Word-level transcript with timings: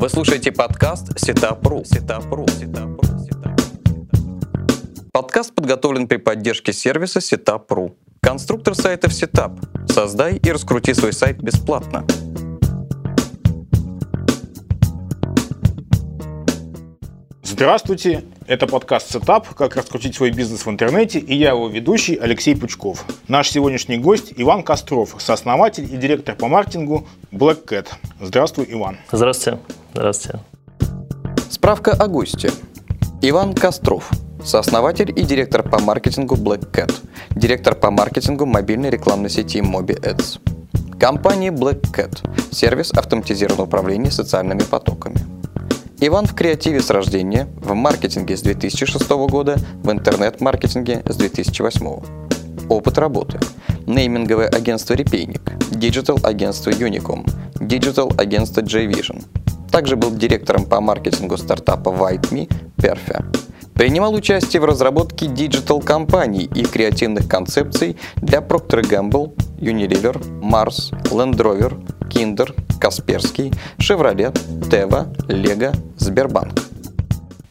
Вы 0.00 0.08
слушаете 0.08 0.50
подкаст 0.50 1.18
Сетапру. 1.18 1.84
Сетапру. 1.84 2.46
Сетапру. 2.48 3.06
Подкаст 5.12 5.54
подготовлен 5.54 6.08
при 6.08 6.16
поддержке 6.16 6.72
сервиса 6.72 7.18
Setup.ru. 7.18 7.92
Конструктор 8.22 8.74
сайтов 8.74 9.12
Setup. 9.12 9.92
Создай 9.92 10.36
и 10.38 10.52
раскрути 10.52 10.94
свой 10.94 11.12
сайт 11.12 11.42
бесплатно. 11.42 12.06
Здравствуйте, 17.42 18.24
это 18.50 18.66
подкаст 18.66 19.14
Setup 19.14 19.46
«Как 19.54 19.76
раскрутить 19.76 20.16
свой 20.16 20.32
бизнес 20.32 20.66
в 20.66 20.68
интернете» 20.68 21.20
и 21.20 21.36
я 21.36 21.50
его 21.50 21.68
ведущий 21.68 22.16
Алексей 22.16 22.56
Пучков. 22.56 23.04
Наш 23.28 23.48
сегодняшний 23.48 23.96
гость 23.96 24.32
Иван 24.36 24.64
Костров, 24.64 25.14
сооснователь 25.18 25.84
и 25.84 25.96
директор 25.96 26.34
по 26.34 26.48
маркетингу 26.48 27.06
Black 27.30 27.64
Cat. 27.64 27.86
Здравствуй, 28.20 28.66
Иван. 28.68 28.98
Здравствуйте. 29.12 29.60
Здравствуйте. 29.92 30.40
Справка 31.48 31.92
о 31.92 32.08
госте. 32.08 32.50
Иван 33.22 33.54
Костров, 33.54 34.10
сооснователь 34.42 35.12
и 35.16 35.22
директор 35.22 35.62
по 35.62 35.78
маркетингу 35.78 36.34
Black 36.34 36.72
Cat, 36.72 36.92
директор 37.36 37.76
по 37.76 37.92
маркетингу 37.92 38.46
мобильной 38.46 38.90
рекламной 38.90 39.30
сети 39.30 39.60
Mobi 39.60 39.96
Ads. 40.00 40.40
Компания 40.98 41.52
Black 41.52 41.82
Cat– 41.92 42.18
сервис 42.50 42.90
автоматизированного 42.92 43.68
управления 43.68 44.10
социальными 44.10 44.62
потоками. 44.62 45.39
Иван 46.02 46.24
в 46.24 46.34
креативе 46.34 46.80
с 46.80 46.88
рождения, 46.88 47.46
в 47.60 47.74
маркетинге 47.74 48.34
с 48.34 48.40
2006 48.40 49.06
года, 49.28 49.58
в 49.82 49.92
интернет-маркетинге 49.92 51.02
с 51.04 51.14
2008. 51.14 52.00
Опыт 52.70 52.96
работы. 52.96 53.38
Нейминговое 53.86 54.48
агентство 54.48 54.94
«Репейник», 54.94 55.42
digital-агентство 55.70 56.70
«Юником», 56.70 57.26
digital-агентство 57.60 58.62
J-Vision. 58.62 59.22
Также 59.70 59.96
был 59.96 60.10
директором 60.12 60.64
по 60.64 60.80
маркетингу 60.80 61.36
стартапа 61.36 61.90
WhiteMe 61.90 62.50
Perfia. 62.78 63.22
Принимал 63.80 64.12
участие 64.12 64.60
в 64.60 64.66
разработке 64.66 65.24
digital-кампаний 65.26 66.50
и 66.54 66.64
креативных 66.64 67.26
концепций 67.26 67.96
для 68.16 68.40
Procter 68.40 68.82
Gamble, 68.82 69.34
Unilever, 69.58 70.22
Mars, 70.42 70.92
Land 71.04 71.38
Rover, 71.38 71.82
Kinder, 72.10 72.54
Касперский, 72.78 73.50
Chevrolet, 73.78 74.34
Teva, 74.68 75.10
Lego, 75.28 75.74
Сбербанк. 75.96 76.69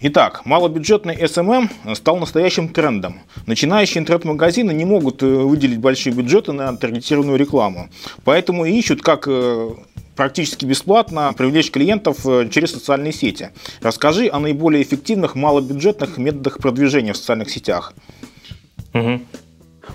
Итак, 0.02 0.46
малобюджетный 0.46 1.14
SMM 1.16 1.94
стал 1.94 2.18
настоящим 2.18 2.70
трендом. 2.70 3.20
Начинающие 3.48 4.02
интернет-магазины 4.02 4.72
не 4.72 4.86
могут 4.86 5.22
э, 5.24 5.26
выделить 5.26 5.80
большие 5.80 6.14
бюджеты 6.14 6.54
на 6.54 6.74
таргетированную 6.78 7.38
рекламу. 7.38 7.90
Поэтому 8.24 8.64
и 8.64 8.72
ищут, 8.72 9.02
как 9.02 9.28
э, 9.28 9.72
практически 10.16 10.64
бесплатно 10.64 11.34
привлечь 11.38 11.70
клиентов 11.70 12.26
э, 12.26 12.48
через 12.50 12.72
социальные 12.72 13.12
сети. 13.12 13.50
Расскажи 13.82 14.30
о 14.32 14.40
наиболее 14.40 14.84
эффективных 14.84 15.36
малобюджетных 15.36 16.18
методах 16.18 16.60
продвижения 16.60 17.12
в 17.12 17.18
социальных 17.18 17.50
сетях. 17.50 17.94
Угу. 18.94 19.20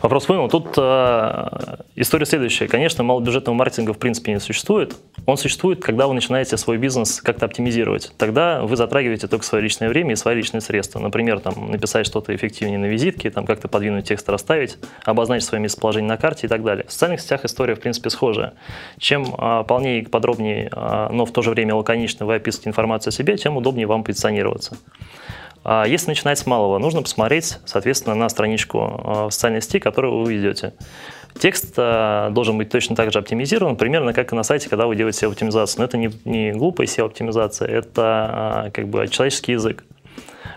Вопрос 0.02 0.26
понял. 0.26 0.48
Тут 0.48 0.74
э, 0.76 1.76
история 1.96 2.26
следующая. 2.26 2.68
Конечно, 2.68 3.02
малобюджетного 3.04 3.56
маркетинга 3.56 3.92
в 3.92 3.98
принципе 3.98 4.32
не 4.32 4.40
существует. 4.40 4.94
Он 5.26 5.36
существует, 5.36 5.82
когда 5.82 6.06
вы 6.06 6.14
начинаете 6.14 6.56
свой 6.56 6.76
бизнес 6.76 7.20
как-то 7.20 7.46
оптимизировать. 7.46 8.12
Тогда 8.18 8.62
вы 8.62 8.76
затрагиваете 8.76 9.26
только 9.28 9.44
свое 9.44 9.62
личное 9.62 9.88
время 9.88 10.12
и 10.12 10.16
свои 10.16 10.36
личные 10.36 10.60
средства. 10.60 10.98
Например, 10.98 11.40
там, 11.40 11.70
написать 11.70 12.06
что-то 12.06 12.34
эффективнее 12.34 12.78
на 12.78 12.86
визитке, 12.86 13.30
там, 13.30 13.46
как-то 13.46 13.68
подвинуть 13.68 14.06
текст, 14.06 14.28
расставить, 14.28 14.78
обозначить 15.04 15.48
свое 15.48 15.62
местоположение 15.62 16.08
на 16.08 16.16
карте 16.16 16.46
и 16.46 16.48
так 16.48 16.62
далее. 16.62 16.84
В 16.86 16.92
социальных 16.92 17.20
сетях 17.20 17.44
история, 17.44 17.74
в 17.74 17.80
принципе, 17.80 18.10
схожая. 18.10 18.54
Чем 18.98 19.24
э, 19.34 19.64
полнее, 19.66 20.04
подробнее, 20.04 20.70
э, 20.70 21.08
но 21.10 21.24
в 21.24 21.32
то 21.32 21.42
же 21.42 21.50
время 21.50 21.74
лаконично 21.74 22.26
вы 22.26 22.34
описываете 22.34 22.70
информацию 22.70 23.10
о 23.10 23.12
себе, 23.12 23.36
тем 23.36 23.56
удобнее 23.56 23.86
вам 23.86 24.04
позиционироваться. 24.04 24.76
А 25.64 25.86
если 25.86 26.08
начинать 26.08 26.38
с 26.38 26.44
малого, 26.44 26.78
нужно 26.78 27.02
посмотреть, 27.02 27.58
соответственно, 27.64 28.14
на 28.14 28.28
страничку 28.28 28.80
а, 28.82 29.28
в 29.28 29.30
социальной 29.32 29.62
сети, 29.62 29.78
которую 29.78 30.22
вы 30.22 30.34
ведете. 30.34 30.74
Текст 31.40 31.72
а, 31.78 32.28
должен 32.30 32.58
быть 32.58 32.68
точно 32.68 32.94
так 32.94 33.10
же 33.10 33.18
оптимизирован, 33.18 33.76
примерно 33.76 34.12
как 34.12 34.30
и 34.32 34.36
на 34.36 34.42
сайте, 34.42 34.68
когда 34.68 34.86
вы 34.86 34.94
делаете 34.94 35.24
SEO-оптимизацию. 35.24 35.80
Но 35.80 35.86
это 35.86 35.96
не, 35.96 36.10
не 36.26 36.52
глупая 36.52 36.86
SEO-оптимизация, 36.86 37.66
это 37.66 38.70
как 38.74 38.88
бы 38.88 39.08
человеческий 39.08 39.52
язык. 39.52 39.84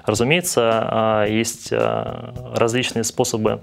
Разумеется, 0.06 1.26
есть 1.30 1.74
различные 1.74 3.04
способы 3.04 3.62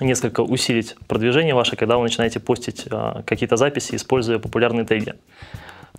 несколько 0.00 0.40
усилить 0.40 0.96
продвижение 1.06 1.54
ваше, 1.54 1.76
когда 1.76 1.96
вы 1.96 2.04
начинаете 2.04 2.40
постить 2.40 2.86
какие-то 3.24 3.56
записи, 3.56 3.94
используя 3.94 4.40
популярные 4.40 4.84
теги. 4.84 5.14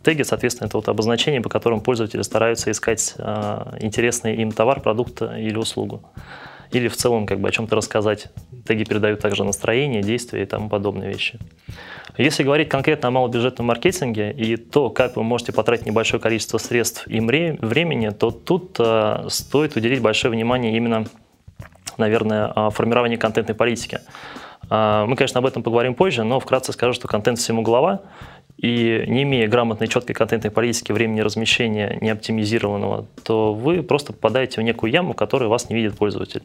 Теги, 0.05 0.21
соответственно, 0.21 0.67
это 0.67 0.77
вот 0.77 0.87
обозначение, 0.87 1.41
по 1.41 1.49
которым 1.49 1.81
пользователи 1.81 2.21
стараются 2.21 2.69
искать 2.69 3.15
э, 3.17 3.77
интересный 3.79 4.35
им 4.35 4.51
товар, 4.51 4.79
продукт 4.79 5.23
или 5.23 5.57
услугу. 5.57 6.03
Или 6.69 6.89
в 6.89 6.95
целом 6.95 7.25
как 7.25 7.39
бы 7.39 7.47
о 7.47 7.51
чем-то 7.51 7.75
рассказать. 7.75 8.27
Теги 8.67 8.83
передают 8.83 9.19
также 9.19 9.43
настроение, 9.43 10.03
действия 10.03 10.43
и 10.43 10.45
тому 10.45 10.69
подобные 10.69 11.11
вещи. 11.11 11.39
Если 12.19 12.43
говорить 12.43 12.69
конкретно 12.69 13.07
о 13.07 13.11
малобюджетном 13.11 13.65
маркетинге 13.65 14.31
и 14.31 14.57
то, 14.57 14.91
как 14.91 15.15
вы 15.15 15.23
можете 15.23 15.51
потратить 15.53 15.87
небольшое 15.87 16.21
количество 16.21 16.59
средств 16.59 17.07
и 17.07 17.19
времени, 17.19 18.09
то 18.09 18.29
тут 18.29 18.75
э, 18.77 19.25
стоит 19.29 19.75
уделить 19.75 20.03
большое 20.03 20.31
внимание 20.31 20.77
именно, 20.77 21.07
наверное, 21.97 22.69
формированию 22.69 23.17
контентной 23.17 23.55
политики. 23.55 24.01
Э, 24.69 25.05
мы, 25.07 25.15
конечно, 25.15 25.39
об 25.39 25.45
этом 25.45 25.63
поговорим 25.63 25.95
позже, 25.95 26.23
но 26.23 26.39
вкратце 26.39 26.73
скажу, 26.73 26.93
что 26.93 27.07
контент 27.07 27.39
всему 27.39 27.61
глава. 27.61 28.01
И 28.57 29.03
не 29.07 29.23
имея 29.23 29.47
грамотной, 29.47 29.87
четкой 29.87 30.15
контентной 30.15 30.49
политики, 30.49 30.91
времени 30.91 31.19
размещения 31.19 31.97
не 31.99 32.09
оптимизированного, 32.09 33.05
то 33.23 33.53
вы 33.53 33.83
просто 33.83 34.13
попадаете 34.13 34.61
в 34.61 34.63
некую 34.63 34.91
яму, 34.91 35.13
в 35.13 35.17
которой 35.17 35.49
вас 35.49 35.69
не 35.69 35.75
видит 35.75 35.97
пользователь. 35.97 36.41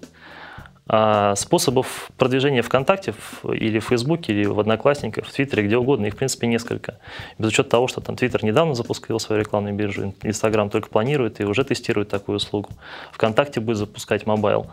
А 0.92 1.36
способов 1.36 2.10
продвижения 2.18 2.62
ВКонтакте 2.62 3.14
или 3.44 3.78
в 3.78 3.84
Фейсбуке, 3.84 4.32
или 4.32 4.46
в 4.46 4.58
Одноклассниках, 4.58 5.24
в 5.24 5.32
Твиттере, 5.32 5.62
где 5.62 5.76
угодно, 5.76 6.06
их, 6.06 6.14
в 6.14 6.16
принципе, 6.16 6.48
несколько. 6.48 6.96
Без 7.38 7.46
учета 7.50 7.70
того, 7.70 7.86
что 7.86 8.00
там 8.00 8.16
Твиттер 8.16 8.44
недавно 8.44 8.74
запускал 8.74 9.20
свою 9.20 9.40
рекламную 9.40 9.72
биржу, 9.72 10.12
Инстаграм 10.24 10.68
только 10.68 10.88
планирует 10.88 11.40
и 11.40 11.44
уже 11.44 11.62
тестирует 11.62 12.08
такую 12.08 12.38
услугу. 12.38 12.70
ВКонтакте 13.12 13.60
будет 13.60 13.76
запускать 13.76 14.26
mobile. 14.26 14.66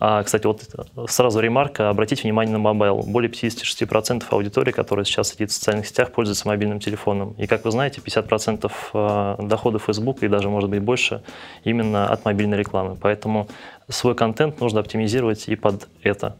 А, 0.00 0.24
кстати, 0.24 0.46
вот 0.46 0.62
сразу 1.08 1.38
ремарка, 1.38 1.88
обратите 1.88 2.22
внимание 2.22 2.52
на 2.52 2.58
mobile. 2.58 3.02
Более 3.02 3.30
56% 3.30 4.24
аудитории, 4.30 4.72
которая 4.72 5.04
сейчас 5.04 5.28
сидит 5.28 5.52
в 5.52 5.54
социальных 5.54 5.86
сетях, 5.86 6.10
пользуется 6.10 6.48
мобильным 6.48 6.80
телефоном. 6.80 7.34
И, 7.38 7.46
как 7.46 7.64
вы 7.64 7.70
знаете, 7.70 8.00
50% 8.04 8.72
а, 8.92 9.36
доходов 9.40 9.84
Facebook 9.86 10.24
и 10.24 10.28
даже, 10.28 10.48
может 10.48 10.68
быть, 10.68 10.82
больше 10.82 11.22
именно 11.62 12.08
от 12.08 12.24
мобильной 12.24 12.58
рекламы. 12.58 12.96
Поэтому 13.00 13.46
свой 13.90 14.14
контент 14.14 14.60
нужно 14.60 14.80
оптимизировать 14.80 15.48
и 15.48 15.56
под 15.56 15.88
это. 16.02 16.36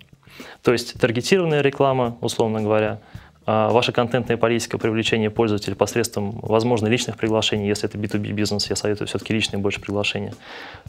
То 0.63 0.73
есть 0.73 0.99
таргетированная 0.99 1.61
реклама, 1.61 2.17
условно 2.21 2.63
говоря, 2.63 3.01
а, 3.47 3.71
ваша 3.71 3.91
контентная 3.91 4.37
политика 4.37 4.79
привлечения 4.79 5.31
пользователей 5.31 5.75
посредством, 5.75 6.39
возможно, 6.43 6.87
личных 6.87 7.17
приглашений, 7.17 7.67
если 7.67 7.89
это 7.89 7.99
B2B 7.99 8.33
бизнес, 8.33 8.71
я 8.71 8.77
советую 8.77 9.09
все-таки 9.09 9.33
личные 9.33 9.59
больше 9.59 9.81
приглашения. 9.81 10.35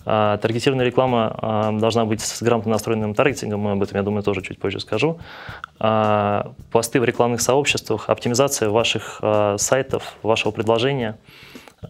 А, 0.05 0.37
таргетированная 0.37 0.85
реклама 0.85 1.35
а, 1.41 1.71
должна 1.71 2.05
быть 2.05 2.21
с 2.21 2.41
грамотно 2.41 2.71
настроенным 2.71 3.15
таргетингом, 3.15 3.61
мы 3.61 3.71
об 3.71 3.81
этом, 3.81 3.97
я 3.97 4.03
думаю, 4.03 4.21
тоже 4.23 4.41
чуть 4.41 4.59
позже 4.59 4.79
скажу. 4.79 5.19
Посты 5.79 6.99
в 6.99 7.03
рекламных 7.03 7.41
сообществах, 7.41 8.09
оптимизация 8.09 8.69
ваших 8.69 9.21
сайтов, 9.57 10.15
вашего 10.21 10.51
предложения, 10.51 11.17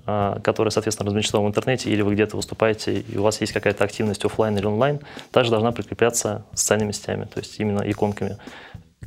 которое, 0.06 0.70
соответственно, 0.70 1.08
размещено 1.08 1.44
в 1.44 1.48
интернете, 1.48 1.90
или 1.90 2.02
вы 2.02 2.14
где-то 2.14 2.38
выступаете, 2.38 3.00
и 3.00 3.18
у 3.18 3.24
вас 3.24 3.42
есть 3.42 3.54
какая-то 3.54 3.84
активность 3.84 4.24
офлайн 4.24 4.58
или 4.58 4.66
онлайн, 4.66 5.00
также 5.32 5.52
должна 5.52 5.72
прикрепляться 5.72 6.46
социальными 6.54 6.92
сетями, 6.92 7.26
то 7.26 7.40
есть 7.40 7.60
именно 7.60 7.82
иконками 7.86 8.38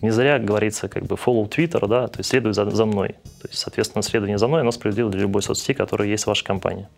не 0.04 0.10
зря 0.10 0.38
говорится 0.38 0.88
как 0.88 1.04
бы 1.04 1.16
follow 1.16 1.48
Twitter, 1.48 1.86
да, 1.88 2.08
то 2.08 2.18
есть 2.18 2.30
следуй 2.30 2.52
за, 2.52 2.68
за 2.70 2.84
мной. 2.84 3.08
То 3.40 3.48
есть, 3.48 3.58
соответственно, 3.58 4.02
следование 4.02 4.38
за 4.38 4.48
мной, 4.48 4.60
оно 4.60 4.70
справедливо 4.70 5.10
для 5.10 5.22
любой 5.22 5.42
соцсети, 5.42 5.72
которая 5.72 6.08
есть 6.08 6.24
в 6.24 6.26
вашей 6.26 6.44
компании. 6.44 6.88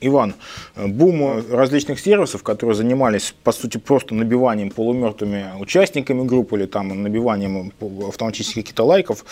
Иван, 0.00 0.34
бум 0.76 1.42
различных 1.50 2.00
сервисов, 2.00 2.42
которые 2.42 2.74
занимались, 2.74 3.34
по 3.42 3.52
сути, 3.52 3.78
просто 3.78 4.14
набиванием 4.14 4.70
полумертвыми 4.70 5.50
участниками 5.58 6.24
группы 6.24 6.56
или 6.56 6.66
там 6.66 7.02
набиванием 7.02 7.72
автоматических 8.08 8.62
каких-то 8.62 8.84
лайков, 8.84 9.24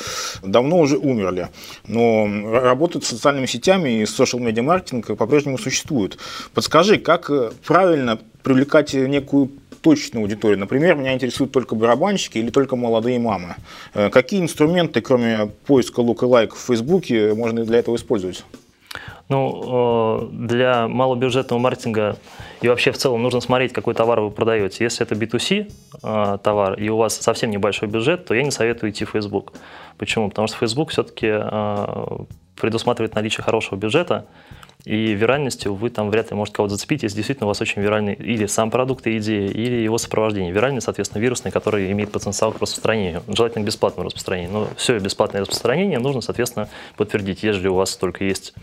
давно 0.43 0.79
уже 0.79 0.97
умерли. 0.97 1.49
Но 1.87 2.29
работать 2.61 3.05
с 3.05 3.09
социальными 3.09 3.47
сетями 3.47 4.01
и 4.01 4.03
social 4.05 4.41
media 4.41 4.63
маркетинг 4.63 5.17
по-прежнему 5.17 5.59
существует. 5.59 6.19
Подскажи, 6.55 6.99
как 6.99 7.31
правильно 7.65 8.19
привлекать 8.43 8.95
некую 8.95 9.51
точечную 9.81 10.23
аудиторию. 10.23 10.59
Например, 10.59 10.95
меня 10.95 11.15
интересуют 11.15 11.53
только 11.53 11.75
барабанщики 11.75 12.39
или 12.39 12.51
только 12.51 12.77
молодые 12.77 13.19
мамы. 13.19 13.57
Э, 13.95 14.11
какие 14.11 14.41
инструменты, 14.41 15.01
кроме 15.01 15.51
поиска 15.67 16.01
лук 16.01 16.23
и 16.23 16.27
лайк 16.27 16.55
в 16.55 16.59
Фейсбуке, 16.59 17.35
можно 17.35 17.65
для 17.65 17.79
этого 17.79 17.97
использовать? 17.97 18.45
Ну, 19.31 20.29
э, 20.29 20.29
для 20.33 20.89
малобюджетного 20.89 21.61
маркетинга 21.61 22.17
и 22.61 22.69
вообще 22.69 22.91
в 22.91 22.99
целом 22.99 23.23
нужно 23.23 23.41
смотреть, 23.41 23.73
какой 23.73 23.95
товар 23.95 24.21
вы 24.21 24.31
продаете. 24.31 24.85
Если 24.85 25.07
это 25.07 25.15
B2C 25.15 25.73
э, 26.03 26.39
товар, 26.43 26.75
и 26.75 26.89
у 26.89 26.97
вас 26.97 27.17
совсем 27.17 27.51
небольшой 27.51 27.89
бюджет, 27.89 28.27
то 28.27 28.35
я 28.35 28.43
не 28.43 28.51
советую 28.51 28.91
идти 28.91 29.05
в 29.05 29.11
Facebook. 29.11 29.53
Почему? 29.97 30.29
Потому 30.29 30.49
что 30.49 30.57
Facebook 30.59 30.91
все-таки 30.91 31.29
предусматривает 32.57 33.15
наличие 33.15 33.45
хорошего 33.45 33.79
бюджета, 33.79 34.27
и 34.85 35.13
виральностью 35.15 35.75
вы 35.75 35.91
там 35.91 36.11
вряд 36.11 36.31
ли 36.31 36.37
можете 36.37 36.57
кого-то 36.57 36.75
зацепить, 36.75 37.03
если 37.03 37.17
действительно 37.17 37.47
у 37.47 37.49
вас 37.49 37.61
очень 37.61 37.83
виральный 37.83 38.15
или 38.15 38.47
сам 38.47 38.71
продукт 38.71 39.07
и 39.07 39.19
идея, 39.19 39.49
или 39.49 39.77
его 39.77 39.99
сопровождение. 39.99 40.53
Виральный, 40.53 40.81
соответственно, 40.81 41.23
вирусный, 41.23 41.51
который 41.51 41.91
имеет 41.93 42.13
потенциал 42.13 42.53
к 42.53 42.61
распространению, 42.61 43.23
желательно 43.29 43.65
к 43.65 43.67
бесплатному 43.67 44.07
распространению. 44.07 44.53
Но 44.53 44.69
все 44.77 44.99
бесплатное 44.99 45.43
распространение 45.43 45.99
нужно, 45.99 46.21
соответственно, 46.21 46.69
подтвердить. 46.97 47.43
Если 47.43 47.69
у 47.69 47.75
вас 47.75 47.97
только 47.97 48.25
есть 48.25 48.55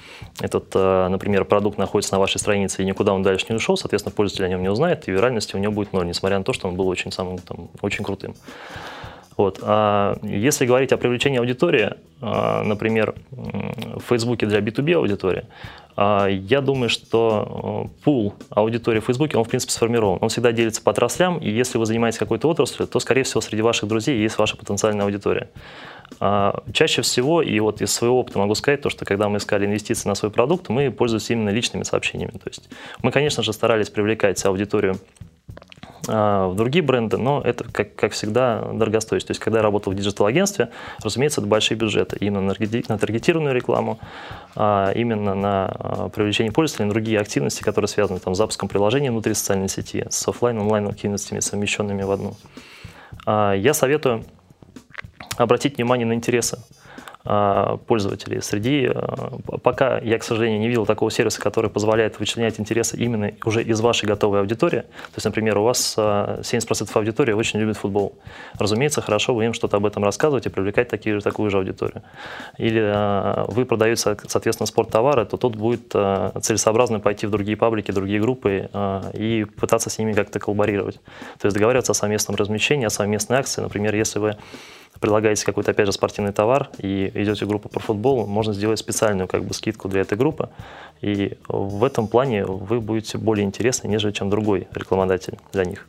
этот, 0.41 0.71
э, 0.73 1.07
например, 1.09 1.45
продукт 1.45 1.77
находится 1.77 2.13
на 2.13 2.19
вашей 2.19 2.39
странице 2.39 2.81
и 2.81 2.85
никуда 2.85 3.13
он 3.13 3.23
дальше 3.23 3.45
не 3.49 3.55
ушел, 3.55 3.77
соответственно, 3.77 4.13
пользователь 4.15 4.45
о 4.45 4.49
нем 4.49 4.61
не 4.61 4.69
узнает, 4.69 5.07
и 5.07 5.11
виральности 5.11 5.55
у 5.55 5.59
него 5.59 5.73
будет 5.73 5.93
ноль, 5.93 6.07
несмотря 6.07 6.37
на 6.37 6.43
то, 6.43 6.53
что 6.53 6.67
он 6.67 6.75
был 6.75 6.87
очень, 6.87 7.11
самым, 7.11 7.37
там, 7.39 7.69
очень 7.81 8.03
крутым. 8.03 8.35
Вот. 9.37 9.59
А 9.61 10.17
если 10.23 10.65
говорить 10.65 10.91
о 10.91 10.97
привлечении 10.97 11.37
аудитории, 11.37 11.93
а, 12.21 12.63
например, 12.63 13.13
в 13.31 14.01
Фейсбуке 14.09 14.47
для 14.47 14.59
B2B 14.59 14.93
аудитории, 14.95 15.45
а, 15.95 16.27
я 16.27 16.61
думаю, 16.61 16.89
что 16.89 17.87
э, 17.87 18.03
пул 18.03 18.35
аудитории 18.49 18.99
в 18.99 19.05
Фейсбуке, 19.05 19.37
он, 19.37 19.43
в 19.43 19.49
принципе, 19.49 19.73
сформирован. 19.73 20.19
Он 20.21 20.29
всегда 20.29 20.51
делится 20.51 20.81
по 20.81 20.91
отраслям, 20.91 21.39
и 21.39 21.49
если 21.49 21.79
вы 21.79 21.87
занимаетесь 21.87 22.19
какой-то 22.19 22.49
отраслью, 22.49 22.87
то, 22.87 22.99
скорее 22.99 23.23
всего, 23.23 23.41
среди 23.41 23.63
ваших 23.63 23.89
друзей 23.89 24.19
есть 24.19 24.37
ваша 24.37 24.57
потенциальная 24.57 25.05
аудитория. 25.05 25.49
А, 26.19 26.63
чаще 26.71 27.01
всего, 27.01 27.41
и 27.41 27.59
вот 27.59 27.81
из 27.81 27.91
своего 27.91 28.19
опыта 28.19 28.39
могу 28.39 28.53
сказать, 28.53 28.81
то, 28.81 28.89
что 28.89 29.05
когда 29.05 29.27
мы 29.27 29.37
искали 29.37 29.65
инвестиции 29.65 30.07
на 30.07 30.13
свой 30.13 30.31
продукт, 30.31 30.69
мы 30.69 30.91
пользуемся 30.91 31.33
именно 31.33 31.49
личными 31.49 31.83
сообщениями. 31.83 32.31
То 32.31 32.47
есть 32.47 32.69
мы, 33.01 33.11
конечно 33.11 33.41
же, 33.41 33.51
старались 33.51 33.89
привлекать 33.89 34.43
аудиторию 34.45 34.97
в 36.07 36.53
другие 36.55 36.83
бренды, 36.83 37.17
но 37.17 37.41
это, 37.41 37.65
как, 37.65 37.95
как 37.95 38.13
всегда, 38.13 38.61
дорогостоящее. 38.73 39.27
То 39.27 39.31
есть, 39.31 39.41
когда 39.41 39.59
я 39.59 39.63
работал 39.63 39.91
в 39.91 39.95
digital-агентстве, 39.95 40.69
разумеется, 41.03 41.41
это 41.41 41.49
большие 41.49 41.77
бюджеты 41.77 42.15
именно 42.19 42.41
на, 42.41 42.97
таргетированную 42.97 43.53
рекламу, 43.53 43.99
а 44.55 44.91
именно 44.91 45.35
на 45.35 45.65
а, 45.65 46.09
привлечение 46.09 46.53
пользователей, 46.53 46.85
на 46.85 46.93
другие 46.93 47.19
активности, 47.19 47.63
которые 47.63 47.89
связаны 47.89 48.19
там, 48.19 48.35
с 48.35 48.37
запуском 48.37 48.69
приложения 48.69 49.11
внутри 49.11 49.33
социальной 49.33 49.67
сети, 49.67 50.05
с 50.09 50.27
офлайн 50.27 50.59
онлайн 50.59 50.87
активностями, 50.87 51.41
совмещенными 51.41 52.03
в 52.03 52.11
одну. 52.11 52.35
А, 53.25 53.53
я 53.53 53.73
советую 53.73 54.23
обратить 55.37 55.77
внимание 55.77 56.05
на 56.07 56.13
интересы 56.13 56.57
а, 56.57 56.77
пользователей. 57.87 58.41
Среди, 58.41 58.89
а, 58.93 59.37
пока 59.61 59.99
я, 59.99 60.17
к 60.17 60.23
сожалению, 60.23 60.59
не 60.59 60.67
видел 60.67 60.85
такого 60.85 61.11
сервиса, 61.11 61.41
который 61.41 61.69
позволяет 61.69 62.19
вычленять 62.19 62.59
интересы 62.59 62.95
именно 62.97 63.31
уже 63.43 63.63
из 63.63 63.81
вашей 63.81 64.05
готовой 64.05 64.39
аудитории. 64.39 64.81
То 64.81 65.15
есть, 65.15 65.25
например, 65.25 65.57
у 65.57 65.63
вас 65.63 65.95
70% 65.97 66.89
а, 66.93 66.99
аудитории 66.99 67.33
очень 67.33 67.59
любит 67.59 67.77
футбол. 67.77 68.15
Разумеется, 68.57 69.01
хорошо 69.01 69.35
бы 69.35 69.43
им 69.43 69.53
что-то 69.53 69.77
об 69.77 69.85
этом 69.85 70.03
рассказывать 70.03 70.45
и 70.45 70.49
привлекать 70.49 70.87
такие, 70.87 71.19
такую 71.19 71.49
же 71.49 71.57
аудиторию. 71.57 72.01
Или 72.57 73.51
вы 73.51 73.65
продаете, 73.65 74.17
соответственно, 74.27 74.67
спорттовары, 74.67 75.25
то 75.25 75.37
тут 75.37 75.55
будет 75.55 75.89
целесообразно 75.91 76.99
пойти 76.99 77.27
в 77.27 77.31
другие 77.31 77.57
паблики, 77.57 77.91
другие 77.91 78.21
группы 78.21 78.69
и 79.13 79.45
пытаться 79.59 79.89
с 79.89 79.97
ними 79.97 80.13
как-то 80.13 80.39
коллаборировать. 80.39 80.95
То 81.39 81.47
есть 81.47 81.55
договариваться 81.55 81.91
о 81.91 81.95
совместном 81.95 82.35
размещении, 82.35 82.85
о 82.85 82.89
совместной 82.89 83.37
акции. 83.37 83.61
Например, 83.61 83.93
если 83.95 84.19
вы 84.19 84.37
предлагаете 84.99 85.45
какой-то, 85.45 85.71
опять 85.71 85.85
же, 85.85 85.91
спортивный 85.91 86.33
товар 86.33 86.69
и 86.79 87.11
идете 87.13 87.45
в 87.45 87.47
группу 87.47 87.69
по 87.69 87.79
футболу, 87.79 88.25
можно 88.25 88.53
сделать 88.53 88.79
специальную 88.79 89.27
как 89.27 89.43
бы 89.43 89.53
скидку 89.53 89.87
для 89.89 90.01
этой 90.01 90.17
группы. 90.17 90.49
И 91.01 91.37
в 91.47 91.83
этом 91.83 92.07
плане 92.07 92.45
вы 92.45 92.81
будете 92.81 93.17
более 93.17 93.45
интересны, 93.45 93.87
нежели 93.87 94.11
чем 94.11 94.29
другой 94.29 94.67
рекламодатель 94.73 95.37
для 95.53 95.65
них. 95.65 95.87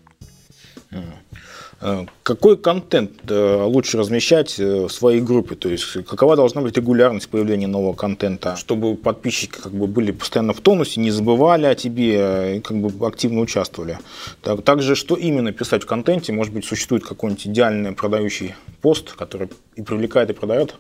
Э, 1.81 2.07
какой 2.23 2.57
контент 2.57 3.13
э, 3.29 3.63
лучше 3.63 3.99
размещать 3.99 4.59
э, 4.59 4.87
в 4.87 4.89
своей 4.89 5.21
группе? 5.21 5.55
То 5.55 5.69
есть 5.69 6.05
какова 6.05 6.35
должна 6.35 6.61
быть 6.61 6.77
регулярность 6.77 7.29
появления 7.29 7.69
нового 7.69 7.95
контента, 7.95 8.57
чтобы 8.57 8.97
подписчики 8.97 9.59
как 9.61 9.73
бы 9.73 9.87
были 9.87 10.11
постоянно 10.11 10.53
в 10.53 10.61
тонусе, 10.61 11.01
не 11.01 11.11
забывали 11.11 11.67
о 11.67 11.75
тебе 11.75 12.57
и 12.57 12.61
как 12.61 12.79
бы 12.79 13.07
активно 13.07 13.41
участвовали. 13.41 13.99
Так, 14.43 14.63
также, 14.63 14.97
что 14.97 15.15
именно 15.15 15.53
писать 15.53 15.85
в 15.85 15.87
контенте? 15.87 16.33
Может 16.33 16.53
быть, 16.53 16.65
существует 16.65 17.05
какой-нибудь 17.05 17.47
идеальный 17.47 17.93
продающий 17.93 18.55
пост, 18.83 19.13
который 19.13 19.49
и 19.77 19.83
привлекает, 19.83 20.31
и 20.31 20.33
продает? 20.33 20.75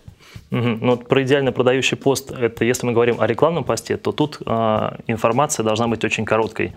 Угу. 0.50 0.60
Ну, 0.60 0.90
вот 0.90 1.08
про 1.08 1.22
идеально 1.22 1.52
продающий 1.52 1.96
пост, 1.96 2.32
это 2.32 2.64
если 2.64 2.86
мы 2.86 2.92
говорим 2.92 3.20
о 3.20 3.26
рекламном 3.26 3.64
посте, 3.64 3.96
то 3.96 4.12
тут 4.12 4.38
э, 4.44 4.90
информация 5.06 5.62
должна 5.62 5.86
быть 5.88 6.04
очень 6.04 6.24
короткой. 6.24 6.72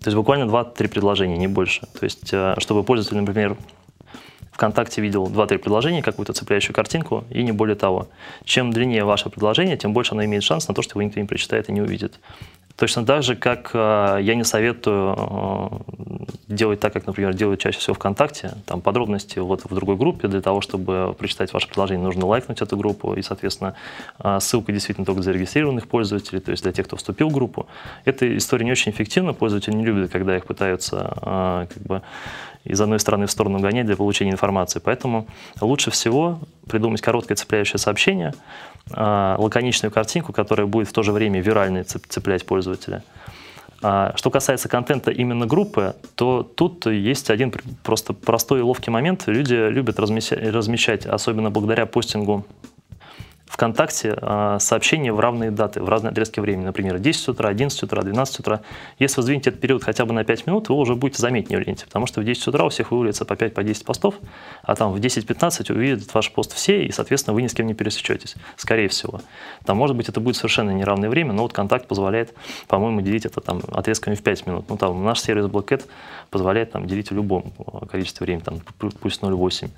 То 0.00 0.08
есть 0.08 0.16
буквально 0.16 0.44
2-3 0.44 0.88
предложения, 0.88 1.36
не 1.36 1.46
больше. 1.46 1.82
То 1.98 2.04
есть, 2.04 2.30
э, 2.32 2.54
чтобы 2.58 2.84
пользователь, 2.84 3.18
например, 3.18 3.56
ВКонтакте 4.52 5.02
видел 5.02 5.26
2-3 5.26 5.58
предложения, 5.58 6.02
какую-то 6.02 6.32
цепляющую 6.32 6.74
картинку, 6.74 7.24
и 7.30 7.42
не 7.42 7.52
более 7.52 7.76
того. 7.76 8.08
Чем 8.44 8.72
длиннее 8.72 9.04
ваше 9.04 9.28
предложение, 9.30 9.76
тем 9.76 9.92
больше 9.92 10.12
оно 10.12 10.24
имеет 10.24 10.42
шанс 10.42 10.68
на 10.68 10.74
то, 10.74 10.82
что 10.82 10.92
его 10.92 11.02
никто 11.02 11.20
не 11.20 11.26
прочитает 11.26 11.68
и 11.68 11.72
не 11.72 11.82
увидит. 11.82 12.18
Точно 12.80 13.04
так 13.04 13.22
же, 13.22 13.36
как 13.36 13.72
э, 13.74 14.20
я 14.22 14.34
не 14.34 14.42
советую 14.42 15.14
э, 15.14 16.28
делать 16.48 16.80
так, 16.80 16.94
как, 16.94 17.06
например, 17.06 17.34
делают 17.34 17.60
чаще 17.60 17.78
всего 17.78 17.92
ВКонтакте, 17.92 18.52
там 18.64 18.80
подробности 18.80 19.38
вот 19.38 19.64
в 19.64 19.74
другой 19.74 19.96
группе, 19.96 20.28
для 20.28 20.40
того, 20.40 20.62
чтобы 20.62 21.14
прочитать 21.18 21.52
ваше 21.52 21.66
предложение, 21.66 22.02
нужно 22.02 22.24
лайкнуть 22.24 22.62
эту 22.62 22.78
группу, 22.78 23.12
и, 23.12 23.20
соответственно, 23.20 23.74
э, 24.24 24.38
ссылка 24.40 24.72
действительно 24.72 25.04
только 25.04 25.20
для 25.20 25.32
зарегистрированных 25.32 25.88
пользователей, 25.88 26.40
то 26.40 26.52
есть 26.52 26.62
для 26.62 26.72
тех, 26.72 26.86
кто 26.86 26.96
вступил 26.96 27.28
в 27.28 27.34
группу. 27.34 27.66
Эта 28.06 28.34
история 28.34 28.64
не 28.64 28.72
очень 28.72 28.92
эффективна, 28.92 29.34
пользователи 29.34 29.74
не 29.74 29.84
любят, 29.84 30.10
когда 30.10 30.34
их 30.34 30.46
пытаются 30.46 31.68
как 31.70 31.82
бы 31.82 32.00
из 32.64 32.80
одной 32.80 33.00
стороны 33.00 33.26
в 33.26 33.30
сторону 33.30 33.58
гонять 33.58 33.86
для 33.86 33.96
получения 33.96 34.32
информации. 34.32 34.80
Поэтому 34.84 35.26
лучше 35.60 35.90
всего 35.90 36.40
придумать 36.68 37.00
короткое 37.00 37.34
цепляющее 37.34 37.78
сообщение, 37.78 38.34
а, 38.92 39.36
лаконичную 39.38 39.92
картинку, 39.92 40.32
которая 40.32 40.66
будет 40.66 40.88
в 40.88 40.92
то 40.92 41.02
же 41.02 41.12
время 41.12 41.40
виральной 41.40 41.84
цеплять 41.84 42.44
пользователя. 42.44 43.02
А, 43.82 44.12
что 44.16 44.30
касается 44.30 44.68
контента 44.68 45.10
именно 45.10 45.46
группы, 45.46 45.94
то 46.14 46.42
тут 46.42 46.86
есть 46.86 47.30
один 47.30 47.52
просто 47.82 48.12
простой 48.12 48.60
и 48.60 48.62
ловкий 48.62 48.90
момент. 48.90 49.24
Люди 49.26 49.54
любят 49.54 49.98
размещать, 49.98 51.06
особенно 51.06 51.50
благодаря 51.50 51.86
постингу 51.86 52.44
ВКонтакте 53.50 54.16
а, 54.22 54.60
сообщения 54.60 55.12
в 55.12 55.18
равные 55.18 55.50
даты, 55.50 55.82
в 55.82 55.88
разные 55.88 56.12
отрезки 56.12 56.38
времени. 56.38 56.66
Например, 56.66 57.00
10 57.00 57.28
утра, 57.28 57.48
11 57.48 57.82
утра, 57.82 58.02
12 58.02 58.38
утра. 58.38 58.60
Если 59.00 59.16
вы 59.16 59.22
сдвинете 59.24 59.50
этот 59.50 59.60
период 59.60 59.82
хотя 59.82 60.04
бы 60.04 60.12
на 60.12 60.22
5 60.22 60.46
минут, 60.46 60.68
вы 60.68 60.76
уже 60.76 60.94
будете 60.94 61.20
заметнее 61.20 61.58
в 61.58 61.66
ленте, 61.66 61.84
потому 61.84 62.06
что 62.06 62.20
в 62.20 62.24
10 62.24 62.46
утра 62.46 62.64
у 62.64 62.68
всех 62.68 62.92
вывалится 62.92 63.24
по 63.24 63.32
5-10 63.32 63.50
по 63.50 63.62
10 63.64 63.84
постов, 63.84 64.14
а 64.62 64.76
там 64.76 64.92
в 64.92 64.96
10-15 64.98 65.72
увидят 65.72 66.14
ваш 66.14 66.30
пост 66.30 66.54
все, 66.54 66.84
и, 66.84 66.92
соответственно, 66.92 67.34
вы 67.34 67.42
ни 67.42 67.48
с 67.48 67.54
кем 67.54 67.66
не 67.66 67.74
пересечетесь, 67.74 68.36
скорее 68.56 68.86
всего. 68.88 69.20
Там, 69.64 69.76
может 69.76 69.96
быть, 69.96 70.08
это 70.08 70.20
будет 70.20 70.36
совершенно 70.36 70.70
неравное 70.70 71.10
время, 71.10 71.32
но 71.32 71.42
вот 71.42 71.52
контакт 71.52 71.88
позволяет, 71.88 72.32
по-моему, 72.68 73.00
делить 73.00 73.26
это 73.26 73.40
там 73.40 73.62
отрезками 73.72 74.14
в 74.14 74.22
5 74.22 74.46
минут. 74.46 74.66
Ну, 74.68 74.76
там 74.76 75.04
наш 75.04 75.20
сервис 75.20 75.46
Blackcat 75.46 75.86
позволяет 76.30 76.70
там 76.70 76.86
делить 76.86 77.10
в 77.10 77.14
любом 77.14 77.52
а, 77.66 77.84
количестве 77.86 78.24
времени, 78.24 78.44
там 78.44 78.60
пусть 78.78 79.22
0,8. 79.22 79.70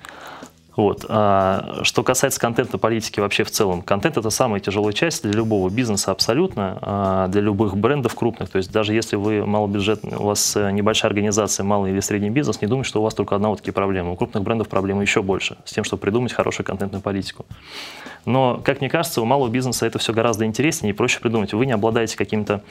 Вот. 0.77 1.05
А, 1.09 1.81
что 1.83 2.03
касается 2.03 2.41
контента 2.41 2.79
политики 2.79 3.21
вообще 3.21 3.45
в 3.45 3.51
целом, 3.51 3.83
контент 3.83 4.17
это 4.17 4.31
самая 4.31 4.61
тяжелая 4.61 4.93
часть 4.93 5.23
для 5.23 5.33
любого 5.33 5.69
бизнеса 5.69 6.13
абсолютно, 6.13 6.79
а, 6.81 7.29
для 7.29 7.43
любых 7.43 7.77
брендов 7.77 8.15
крупных. 8.15 8.49
То 8.49 8.59
есть 8.59 8.73
даже 8.73 8.95
если 8.95 9.17
вы 9.17 9.45
малобюджетный, 9.45 10.17
у 10.17 10.25
вас 10.25 10.57
э, 10.57 10.71
небольшая 10.71 11.11
организация, 11.11 11.65
малый 11.65 11.93
или 11.93 12.01
средний 12.01 12.31
бизнес, 12.31 12.61
не 12.63 12.69
думайте, 12.69 12.89
что 12.89 13.01
у 13.01 13.05
вас 13.05 13.15
только 13.15 13.37
одна 13.37 13.49
вот 13.49 13.59
такие 13.59 13.73
проблемы. 13.73 14.13
У 14.13 14.17
крупных 14.17 14.43
брендов 14.43 14.69
проблемы 14.69 15.03
еще 15.03 15.23
больше 15.23 15.57
с 15.65 15.73
тем, 15.73 15.85
чтобы 15.85 16.01
придумать 16.01 16.33
хорошую 16.33 16.67
контентную 16.67 17.03
политику. 17.03 17.45
Но, 18.25 18.61
как 18.65 18.81
мне 18.81 18.89
кажется, 18.89 19.21
у 19.21 19.25
малого 19.25 19.49
бизнеса 19.49 19.87
это 19.87 19.99
все 19.99 20.13
гораздо 20.13 20.45
интереснее 20.45 20.93
и 20.93 20.97
проще 20.97 21.21
придумать. 21.21 21.53
Вы 21.53 21.67
не 21.67 21.73
обладаете 21.73 22.17
какими-то 22.17 22.63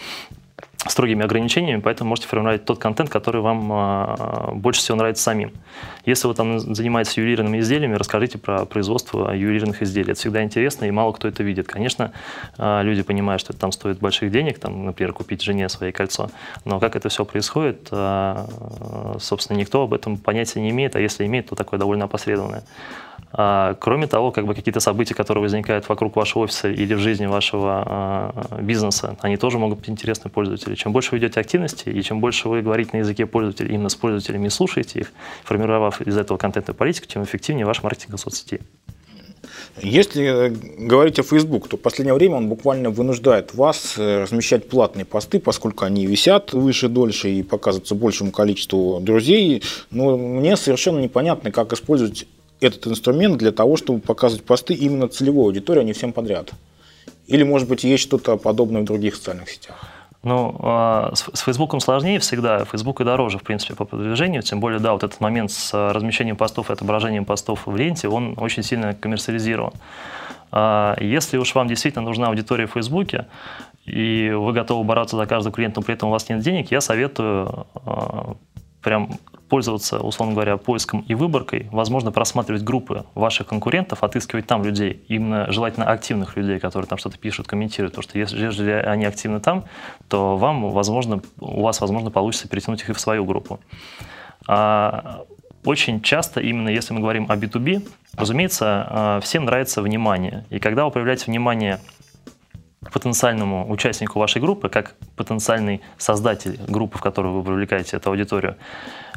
строгими 0.89 1.23
ограничениями, 1.23 1.79
поэтому 1.79 2.09
можете 2.09 2.27
формировать 2.27 2.65
тот 2.65 2.79
контент, 2.79 3.09
который 3.09 3.41
вам 3.41 3.69
а, 3.71 4.51
больше 4.53 4.81
всего 4.81 4.97
нравится 4.97 5.23
самим. 5.23 5.51
Если 6.05 6.27
вы 6.27 6.33
там 6.33 6.59
занимаетесь 6.59 7.17
ювелирными 7.17 7.59
изделиями, 7.59 7.95
расскажите 7.95 8.37
про 8.37 8.65
производство 8.65 9.31
ювелирных 9.31 9.83
изделий. 9.83 10.11
Это 10.11 10.19
всегда 10.19 10.43
интересно, 10.43 10.85
и 10.85 10.91
мало 10.91 11.11
кто 11.11 11.27
это 11.27 11.43
видит. 11.43 11.67
Конечно, 11.67 12.11
а, 12.57 12.81
люди 12.81 13.03
понимают, 13.03 13.41
что 13.41 13.53
это 13.53 13.61
там 13.61 13.71
стоит 13.71 13.99
больших 13.99 14.31
денег, 14.31 14.59
там, 14.59 14.85
например, 14.85 15.13
купить 15.13 15.41
жене 15.41 15.69
свое 15.69 15.91
кольцо, 15.91 16.29
но 16.65 16.79
как 16.79 16.95
это 16.95 17.09
все 17.09 17.25
происходит, 17.25 17.87
а, 17.91 18.47
собственно, 19.19 19.57
никто 19.57 19.83
об 19.83 19.93
этом 19.93 20.17
понятия 20.17 20.61
не 20.61 20.71
имеет, 20.71 20.95
а 20.95 20.99
если 20.99 21.25
имеет, 21.25 21.49
то 21.49 21.55
такое 21.55 21.79
довольно 21.79 22.05
опосредованное. 22.05 22.63
А, 23.33 23.75
кроме 23.75 24.07
того, 24.07 24.31
как 24.31 24.45
бы 24.45 24.55
какие-то 24.55 24.79
события, 24.79 25.13
которые 25.13 25.41
возникают 25.41 25.87
вокруг 25.87 26.15
вашего 26.15 26.43
офиса 26.43 26.69
или 26.69 26.93
в 26.93 26.99
жизни 26.99 27.25
вашего 27.25 27.83
а, 27.85 28.59
бизнеса, 28.61 29.17
они 29.21 29.37
тоже 29.37 29.57
могут 29.57 29.79
быть 29.79 29.89
интересны 29.89 30.29
пользователю. 30.29 30.75
Чем 30.75 30.91
больше 30.91 31.11
вы 31.11 31.19
ведете 31.19 31.39
активности, 31.39 31.89
и 31.89 32.01
чем 32.03 32.19
больше 32.19 32.49
вы 32.49 32.61
говорите 32.61 32.91
на 32.93 32.97
языке 32.99 33.25
пользователей, 33.25 33.73
именно 33.73 33.89
с 33.89 33.95
пользователями 33.95 34.47
и 34.47 34.49
слушаете 34.49 34.99
их, 34.99 35.11
формировав 35.43 36.01
из 36.01 36.17
этого 36.17 36.37
контентную 36.37 36.75
политику, 36.75 37.07
тем 37.07 37.23
эффективнее 37.23 37.65
ваш 37.65 37.83
маркетинг 37.83 38.15
в 38.15 38.19
соцсети. 38.19 38.61
Если 39.81 40.23
э, 40.23 40.49
говорить 40.49 41.19
о 41.19 41.23
Facebook, 41.23 41.67
то 41.67 41.77
в 41.77 41.79
последнее 41.79 42.13
время 42.13 42.35
он 42.35 42.47
буквально 42.47 42.89
вынуждает 42.89 43.53
вас 43.53 43.95
э, 43.97 44.23
размещать 44.23 44.67
платные 44.67 45.05
посты, 45.05 45.39
поскольку 45.39 45.85
они 45.85 46.05
висят 46.05 46.53
выше, 46.53 46.89
дольше 46.89 47.29
и 47.29 47.43
показываются 47.43 47.95
большему 47.95 48.31
количеству 48.31 48.99
друзей. 48.99 49.63
Но 49.89 50.17
мне 50.17 50.57
совершенно 50.57 50.99
непонятно, 50.99 51.51
как 51.51 51.73
использовать 51.73 52.27
этот 52.61 52.87
инструмент 52.87 53.37
для 53.37 53.51
того, 53.51 53.75
чтобы 53.75 53.99
показывать 53.99 54.45
посты 54.45 54.73
именно 54.73 55.07
целевой 55.07 55.45
аудитории, 55.45 55.81
а 55.81 55.83
не 55.83 55.93
всем 55.93 56.13
подряд? 56.13 56.51
Или, 57.27 57.43
может 57.43 57.67
быть, 57.67 57.83
есть 57.83 58.03
что-то 58.03 58.37
подобное 58.37 58.81
в 58.81 58.85
других 58.85 59.15
социальных 59.15 59.49
сетях? 59.49 59.75
Ну, 60.23 60.55
а, 60.59 61.13
с 61.15 61.41
Фейсбуком 61.41 61.79
сложнее 61.79 62.19
всегда, 62.19 62.63
Фейсбук 62.65 63.01
и 63.01 63.03
дороже, 63.03 63.39
в 63.39 63.43
принципе, 63.43 63.73
по 63.73 63.85
продвижению, 63.85 64.43
тем 64.43 64.59
более, 64.59 64.79
да, 64.79 64.93
вот 64.93 65.03
этот 65.03 65.19
момент 65.19 65.51
с 65.51 65.73
размещением 65.73 66.35
постов 66.35 66.69
и 66.69 66.73
отображением 66.73 67.25
постов 67.25 67.65
в 67.65 67.75
ленте, 67.75 68.07
он 68.07 68.35
очень 68.37 68.61
сильно 68.61 68.93
коммерциализирован. 68.93 69.73
А, 70.51 70.95
если 71.01 71.37
уж 71.37 71.55
вам 71.55 71.67
действительно 71.67 72.05
нужна 72.05 72.27
аудитория 72.27 72.67
в 72.67 72.73
Фейсбуке, 72.73 73.25
и 73.85 74.31
вы 74.31 74.53
готовы 74.53 74.83
бороться 74.83 75.17
за 75.17 75.25
каждого 75.25 75.55
клиента, 75.55 75.79
но 75.79 75.85
при 75.85 75.95
этом 75.95 76.09
у 76.09 76.11
вас 76.11 76.29
нет 76.29 76.41
денег, 76.41 76.69
я 76.69 76.81
советую 76.81 77.65
а, 77.83 78.35
прям 78.83 79.17
пользоваться, 79.51 79.99
условно 79.99 80.33
говоря, 80.33 80.55
поиском 80.55 81.01
и 81.09 81.13
выборкой, 81.13 81.67
возможно, 81.73 82.13
просматривать 82.13 82.63
группы 82.63 83.03
ваших 83.15 83.47
конкурентов, 83.47 84.01
отыскивать 84.01 84.47
там 84.47 84.63
людей, 84.63 85.03
именно 85.09 85.51
желательно 85.51 85.87
активных 85.87 86.37
людей, 86.37 86.57
которые 86.57 86.87
там 86.87 86.97
что-то 86.97 87.17
пишут, 87.17 87.47
комментируют, 87.47 87.93
потому 87.93 88.09
что 88.09 88.17
если, 88.17 88.71
они 88.71 89.03
активны 89.03 89.41
там, 89.41 89.65
то 90.07 90.37
вам, 90.37 90.71
возможно, 90.71 91.21
у 91.41 91.63
вас, 91.63 91.81
возможно, 91.81 92.11
получится 92.11 92.47
перетянуть 92.47 92.79
их 92.79 92.91
и 92.91 92.93
в 92.93 92.99
свою 93.01 93.25
группу. 93.25 93.59
А 94.47 95.25
очень 95.65 96.01
часто, 96.01 96.39
именно 96.39 96.69
если 96.69 96.93
мы 96.93 97.01
говорим 97.01 97.25
о 97.27 97.35
B2B, 97.35 97.89
разумеется, 98.15 98.87
а, 98.89 99.19
всем 99.19 99.43
нравится 99.43 99.81
внимание. 99.81 100.45
И 100.49 100.59
когда 100.59 100.85
вы 100.85 100.91
проявляете 100.91 101.25
внимание 101.25 101.81
потенциальному 102.89 103.69
участнику 103.69 104.19
вашей 104.19 104.41
группы, 104.41 104.67
как 104.67 104.95
потенциальный 105.15 105.81
создатель 105.97 106.59
группы, 106.67 106.97
в 106.97 107.01
которую 107.01 107.35
вы 107.35 107.43
привлекаете 107.43 107.97
эту 107.97 108.09
аудиторию, 108.09 108.57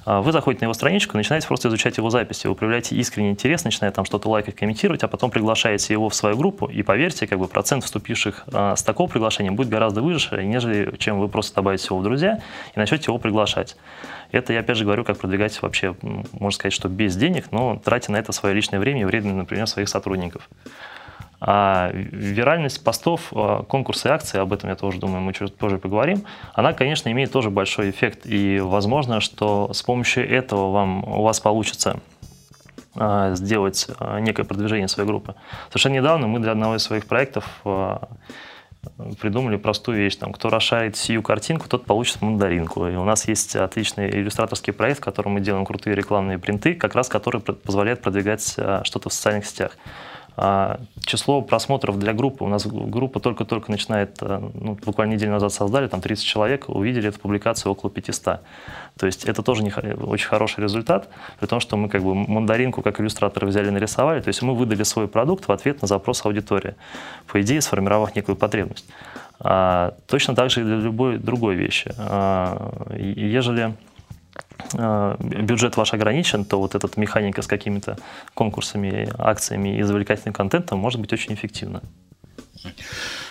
а, 0.04 0.20
вы 0.20 0.32
заходите 0.32 0.60
на 0.60 0.66
его 0.66 0.74
страничку, 0.74 1.16
начинаете 1.16 1.46
просто 1.46 1.68
изучать 1.68 1.96
его 1.96 2.10
записи, 2.10 2.46
вы 2.46 2.54
проявляете 2.54 2.94
искренний 2.96 3.30
интерес, 3.30 3.64
начинаете 3.64 3.96
там 3.96 4.04
что-то 4.04 4.28
лайкать, 4.28 4.54
комментировать, 4.54 5.02
а 5.02 5.08
потом 5.08 5.30
приглашаете 5.30 5.94
его 5.94 6.10
в 6.10 6.14
свою 6.14 6.36
группу, 6.36 6.66
и 6.66 6.82
поверьте, 6.82 7.26
как 7.26 7.38
бы 7.38 7.48
процент 7.48 7.84
вступивших 7.84 8.44
а, 8.52 8.76
с 8.76 8.82
такого 8.82 9.08
приглашения 9.08 9.50
будет 9.50 9.70
гораздо 9.70 10.02
выше, 10.02 10.44
нежели 10.44 10.94
чем 10.98 11.18
вы 11.18 11.28
просто 11.28 11.54
добавите 11.54 11.86
его 11.86 11.98
в 12.00 12.02
друзья 12.02 12.40
и 12.74 12.78
начнете 12.78 13.04
его 13.08 13.18
приглашать. 13.18 13.76
Это 14.30 14.52
я 14.52 14.60
опять 14.60 14.76
же 14.76 14.84
говорю, 14.84 15.04
как 15.04 15.16
продвигать 15.16 15.60
вообще, 15.62 15.96
можно 16.02 16.50
сказать, 16.50 16.74
что 16.74 16.88
без 16.88 17.16
денег, 17.16 17.50
но 17.50 17.80
тратя 17.82 18.12
на 18.12 18.16
это 18.16 18.32
свое 18.32 18.54
личное 18.54 18.80
время 18.80 19.02
и 19.02 19.04
время, 19.04 19.32
например, 19.32 19.66
своих 19.66 19.88
сотрудников. 19.88 20.50
А 21.40 21.90
виральность 21.92 22.82
постов, 22.82 23.32
а, 23.32 23.62
конкурсы 23.64 24.06
акции, 24.06 24.38
об 24.38 24.52
этом 24.52 24.70
я 24.70 24.76
тоже 24.76 24.98
думаю, 24.98 25.20
мы 25.20 25.32
чуть 25.32 25.54
позже 25.54 25.78
поговорим, 25.78 26.24
она, 26.54 26.72
конечно, 26.72 27.10
имеет 27.10 27.32
тоже 27.32 27.50
большой 27.50 27.90
эффект. 27.90 28.20
И 28.24 28.60
возможно, 28.60 29.20
что 29.20 29.72
с 29.72 29.82
помощью 29.82 30.28
этого 30.28 30.70
вам, 30.70 31.04
у 31.04 31.22
вас 31.22 31.40
получится 31.40 32.00
а, 32.96 33.34
сделать 33.34 33.88
а, 33.98 34.20
некое 34.20 34.44
продвижение 34.44 34.88
своей 34.88 35.08
группы. 35.08 35.34
Совершенно 35.68 35.94
недавно 35.94 36.26
мы 36.26 36.38
для 36.40 36.52
одного 36.52 36.76
из 36.76 36.82
своих 36.82 37.06
проектов 37.06 37.44
придумали 39.18 39.56
простую 39.56 39.96
вещь. 39.96 40.16
Там, 40.16 40.32
кто 40.32 40.50
расшарит 40.50 40.96
сию 40.96 41.22
картинку, 41.22 41.68
тот 41.68 41.86
получит 41.86 42.20
мандаринку. 42.20 42.86
И 42.86 42.94
у 42.94 43.04
нас 43.04 43.26
есть 43.26 43.56
отличный 43.56 44.10
иллюстраторский 44.10 44.74
проект, 44.74 45.00
в 45.00 45.04
котором 45.04 45.32
мы 45.32 45.40
делаем 45.40 45.64
крутые 45.64 45.96
рекламные 45.96 46.38
принты, 46.38 46.74
как 46.74 46.94
раз 46.94 47.08
который 47.08 47.40
позволяет 47.40 48.02
продвигать 48.02 48.42
что-то 48.82 49.08
в 49.08 49.12
социальных 49.12 49.46
сетях. 49.46 49.78
А 50.36 50.80
число 51.04 51.42
просмотров 51.42 51.98
для 51.98 52.12
группы, 52.12 52.42
у 52.44 52.48
нас 52.48 52.66
группа 52.66 53.20
только-только 53.20 53.70
начинает, 53.70 54.18
э, 54.20 54.50
ну, 54.54 54.76
буквально 54.84 55.12
неделю 55.12 55.32
назад 55.32 55.52
создали, 55.52 55.86
там 55.86 56.00
30 56.00 56.24
человек, 56.24 56.68
увидели 56.68 57.08
эту 57.08 57.20
публикацию 57.20 57.70
около 57.70 57.90
500. 57.90 58.40
То 58.98 59.06
есть 59.06 59.24
это 59.26 59.42
тоже 59.42 59.62
не, 59.62 59.70
очень 59.70 60.26
хороший 60.26 60.62
результат, 60.62 61.08
при 61.38 61.46
том, 61.46 61.60
что 61.60 61.76
мы 61.76 61.88
как 61.88 62.02
бы 62.02 62.14
мандаринку 62.14 62.82
как 62.82 63.00
иллюстраторы 63.00 63.46
взяли, 63.46 63.70
нарисовали, 63.70 64.20
то 64.20 64.28
есть 64.28 64.42
мы 64.42 64.56
выдали 64.56 64.82
свой 64.82 65.06
продукт 65.06 65.46
в 65.46 65.52
ответ 65.52 65.82
на 65.82 65.88
запрос 65.88 66.24
аудитории, 66.24 66.74
по 67.28 67.40
идее 67.40 67.60
сформировав 67.60 68.16
некую 68.16 68.34
потребность. 68.34 68.86
А, 69.38 69.94
точно 70.08 70.34
так 70.34 70.50
же 70.50 70.62
и 70.62 70.64
для 70.64 70.76
любой 70.76 71.18
другой 71.18 71.54
вещи. 71.54 71.94
А, 71.98 72.72
ежели 72.96 73.74
бюджет 75.18 75.76
ваш 75.76 75.94
ограничен, 75.94 76.44
то 76.44 76.58
вот 76.58 76.74
эта 76.74 76.88
механика 76.96 77.42
с 77.42 77.46
какими-то 77.46 77.98
конкурсами, 78.34 79.08
акциями 79.18 79.78
и 79.78 79.82
завлекательным 79.82 80.34
контентом 80.34 80.78
может 80.78 81.00
быть 81.00 81.12
очень 81.12 81.34
эффективна. 81.34 81.82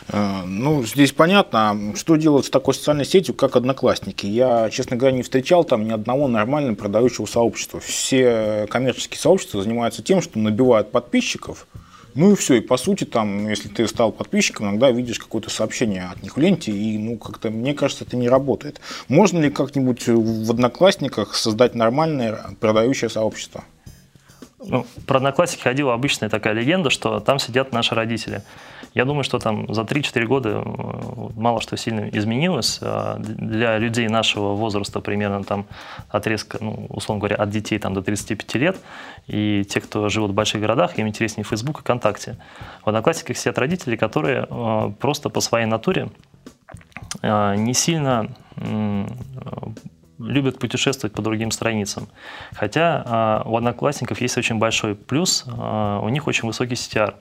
Э, 0.10 0.44
ну, 0.46 0.84
здесь 0.84 1.12
понятно, 1.12 1.94
что 1.96 2.16
делать 2.16 2.46
с 2.46 2.50
такой 2.50 2.74
социальной 2.74 3.06
сетью, 3.06 3.34
как 3.34 3.56
Одноклассники. 3.56 4.26
Я, 4.26 4.70
честно 4.70 4.96
говоря, 4.96 5.16
не 5.16 5.24
встречал 5.24 5.64
там 5.64 5.88
ни 5.88 5.92
одного 5.92 6.28
нормально 6.28 6.76
продающего 6.76 7.26
сообщества. 7.26 7.80
Все 7.80 8.68
коммерческие 8.70 9.20
сообщества 9.20 9.64
занимаются 9.64 10.04
тем, 10.04 10.22
что 10.22 10.40
набивают 10.40 10.92
подписчиков– 10.92 11.68
ну 12.16 12.32
и 12.32 12.36
все. 12.36 12.56
И 12.56 12.62
по 12.62 12.78
сути, 12.78 13.04
там, 13.04 13.48
если 13.50 13.70
ты 13.70 13.88
стал 13.88 14.12
подписчиком, 14.12 14.70
иногда 14.70 14.92
видишь 14.92 15.20
какое-то 15.20 15.50
сообщение 15.50 16.04
от 16.06 16.22
них 16.22 16.36
в 16.36 16.40
ленте, 16.40 16.72
и, 16.72 16.98
ну, 16.98 17.18
как-то, 17.18 17.50
мне 17.50 17.74
кажется, 17.74 18.04
это 18.06 18.18
не 18.18 18.30
работает. 18.30 18.80
Можно 19.08 19.40
ли 19.40 19.50
как-нибудь 19.50 20.08
в 20.08 20.52
Одноклассниках 20.52 21.36
создать 21.36 21.76
нормальное 21.76 22.56
продающее 22.60 23.10
сообщество? 23.10 23.64
Ну, 24.66 24.86
про 25.08 25.18
Одноклассники 25.18 25.62
ходила 25.62 25.94
обычная 25.94 26.30
такая 26.30 26.54
легенда, 26.54 26.90
что 26.90 27.20
там 27.20 27.40
сидят 27.40 27.72
наши 27.72 27.96
родители. 27.96 28.44
Я 28.94 29.06
думаю, 29.06 29.24
что 29.24 29.40
там 29.40 29.74
за 29.74 29.82
3-4 29.82 30.26
года 30.26 30.64
мало 31.36 31.62
что 31.62 31.76
сильно 31.78 32.10
изменилось. 32.10 32.80
А 32.82 33.18
для 33.18 33.78
людей 33.80 34.08
нашего 34.08 34.54
возраста, 34.54 35.00
примерно 35.00 35.44
там 35.44 35.66
отрезка, 36.10 36.60
ну, 36.62 36.86
условно 36.90 37.20
говоря, 37.20 37.38
от 37.38 37.50
детей 37.50 37.80
там, 37.80 37.94
до 37.94 38.02
35 38.04 38.56
лет, 38.56 38.78
и 39.28 39.66
те, 39.68 39.82
кто 39.82 40.10
живут 40.10 40.32
в 40.32 40.34
больших 40.34 40.62
городах, 40.62 40.98
им 41.00 41.08
интереснее 41.08 41.44
Facebook 41.44 41.80
и 41.80 41.82
ВКонтакте. 41.82 42.38
В 42.84 42.88
Одноклассниках 42.88 43.38
сидят 43.38 43.58
родители, 43.58 43.96
которые 43.96 44.46
э, 44.50 44.92
просто 45.00 45.30
по 45.30 45.42
своей 45.42 45.66
натуре 45.66 46.10
э, 47.22 47.56
не 47.56 47.74
сильно 47.74 48.30
любят 50.24 50.60
путешествовать 50.60 51.14
по 51.14 51.22
другим 51.22 51.52
страницам. 51.52 52.08
Хотя 52.54 53.44
у 53.46 53.58
одноклассников 53.58 54.22
есть 54.22 54.38
очень 54.38 54.58
большой 54.58 54.96
плюс, 54.96 55.46
у 55.48 56.10
них 56.10 56.28
очень 56.28 56.48
высокий 56.48 56.76
CTR. 56.76 57.16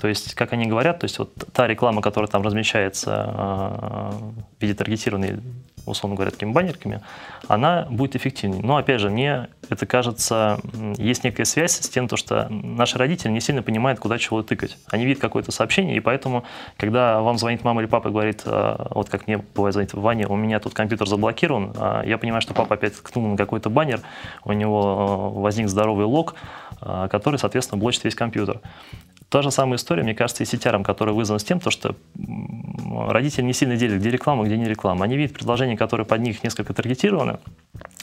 То 0.00 0.08
есть, 0.08 0.34
как 0.34 0.52
они 0.52 0.66
говорят, 0.66 1.00
то 1.00 1.04
есть 1.04 1.18
вот 1.18 1.32
та 1.52 1.66
реклама, 1.66 2.02
которая 2.02 2.28
там 2.28 2.42
размещается 2.42 3.32
э, 3.32 4.10
в 4.58 4.62
виде 4.62 4.74
таргетированной, 4.74 5.40
условно 5.86 6.16
говоря, 6.16 6.30
такими 6.30 6.52
баннерками, 6.52 7.00
она 7.48 7.86
будет 7.90 8.16
эффективнее. 8.16 8.62
Но, 8.62 8.76
опять 8.76 9.00
же, 9.00 9.10
мне 9.10 9.48
это 9.70 9.86
кажется, 9.86 10.58
есть 10.96 11.24
некая 11.24 11.44
связь 11.44 11.72
с 11.72 11.88
тем, 11.88 12.08
что 12.14 12.48
наши 12.50 12.98
родители 12.98 13.30
не 13.30 13.40
сильно 13.40 13.62
понимают, 13.62 13.98
куда 13.98 14.18
чего 14.18 14.42
тыкать. 14.42 14.76
Они 14.88 15.04
видят 15.04 15.20
какое-то 15.20 15.52
сообщение, 15.52 15.96
и 15.96 16.00
поэтому, 16.00 16.44
когда 16.76 17.20
вам 17.20 17.38
звонит 17.38 17.64
мама 17.64 17.80
или 17.80 17.88
папа 17.88 18.08
и 18.08 18.10
говорит, 18.10 18.42
э, 18.44 18.86
вот 18.90 19.08
как 19.08 19.26
мне 19.26 19.38
бывает 19.38 19.74
звонит, 19.74 19.94
Ваня, 19.94 20.28
у 20.28 20.36
меня 20.36 20.60
тут 20.60 20.74
компьютер 20.74 21.08
заблокирован, 21.08 21.72
а 21.76 22.02
я 22.04 22.18
понимаю, 22.18 22.42
что 22.42 22.54
папа 22.54 22.74
опять 22.74 22.96
ткнул 22.96 23.26
на 23.26 23.36
какой-то 23.36 23.70
баннер, 23.70 24.00
у 24.44 24.52
него 24.52 25.32
э, 25.34 25.40
возник 25.40 25.68
здоровый 25.68 26.06
лог, 26.06 26.34
который, 26.80 27.38
соответственно, 27.38 27.80
блочит 27.80 28.04
весь 28.04 28.14
компьютер. 28.14 28.60
Та 29.28 29.42
же 29.42 29.50
самая 29.50 29.76
история, 29.76 30.04
мне 30.04 30.14
кажется, 30.14 30.44
и 30.44 30.46
с 30.46 30.54
CTR, 30.54 30.84
который 30.84 31.12
вызван 31.12 31.40
с 31.40 31.44
тем, 31.44 31.58
то, 31.58 31.70
что 31.70 31.96
родители 33.08 33.44
не 33.44 33.52
сильно 33.52 33.76
делят, 33.76 33.98
где 33.98 34.10
реклама, 34.10 34.44
где 34.44 34.56
не 34.56 34.66
реклама. 34.66 35.04
Они 35.04 35.16
видят 35.16 35.32
предложение, 35.32 35.76
которое 35.76 36.04
под 36.04 36.20
них 36.20 36.44
несколько 36.44 36.72
таргетировано, 36.72 37.40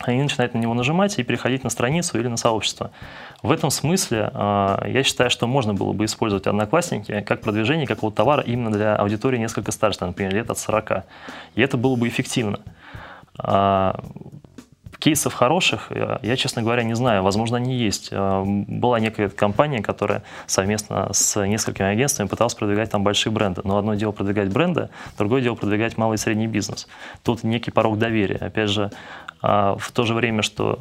они 0.01 0.21
начинают 0.21 0.53
на 0.53 0.59
него 0.59 0.73
нажимать 0.73 1.17
и 1.19 1.23
переходить 1.23 1.63
на 1.63 1.69
страницу 1.69 2.19
или 2.19 2.27
на 2.27 2.35
сообщество. 2.35 2.91
В 3.41 3.51
этом 3.51 3.69
смысле 3.69 4.31
а, 4.33 4.85
я 4.85 5.03
считаю, 5.03 5.29
что 5.29 5.47
можно 5.47 5.73
было 5.73 5.93
бы 5.93 6.05
использовать 6.05 6.45
Одноклассники 6.45 7.21
как 7.21 7.41
продвижение 7.41 7.87
какого-то 7.87 8.17
товара 8.17 8.43
именно 8.43 8.71
для 8.71 8.95
аудитории 8.95 9.37
несколько 9.37 9.71
старше, 9.71 10.05
например, 10.05 10.33
лет 10.33 10.49
от 10.49 10.57
40. 10.57 11.05
И 11.55 11.61
это 11.61 11.77
было 11.77 11.95
бы 11.95 12.07
эффективно. 12.09 12.59
Кейсов 15.03 15.33
хороших, 15.33 15.91
я, 16.21 16.37
честно 16.37 16.61
говоря, 16.61 16.83
не 16.83 16.93
знаю. 16.93 17.23
Возможно, 17.23 17.57
они 17.57 17.75
есть. 17.75 18.07
Э, 18.11 18.41
была 18.45 19.01
некая 19.01 19.27
компания, 19.27 19.81
которая 19.81 20.23
совместно 20.47 21.09
с 21.11 21.45
несколькими 21.45 21.89
агентствами 21.89 22.29
пыталась 22.29 22.55
продвигать 22.55 22.89
там 22.89 23.03
большие 23.03 23.33
бренды. 23.33 23.59
Но 23.65 23.77
одно 23.77 23.95
дело 23.95 24.13
продвигать 24.13 24.47
бренды, 24.47 24.87
другое 25.17 25.41
дело 25.41 25.55
продвигать 25.55 25.97
малый 25.97 26.15
и 26.15 26.17
средний 26.17 26.47
бизнес. 26.47 26.87
Тут 27.21 27.43
некий 27.43 27.69
порог 27.69 27.97
доверия. 27.97 28.37
Опять 28.37 28.69
же, 28.69 28.91
а, 29.41 29.75
в 29.77 29.91
то 29.91 30.05
же 30.05 30.13
время, 30.13 30.41
что 30.41 30.79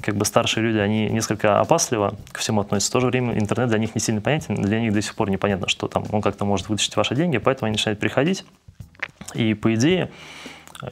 как 0.00 0.14
бы 0.14 0.24
старшие 0.24 0.62
люди, 0.62 0.78
они 0.78 1.08
несколько 1.08 1.58
опасливо 1.58 2.14
ко 2.30 2.38
всему 2.38 2.60
относятся, 2.60 2.90
в 2.90 2.92
то 2.92 3.00
же 3.00 3.08
время 3.08 3.36
интернет 3.36 3.68
для 3.68 3.78
них 3.78 3.96
не 3.96 4.00
сильно 4.00 4.20
понятен, 4.20 4.54
для 4.54 4.78
них 4.78 4.92
до 4.92 5.02
сих 5.02 5.16
пор 5.16 5.28
непонятно, 5.28 5.66
что 5.66 5.88
там 5.88 6.04
он 6.12 6.22
как-то 6.22 6.44
может 6.44 6.68
вытащить 6.68 6.94
ваши 6.94 7.16
деньги, 7.16 7.38
поэтому 7.38 7.66
они 7.66 7.72
начинают 7.72 7.98
приходить. 7.98 8.44
И 9.34 9.54
по 9.54 9.74
идее, 9.74 10.12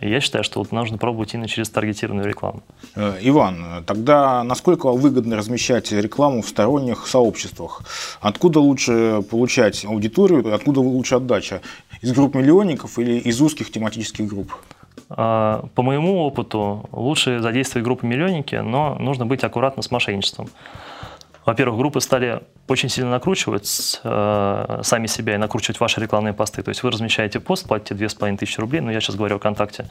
я 0.00 0.20
считаю, 0.20 0.44
что 0.44 0.58
вот 0.60 0.72
нужно 0.72 0.98
пробовать 0.98 1.34
именно 1.34 1.48
через 1.48 1.70
таргетированную 1.70 2.28
рекламу. 2.28 2.62
Э, 2.94 3.18
Иван, 3.20 3.84
тогда 3.86 4.42
насколько 4.44 4.90
выгодно 4.90 5.36
размещать 5.36 5.92
рекламу 5.92 6.42
в 6.42 6.48
сторонних 6.48 7.06
сообществах? 7.06 7.82
Откуда 8.20 8.60
лучше 8.60 9.22
получать 9.30 9.84
аудиторию, 9.84 10.54
откуда 10.54 10.80
лучше 10.80 11.16
отдача? 11.16 11.60
Из 12.00 12.12
групп 12.12 12.34
миллионников 12.34 12.98
или 12.98 13.18
из 13.18 13.40
узких 13.40 13.70
тематических 13.70 14.26
групп? 14.26 14.52
А, 15.10 15.66
по 15.74 15.82
моему 15.82 16.20
опыту, 16.22 16.88
лучше 16.92 17.40
задействовать 17.40 17.84
группы 17.84 18.06
миллионники, 18.06 18.56
но 18.56 18.96
нужно 18.98 19.26
быть 19.26 19.44
аккуратно 19.44 19.82
с 19.82 19.90
мошенничеством. 19.90 20.48
во-первых, 21.44 21.78
группы 21.78 22.00
стали 22.00 22.42
очень 22.68 22.88
сильно 22.88 23.10
накручивать 23.10 24.00
э, 24.04 24.80
сами 24.82 25.06
себя 25.06 25.34
и 25.34 25.36
накручивать 25.36 25.80
ваши 25.80 26.00
рекламные 26.00 26.32
посты. 26.32 26.62
То 26.62 26.68
есть 26.68 26.82
вы 26.82 26.90
размещаете 26.90 27.40
пост, 27.40 27.66
платите 27.66 27.94
2500 27.94 28.58
рублей, 28.60 28.80
ну, 28.80 28.90
я 28.90 29.00
сейчас 29.00 29.16
говорю 29.16 29.36
о 29.36 29.38
ВКонтакте, 29.38 29.86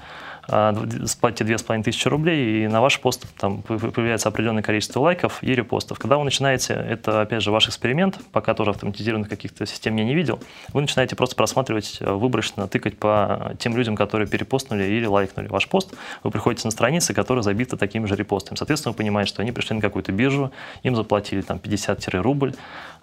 э, 0.47 0.73
платите 1.19 1.43
2500 1.43 2.07
рублей, 2.07 2.63
и 2.63 2.67
на 2.67 2.81
ваш 2.81 2.99
пост 3.01 3.25
там 3.37 3.61
появляется 3.61 4.29
определенное 4.29 4.63
количество 4.63 5.01
лайков 5.01 5.43
и 5.43 5.53
репостов. 5.53 5.99
Когда 5.99 6.17
вы 6.17 6.23
начинаете, 6.23 6.73
это 6.73 7.21
опять 7.21 7.43
же 7.43 7.51
ваш 7.51 7.67
эксперимент, 7.67 8.19
пока 8.31 8.53
тоже 8.53 8.71
автоматизированных 8.71 9.29
каких-то 9.29 9.65
систем 9.65 9.97
я 9.97 10.05
не 10.05 10.15
видел, 10.15 10.39
вы 10.73 10.81
начинаете 10.81 11.15
просто 11.17 11.35
просматривать, 11.35 11.97
э, 11.99 12.11
выборочно 12.11 12.67
тыкать 12.69 12.97
по 12.97 13.53
тем 13.59 13.75
людям, 13.75 13.97
которые 13.97 14.27
перепостнули 14.27 14.83
или 14.85 15.05
лайкнули 15.05 15.47
ваш 15.47 15.67
пост. 15.67 15.93
Вы 16.23 16.31
приходите 16.31 16.67
на 16.67 16.71
страницы, 16.71 17.13
которые 17.13 17.43
забиты 17.43 17.75
такими 17.75 18.05
же 18.05 18.15
репостами. 18.15 18.57
Соответственно, 18.57 18.93
вы 18.93 18.97
понимаете, 18.97 19.29
что 19.29 19.41
они 19.41 19.51
пришли 19.51 19.75
на 19.75 19.81
какую-то 19.81 20.13
биржу, 20.13 20.51
им 20.83 20.95
заплатили 20.95 21.41
там 21.41 21.57
50-рубль, 21.57 22.53
а, 22.53 22.60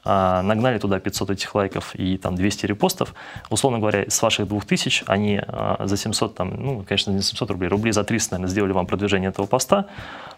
нагнали 0.09 0.79
туда 0.79 1.01
500 1.01 1.31
этих 1.31 1.55
лайков 1.55 1.95
и 1.95 2.17
там 2.17 2.35
200 2.35 2.67
репостов, 2.67 3.15
условно 3.51 3.79
говоря, 3.79 4.05
с 4.09 4.23
ваших 4.23 4.49
2000 4.49 5.05
они 5.07 5.41
а, 5.47 5.83
за 5.85 5.97
700, 5.97 6.35
там, 6.35 6.55
ну, 6.57 6.85
конечно, 6.89 7.11
не 7.11 7.21
700 7.21 7.51
рублей, 7.51 7.69
рублей 7.69 7.93
за 7.93 8.05
300, 8.05 8.35
наверное, 8.35 8.51
сделали 8.51 8.73
вам 8.73 8.87
продвижение 8.87 9.29
этого 9.29 9.47
поста, 9.47 9.87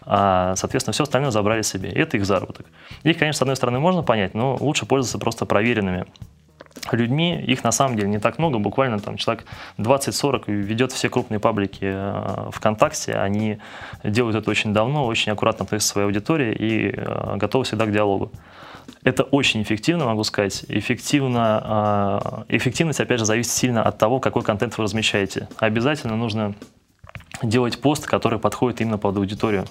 а, 0.05 0.55
соответственно, 0.57 0.93
все 0.93 1.03
остальное 1.03 1.31
забрали 1.31 1.61
себе. 1.61 1.89
Это 1.89 2.17
их 2.17 2.25
заработок. 2.25 2.65
Их, 3.03 3.17
конечно, 3.17 3.39
с 3.39 3.41
одной 3.43 3.55
стороны 3.55 3.79
можно 3.79 4.03
понять, 4.03 4.33
но 4.33 4.57
лучше 4.59 4.85
пользоваться 4.85 5.19
просто 5.19 5.45
проверенными 5.45 6.05
людьми, 6.91 7.39
их 7.39 7.63
на 7.63 7.71
самом 7.71 7.95
деле 7.95 8.09
не 8.09 8.19
так 8.19 8.39
много, 8.39 8.57
буквально 8.57 8.99
там 8.99 9.15
человек 9.15 9.45
20-40 9.77 10.51
ведет 10.51 10.91
все 10.91 11.09
крупные 11.09 11.39
паблики 11.39 11.83
э, 11.83 12.49
ВКонтакте, 12.51 13.13
они 13.13 13.59
делают 14.03 14.35
это 14.35 14.49
очень 14.49 14.73
давно, 14.73 15.05
очень 15.05 15.31
аккуратно 15.31 15.65
относятся 15.65 15.91
к 15.91 15.93
своей 15.93 16.07
аудитории 16.07 16.53
и 16.53 17.37
готовы 17.37 17.63
всегда 17.63 17.85
к 17.85 17.91
диалогу. 17.91 18.31
Это 19.03 19.23
очень 19.23 19.61
эффективно, 19.63 20.05
могу 20.05 20.23
сказать. 20.23 20.65
Эффективно, 20.67 22.45
э, 22.47 22.55
эффективность, 22.57 22.99
опять 22.99 23.19
же, 23.19 23.25
зависит 23.25 23.51
сильно 23.51 23.83
от 23.83 23.97
того, 23.97 24.19
какой 24.19 24.43
контент 24.43 24.77
вы 24.77 24.83
размещаете. 24.83 25.47
Обязательно 25.57 26.15
нужно 26.15 26.55
делать 27.43 27.79
пост, 27.79 28.05
который 28.05 28.39
подходит 28.39 28.81
именно 28.81 28.97
под 28.97 29.17
аудиторию. 29.17 29.65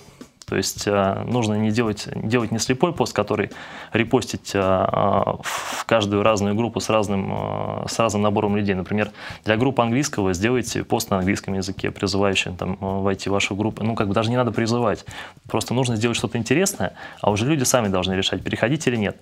То 0.51 0.57
есть 0.57 0.83
э, 0.89 1.23
нужно 1.29 1.55
не 1.55 1.71
делать, 1.71 2.09
делать 2.17 2.51
не 2.51 2.59
слепой 2.59 2.93
пост, 2.93 3.13
который 3.13 3.53
репостить 3.93 4.51
э, 4.53 4.59
в 4.59 5.85
каждую 5.87 6.25
разную 6.25 6.57
группу 6.57 6.81
с 6.81 6.91
разным, 6.91 7.33
э, 7.33 7.85
с 7.87 7.97
разным 8.01 8.23
набором 8.23 8.57
людей. 8.57 8.75
Например, 8.75 9.13
для 9.45 9.57
группы 9.57 9.81
английского 9.81 10.35
сделайте 10.35 10.83
пост 10.83 11.09
на 11.09 11.19
английском 11.19 11.55
языке, 11.55 11.93
призывающий 11.93 12.51
там, 12.51 12.77
войти 12.81 13.31
в 13.31 13.33
вашу 13.33 13.55
группу. 13.55 13.85
Ну, 13.85 13.95
как 13.95 14.09
бы 14.09 14.15
даже 14.15 14.29
не 14.29 14.37
надо 14.37 14.51
призывать. 14.51 15.05
Просто 15.49 15.73
нужно 15.73 15.95
сделать 15.95 16.17
что-то 16.17 16.37
интересное, 16.37 16.95
а 17.21 17.31
уже 17.31 17.47
люди 17.47 17.63
сами 17.63 17.87
должны 17.87 18.15
решать, 18.15 18.43
переходить 18.43 18.85
или 18.89 18.97
нет. 18.97 19.19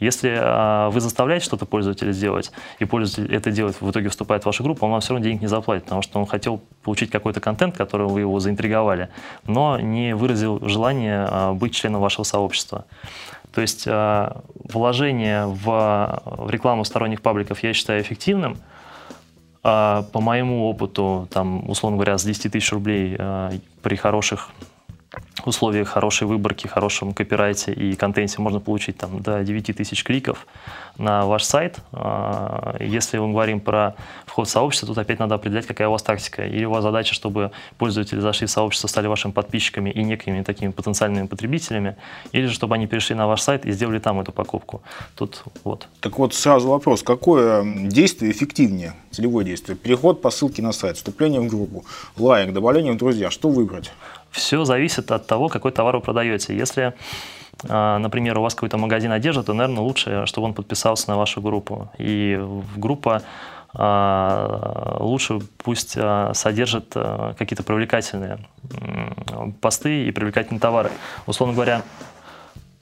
Если 0.00 0.30
вы 0.92 1.00
заставляете 1.00 1.44
что-то 1.44 1.64
пользователя 1.64 2.10
сделать, 2.10 2.50
и 2.80 2.84
пользователь 2.86 3.32
это 3.32 3.52
делает, 3.52 3.80
в 3.80 3.88
итоге 3.88 4.08
вступает 4.08 4.42
в 4.42 4.46
вашу 4.46 4.64
группу, 4.64 4.84
он 4.84 4.90
вам 4.90 5.00
все 5.00 5.10
равно 5.10 5.24
денег 5.24 5.42
не 5.42 5.46
заплатит, 5.46 5.84
потому 5.84 6.02
что 6.02 6.18
он 6.18 6.26
хотел 6.26 6.60
получить 6.82 7.10
какой-то 7.10 7.38
контент, 7.38 7.76
которым 7.76 8.08
вы 8.08 8.20
его 8.20 8.40
заинтриговали, 8.40 9.10
но 9.46 9.78
не 9.78 10.16
выразил 10.16 10.58
желание 10.72 11.26
а, 11.28 11.52
быть 11.52 11.74
членом 11.74 12.00
вашего 12.00 12.24
сообщества. 12.24 12.84
То 13.52 13.60
есть 13.60 13.84
а, 13.86 14.42
вложение 14.54 15.46
в 15.46 16.48
рекламу 16.48 16.84
сторонних 16.84 17.22
пабликов 17.22 17.62
я 17.62 17.72
считаю 17.72 18.02
эффективным. 18.02 18.56
А, 19.62 20.02
по 20.12 20.20
моему 20.20 20.68
опыту, 20.68 21.28
там, 21.30 21.68
условно 21.68 21.96
говоря, 21.96 22.18
с 22.18 22.24
10 22.24 22.52
тысяч 22.52 22.72
рублей 22.72 23.16
при 23.82 23.96
хороших 23.96 24.50
условиях 25.44 25.88
хорошей 25.88 26.26
выборки, 26.26 26.66
хорошем 26.66 27.12
копирайте 27.12 27.72
и 27.72 27.94
контенте 27.94 28.40
можно 28.40 28.60
получить 28.60 28.96
там, 28.96 29.20
до 29.20 29.42
9 29.42 29.76
тысяч 29.76 30.04
кликов 30.04 30.46
на 30.98 31.26
ваш 31.26 31.44
сайт. 31.44 31.78
А, 31.92 32.76
если 32.80 33.18
мы 33.18 33.30
говорим 33.30 33.60
про 33.60 33.94
вход 34.26 34.46
в 34.46 34.50
сообщество, 34.50 34.88
тут 34.88 34.98
опять 34.98 35.18
надо 35.18 35.34
определять, 35.34 35.66
какая 35.66 35.88
у 35.88 35.92
вас 35.92 36.02
тактика. 36.02 36.44
Или 36.44 36.64
у 36.64 36.70
вас 36.70 36.82
задача, 36.82 37.14
чтобы 37.14 37.50
пользователи 37.78 38.20
зашли 38.20 38.46
в 38.46 38.50
сообщество, 38.50 38.88
стали 38.88 39.06
вашими 39.06 39.32
подписчиками 39.32 39.90
и 39.90 40.02
некими 40.02 40.42
такими 40.42 40.70
потенциальными 40.70 41.26
потребителями, 41.26 41.96
или 42.32 42.46
же 42.46 42.54
чтобы 42.54 42.74
они 42.74 42.86
перешли 42.86 43.14
на 43.14 43.26
ваш 43.26 43.40
сайт 43.42 43.66
и 43.66 43.72
сделали 43.72 43.98
там 43.98 44.20
эту 44.20 44.32
покупку. 44.32 44.82
Тут 45.16 45.44
вот. 45.64 45.88
Так 46.00 46.18
вот 46.18 46.34
сразу 46.34 46.68
вопрос, 46.68 47.02
какое 47.02 47.64
действие 47.64 48.32
эффективнее, 48.32 48.94
целевое 49.10 49.44
действие? 49.44 49.76
Переход 49.76 50.22
по 50.22 50.30
ссылке 50.30 50.62
на 50.62 50.72
сайт, 50.72 50.96
вступление 50.96 51.40
в 51.40 51.48
группу, 51.48 51.84
лайк, 52.16 52.52
добавление 52.52 52.92
в 52.92 52.96
друзья, 52.96 53.30
что 53.30 53.48
выбрать? 53.48 53.92
Все 54.32 54.64
зависит 54.64 55.10
от 55.12 55.26
того, 55.26 55.48
какой 55.48 55.72
товар 55.72 55.96
вы 55.96 56.02
продаете. 56.02 56.56
Если, 56.56 56.94
а, 57.68 57.98
например, 57.98 58.38
у 58.38 58.42
вас 58.42 58.54
какой-то 58.54 58.78
магазин 58.78 59.12
одежды, 59.12 59.42
то, 59.42 59.52
наверное, 59.52 59.82
лучше, 59.82 60.24
чтобы 60.26 60.46
он 60.46 60.54
подписался 60.54 61.10
на 61.10 61.18
вашу 61.18 61.42
группу. 61.42 61.90
И 61.98 62.42
группа 62.76 63.22
а, 63.74 64.96
лучше 65.00 65.40
пусть 65.58 65.96
а, 65.98 66.32
содержит 66.34 66.94
какие-то 67.38 67.62
привлекательные 67.62 68.38
посты 69.60 70.06
и 70.06 70.10
привлекательные 70.10 70.60
товары. 70.60 70.90
Условно 71.26 71.54
говоря, 71.54 71.82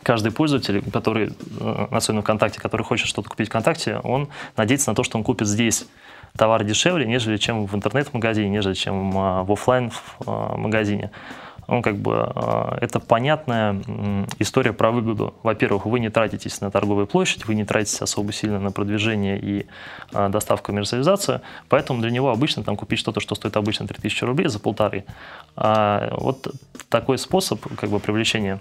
каждый 0.04 0.30
пользователь, 0.30 0.88
который, 0.90 1.32
особенно 1.90 2.22
ВКонтакте, 2.22 2.60
который 2.60 2.82
хочет 2.82 3.08
что-то 3.08 3.28
купить 3.28 3.48
ВКонтакте, 3.48 3.98
он 4.04 4.28
надеется 4.56 4.90
на 4.90 4.94
то, 4.94 5.02
что 5.02 5.18
он 5.18 5.24
купит 5.24 5.48
здесь 5.48 5.86
товар 6.36 6.64
дешевле, 6.64 7.06
нежели 7.06 7.36
чем 7.36 7.66
в 7.66 7.74
интернет-магазине, 7.74 8.48
нежели 8.48 8.74
чем 8.74 9.10
в 9.10 9.52
офлайн 9.52 9.90
магазине 10.26 11.10
он 11.70 11.82
как 11.82 11.96
бы 11.96 12.14
а, 12.16 12.76
это 12.80 12.98
понятная 12.98 13.80
история 14.40 14.72
про 14.72 14.90
выгоду. 14.90 15.34
Во-первых, 15.44 15.86
вы 15.86 16.00
не 16.00 16.10
тратитесь 16.10 16.60
на 16.60 16.70
торговую 16.70 17.06
площадь, 17.06 17.46
вы 17.46 17.54
не 17.54 17.64
тратитесь 17.64 18.02
особо 18.02 18.32
сильно 18.32 18.58
на 18.58 18.72
продвижение 18.72 19.38
и 19.40 19.66
а, 20.12 20.28
доставку, 20.28 20.66
коммерциализацию, 20.66 21.42
поэтому 21.68 22.00
для 22.00 22.10
него 22.10 22.30
обычно 22.30 22.64
там 22.64 22.76
купить 22.76 22.98
что-то, 22.98 23.20
что 23.20 23.36
стоит 23.36 23.56
обычно 23.56 23.86
3000 23.86 24.24
рублей 24.24 24.48
за 24.48 24.58
полторы. 24.58 25.04
А 25.56 26.12
вот 26.18 26.52
такой 26.88 27.18
способ 27.18 27.60
как 27.76 27.88
бы 27.88 28.00
привлечения 28.00 28.60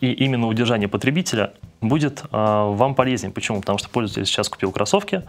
и 0.00 0.12
именно 0.12 0.46
удержание 0.46 0.88
потребителя 0.88 1.52
будет 1.82 2.22
вам 2.30 2.94
полезнее. 2.94 3.32
Почему? 3.32 3.60
Потому 3.60 3.78
что 3.78 3.90
пользователь 3.90 4.24
сейчас 4.24 4.48
купил 4.48 4.72
кроссовки, 4.72 5.24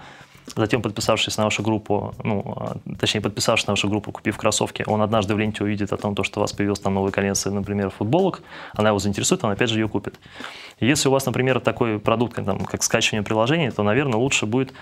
Затем, 0.56 0.82
подписавшись 0.82 1.38
на 1.38 1.46
вашу 1.46 1.64
группу, 1.64 2.14
ну, 2.24 2.44
а, 2.58 2.78
точнее, 3.00 3.22
подписавшись 3.22 3.68
на 3.68 3.74
вашу 3.74 3.88
группу, 3.88 4.12
купив 4.12 4.38
кроссовки, 4.38 4.84
он 4.88 5.02
однажды 5.02 5.36
в 5.36 5.40
ленте 5.40 5.64
увидит 5.64 5.94
о 5.94 5.98
том, 5.98 6.16
что 6.24 6.40
у 6.40 6.42
вас 6.42 6.52
появилась 6.52 6.80
там 6.80 6.94
новая 6.94 7.12
коллекция, 7.12 7.54
например, 7.54 7.90
футболок, 7.90 8.42
она 8.74 8.90
его 8.90 9.00
заинтересует, 9.00 9.44
он 9.44 9.52
опять 9.52 9.70
же 9.70 9.80
ее 9.80 9.88
купит. 9.88 10.20
Если 10.80 11.10
у 11.10 11.12
вас, 11.12 11.26
например, 11.26 11.60
такой 11.60 12.00
продукт, 12.00 12.34
как, 12.34 12.46
там, 12.46 12.60
как 12.66 12.84
скачивание 12.84 13.24
приложений, 13.24 13.72
то, 13.72 13.84
наверное, 13.84 14.20
лучше 14.20 14.46
будет 14.46 14.74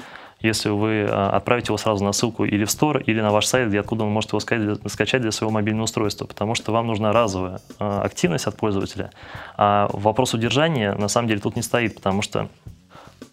если 0.41 0.69
вы 0.69 1.05
а, 1.09 1.31
отправите 1.31 1.67
его 1.67 1.77
сразу 1.77 2.03
на 2.03 2.13
ссылку 2.13 2.45
или 2.45 2.63
в 2.63 2.69
Store, 2.69 3.03
или 3.03 3.19
на 3.19 3.31
ваш 3.31 3.45
сайт, 3.45 3.69
где 3.69 3.79
откуда 3.79 4.05
он 4.05 4.11
может 4.11 4.29
его 4.31 4.39
скачать 4.39 5.21
для 5.21 5.31
своего 5.31 5.51
мобильного 5.51 5.83
устройства, 5.83 6.25
потому 6.25 6.55
что 6.55 6.71
вам 6.71 6.87
нужна 6.87 7.11
разовая 7.11 7.59
а, 7.77 8.01
активность 8.01 8.47
от 8.47 8.55
пользователя. 8.55 9.11
А 9.57 9.89
вопрос 9.91 10.33
удержания 10.33 10.93
на 10.93 11.09
самом 11.09 11.27
деле 11.27 11.41
тут 11.41 11.55
не 11.55 11.61
стоит, 11.61 11.95
потому 11.95 12.21
что 12.21 12.47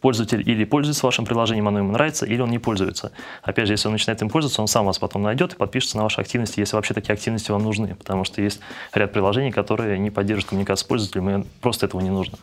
пользователь 0.00 0.42
или 0.48 0.64
пользуется 0.64 1.06
вашим 1.06 1.24
приложением, 1.24 1.68
оно 1.68 1.78
ему 1.78 1.92
нравится, 1.92 2.26
или 2.26 2.40
он 2.40 2.50
не 2.50 2.58
пользуется. 2.58 3.12
Опять 3.42 3.66
же, 3.66 3.74
если 3.74 3.88
он 3.88 3.92
начинает 3.92 4.22
им 4.22 4.28
пользоваться, 4.28 4.60
он 4.60 4.68
сам 4.68 4.86
вас 4.86 4.98
потом 4.98 5.22
найдет 5.22 5.54
и 5.54 5.56
подпишется 5.56 5.96
на 5.96 6.04
ваши 6.04 6.20
активности, 6.20 6.60
если 6.60 6.76
вообще 6.76 6.94
такие 6.94 7.14
активности 7.14 7.50
вам 7.50 7.62
нужны, 7.62 7.94
потому 7.94 8.24
что 8.24 8.42
есть 8.42 8.60
ряд 8.92 9.12
приложений, 9.12 9.52
которые 9.52 9.98
не 9.98 10.10
поддерживают 10.10 10.50
коммуникацию 10.50 10.84
с 10.84 10.88
пользователем, 10.88 11.40
и 11.40 11.44
просто 11.60 11.86
этого 11.86 12.00
не 12.00 12.10
нужно. 12.10 12.38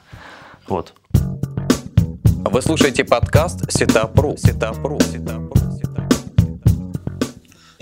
Вот. 0.67 0.93
Вы 1.11 2.61
слушаете 2.61 3.03
подкаст 3.03 3.63
Setup.ru. 3.67 4.35
Setup.ru. 4.35 4.97
Setup.ru. 4.97 5.63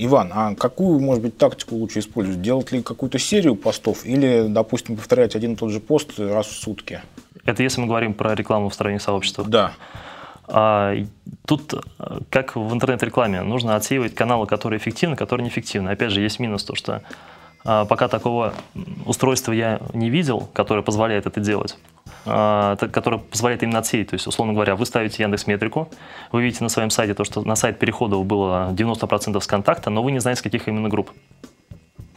Иван, 0.04 0.32
а 0.34 0.56
какую, 0.56 1.00
может 1.00 1.22
быть, 1.22 1.38
тактику 1.38 1.76
лучше 1.76 2.00
использовать? 2.00 2.42
Делать 2.42 2.72
ли 2.72 2.82
какую-то 2.82 3.20
серию 3.20 3.56
постов 3.56 4.04
или, 4.04 4.48
допустим, 4.50 4.96
повторять 4.96 5.36
один 5.36 5.54
и 5.54 5.56
тот 5.56 5.70
же 5.70 5.80
пост 5.80 6.18
раз 6.18 6.48
в 6.48 6.56
сутки? 6.60 7.02
Это 7.46 7.64
если 7.64 7.82
мы 7.82 7.88
говорим 7.88 8.14
про 8.14 8.36
рекламу 8.36 8.70
в 8.70 8.74
сторонних 8.74 9.02
сообществах. 9.02 9.48
Да. 9.48 9.74
А, 10.48 10.94
тут, 11.46 11.74
как 12.30 12.56
в 12.56 12.74
интернет-рекламе, 12.74 13.42
нужно 13.42 13.76
отсеивать 13.76 14.16
каналы, 14.16 14.48
которые 14.48 14.80
эффективны, 14.80 15.16
которые 15.16 15.46
неэффективны. 15.46 15.90
Опять 15.90 16.12
же, 16.12 16.22
есть 16.22 16.40
минус 16.40 16.64
то, 16.64 16.76
что 16.76 17.02
а, 17.64 17.86
пока 17.86 18.08
такого 18.08 18.54
устройства 19.06 19.52
я 19.52 19.80
не 19.94 20.10
видел, 20.10 20.50
которое 20.54 20.82
позволяет 20.82 21.26
это 21.26 21.40
делать, 21.40 21.78
а, 22.26 22.76
которое 22.76 23.20
позволяет 23.20 23.64
именно 23.64 23.80
отсеять. 23.80 24.10
То 24.10 24.16
есть, 24.16 24.28
условно 24.28 24.54
говоря, 24.54 24.76
вы 24.76 24.86
ставите 24.86 25.24
Яндекс 25.24 25.48
Метрику, 25.48 25.90
вы 26.32 26.44
видите 26.44 26.64
на 26.64 26.70
своем 26.70 26.90
сайте 26.90 27.14
то, 27.14 27.24
что 27.24 27.42
на 27.42 27.56
сайт 27.56 27.80
переходов 27.80 28.26
было 28.26 28.70
90% 28.72 29.40
с 29.40 29.48
контакта, 29.48 29.90
но 29.90 30.02
вы 30.02 30.12
не 30.12 30.20
знаете, 30.20 30.40
с 30.40 30.44
каких 30.44 30.68
именно 30.68 30.90
групп. 30.90 31.12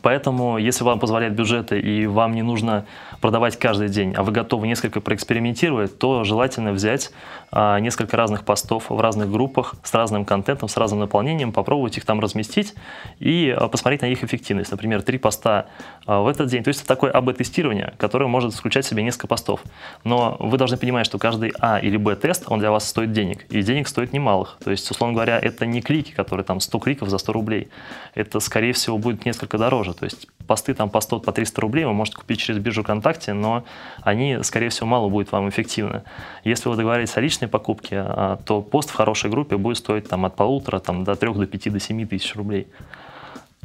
Поэтому, 0.02 0.58
если 0.58 0.84
вам 0.84 0.98
позволяют 1.00 1.34
бюджеты 1.34 1.80
и 1.80 2.06
вам 2.06 2.34
не 2.34 2.42
нужно 2.42 2.84
продавать 3.20 3.58
каждый 3.58 3.88
день, 3.88 4.14
а 4.14 4.22
вы 4.22 4.32
готовы 4.32 4.66
несколько 4.66 5.00
проэкспериментировать, 5.00 5.98
то 5.98 6.24
желательно 6.24 6.72
взять 6.72 7.10
а, 7.50 7.78
несколько 7.78 8.16
разных 8.16 8.44
постов 8.44 8.90
в 8.90 9.00
разных 9.00 9.30
группах 9.30 9.74
с 9.82 9.94
разным 9.94 10.24
контентом, 10.24 10.68
с 10.68 10.76
разным 10.76 11.00
наполнением, 11.00 11.52
попробовать 11.52 11.96
их 11.96 12.04
там 12.04 12.20
разместить 12.20 12.74
и 13.20 13.54
а, 13.56 13.68
посмотреть 13.68 14.02
на 14.02 14.06
их 14.06 14.24
эффективность. 14.24 14.70
Например, 14.70 15.02
три 15.02 15.18
поста 15.18 15.66
а, 16.06 16.20
в 16.20 16.28
этот 16.28 16.48
день. 16.48 16.62
То 16.64 16.68
есть 16.68 16.80
это 16.80 16.88
такое 16.88 17.10
АБ-тестирование, 17.10 17.94
которое 17.98 18.26
может 18.26 18.54
включать 18.54 18.84
в 18.84 18.88
себе 18.88 19.02
несколько 19.02 19.26
постов. 19.26 19.60
Но 20.02 20.36
вы 20.40 20.58
должны 20.58 20.76
понимать, 20.76 21.06
что 21.06 21.18
каждый 21.18 21.52
А 21.60 21.78
или 21.78 21.96
Б 21.96 22.16
тест, 22.16 22.44
он 22.48 22.58
для 22.58 22.70
вас 22.70 22.88
стоит 22.88 23.12
денег. 23.12 23.46
И 23.50 23.62
денег 23.62 23.88
стоит 23.88 24.12
немалых. 24.12 24.58
То 24.64 24.70
есть, 24.70 24.90
условно 24.90 25.14
говоря, 25.14 25.38
это 25.38 25.66
не 25.66 25.80
клики, 25.80 26.12
которые 26.12 26.44
там 26.44 26.60
100 26.60 26.78
кликов 26.80 27.08
за 27.08 27.18
100 27.18 27.32
рублей. 27.32 27.68
Это, 28.14 28.40
скорее 28.40 28.72
всего, 28.72 28.98
будет 28.98 29.24
несколько 29.24 29.58
дороже. 29.58 29.94
То 29.94 30.04
есть 30.04 30.26
посты 30.46 30.74
там 30.74 30.90
по 30.90 31.00
100, 31.00 31.20
по 31.20 31.32
300 31.32 31.60
рублей 31.60 31.84
вы 31.84 31.92
можете 31.92 32.16
купить 32.16 32.40
через 32.40 32.58
биржу 32.58 32.82
ВКонтакте, 33.04 33.34
но 33.34 33.64
они, 34.02 34.38
скорее 34.42 34.70
всего, 34.70 34.86
мало 34.86 35.08
будет 35.08 35.30
вам 35.32 35.48
эффективны. 35.48 36.02
Если 36.44 36.68
вы 36.68 36.76
договоритесь 36.76 37.16
о 37.16 37.20
личной 37.20 37.48
покупке, 37.48 37.98
а, 37.98 38.38
то 38.44 38.62
пост 38.62 38.90
в 38.90 38.94
хорошей 38.94 39.30
группе 39.30 39.56
будет 39.56 39.76
стоить 39.76 40.08
там, 40.08 40.24
от 40.24 40.36
полутора 40.36 40.78
там, 40.78 41.04
до 41.04 41.14
трех, 41.14 41.36
до 41.36 41.46
пяти, 41.46 41.70
до 41.70 41.80
семи 41.80 42.06
тысяч 42.06 42.34
рублей. 42.34 42.66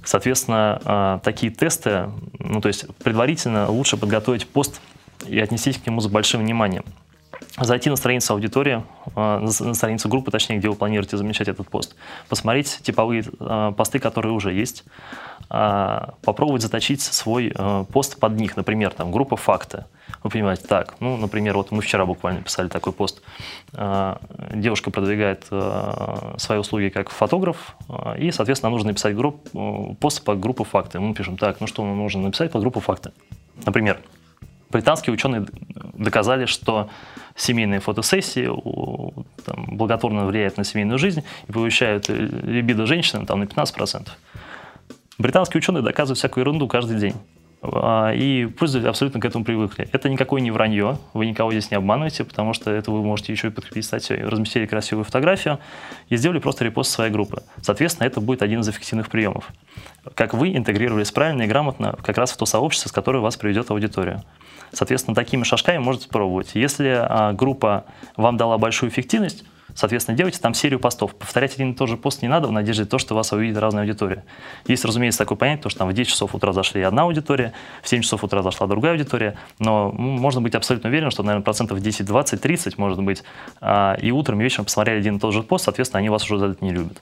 Соответственно, 0.03 0.81
а, 0.85 1.19
такие 1.19 1.51
тесты, 1.51 2.09
ну, 2.39 2.61
то 2.61 2.67
есть 2.67 2.85
предварительно 2.97 3.69
лучше 3.69 3.97
подготовить 3.97 4.47
пост 4.47 4.81
и 5.25 5.39
отнестись 5.39 5.77
к 5.77 5.85
нему 5.85 6.01
с 6.01 6.07
большим 6.07 6.41
вниманием. 6.41 6.83
Зайти 7.57 7.89
на 7.89 7.95
страницу 7.95 8.33
аудитории, 8.33 8.83
а, 9.15 9.39
на 9.39 9.73
страницу 9.73 10.09
группы, 10.09 10.31
точнее, 10.31 10.57
где 10.57 10.69
вы 10.69 10.75
планируете 10.75 11.17
замещать 11.17 11.47
этот 11.47 11.69
пост, 11.69 11.95
посмотреть 12.27 12.79
типовые 12.83 13.23
посты, 13.75 13.99
которые 13.99 14.33
уже 14.33 14.53
есть, 14.53 14.83
а, 15.49 16.13
попробовать 16.21 16.61
заточить 16.61 17.01
свой 17.01 17.51
э, 17.55 17.85
пост 17.91 18.19
под 18.19 18.33
них, 18.33 18.55
например, 18.55 18.91
там 18.91 19.11
группа 19.11 19.35
факты. 19.35 19.85
Вы 20.21 20.29
понимаете, 20.29 20.67
так, 20.67 20.95
ну, 20.99 21.17
например, 21.17 21.55
вот 21.55 21.71
мы 21.71 21.81
вчера 21.81 22.05
буквально 22.05 22.41
писали 22.41 22.67
такой 22.67 22.93
пост. 22.93 23.21
Девушка 24.53 24.91
продвигает 24.91 25.47
э, 25.49 26.33
свои 26.37 26.59
услуги 26.59 26.89
как 26.89 27.09
фотограф, 27.09 27.75
и, 28.17 28.31
соответственно, 28.31 28.69
нужно 28.69 28.89
написать 28.89 29.15
групп, 29.15 29.47
э, 29.53 29.95
пост 29.99 30.23
по 30.23 30.35
группу 30.35 30.63
факты. 30.63 30.99
Мы 30.99 31.15
пишем, 31.15 31.37
так, 31.37 31.61
ну 31.61 31.67
что 31.67 31.83
нам 31.83 31.97
нужно 31.97 32.21
написать 32.21 32.51
по 32.51 32.59
группу 32.59 32.79
факты? 32.79 33.11
Например, 33.65 33.99
британские 34.69 35.13
ученые 35.13 35.45
доказали, 35.93 36.45
что 36.45 36.89
семейные 37.35 37.79
фотосессии 37.79 38.49
там, 39.45 39.65
благотворно 39.77 40.25
влияют 40.25 40.57
на 40.57 40.63
семейную 40.63 40.97
жизнь 40.97 41.23
и 41.47 41.51
повышают 41.51 42.09
либидо 42.09 42.85
женщины 42.85 43.25
там, 43.25 43.39
на 43.39 43.43
15%. 43.43 44.09
Британские 45.17 45.59
ученые 45.59 45.83
доказывают 45.83 46.17
всякую 46.17 46.43
ерунду 46.43 46.67
каждый 46.67 46.97
день. 46.97 47.15
А, 47.61 48.13
и 48.13 48.45
пользователи 48.45 48.89
абсолютно 48.89 49.19
к 49.19 49.25
этому 49.25 49.43
привыкли. 49.43 49.89
Это 49.91 50.07
никакое 50.07 50.39
не 50.39 50.49
вранье, 50.49 50.97
вы 51.13 51.25
никого 51.25 51.51
здесь 51.51 51.71
не 51.71 51.77
обманываете, 51.77 52.23
потому 52.23 52.53
что 52.53 52.71
это 52.71 52.89
вы 52.91 53.03
можете 53.03 53.33
еще 53.33 53.47
и 53.47 53.51
подкрепить 53.51 53.85
статьей. 53.85 54.23
Разместили 54.23 54.65
красивую 54.65 55.03
фотографию 55.03 55.59
и 56.07 56.15
сделали 56.15 56.39
просто 56.39 56.63
репост 56.63 56.91
своей 56.91 57.11
группы. 57.11 57.43
Соответственно, 57.61 58.07
это 58.07 58.21
будет 58.21 58.41
один 58.43 58.61
из 58.61 58.69
эффективных 58.69 59.09
приемов. 59.09 59.49
Как 60.15 60.33
вы 60.33 60.55
интегрировались 60.55 61.11
правильно 61.11 61.41
и 61.41 61.47
грамотно 61.47 61.97
как 62.01 62.17
раз 62.17 62.31
в 62.31 62.37
то 62.37 62.45
сообщество, 62.45 62.87
с 62.89 62.91
которое 62.93 63.19
вас 63.19 63.35
приведет 63.35 63.69
аудитория. 63.71 64.23
Соответственно, 64.71 65.15
такими 65.15 65.43
шажками 65.43 65.77
можете 65.77 66.09
пробовать. 66.09 66.51
Если 66.53 66.87
а, 66.87 67.33
группа 67.33 67.85
вам 68.15 68.37
дала 68.37 68.57
большую 68.57 68.89
эффективность, 68.89 69.43
Соответственно, 69.75 70.17
делайте 70.17 70.39
там 70.39 70.53
серию 70.53 70.79
постов. 70.79 71.15
Повторять 71.15 71.55
один 71.55 71.71
и 71.71 71.75
тот 71.75 71.89
же 71.89 71.97
пост 71.97 72.21
не 72.21 72.27
надо 72.27 72.47
в 72.47 72.51
надежде 72.51 72.83
на 72.83 72.89
то, 72.89 72.97
что 72.97 73.15
вас 73.15 73.31
увидит 73.31 73.57
разная 73.57 73.83
аудитория. 73.83 74.23
Есть, 74.67 74.83
разумеется, 74.85 75.19
такое 75.19 75.37
понятие, 75.37 75.63
то, 75.63 75.69
что 75.69 75.79
там 75.79 75.89
в 75.89 75.93
10 75.93 76.09
часов 76.09 76.35
утра 76.35 76.53
зашли 76.53 76.81
одна 76.81 77.03
аудитория, 77.03 77.53
в 77.81 77.89
7 77.89 78.01
часов 78.01 78.23
утра 78.23 78.41
зашла 78.41 78.67
другая 78.67 78.93
аудитория, 78.93 79.37
но 79.59 79.91
можно 79.91 80.41
быть 80.41 80.55
абсолютно 80.55 80.89
уверен, 80.89 81.11
что, 81.11 81.23
наверное, 81.23 81.43
процентов 81.43 81.79
10, 81.79 82.05
20, 82.05 82.41
30, 82.41 82.77
может 82.77 83.01
быть, 83.01 83.23
а, 83.61 83.95
и 84.01 84.11
утром, 84.11 84.41
и 84.41 84.43
вечером 84.43 84.65
посмотрели 84.65 84.99
один 84.99 85.17
и 85.17 85.19
тот 85.19 85.33
же 85.33 85.43
пост, 85.43 85.65
соответственно, 85.65 85.99
они 85.99 86.09
вас 86.09 86.23
уже 86.25 86.39
за 86.39 86.47
это 86.47 86.65
не 86.65 86.71
любят. 86.71 87.01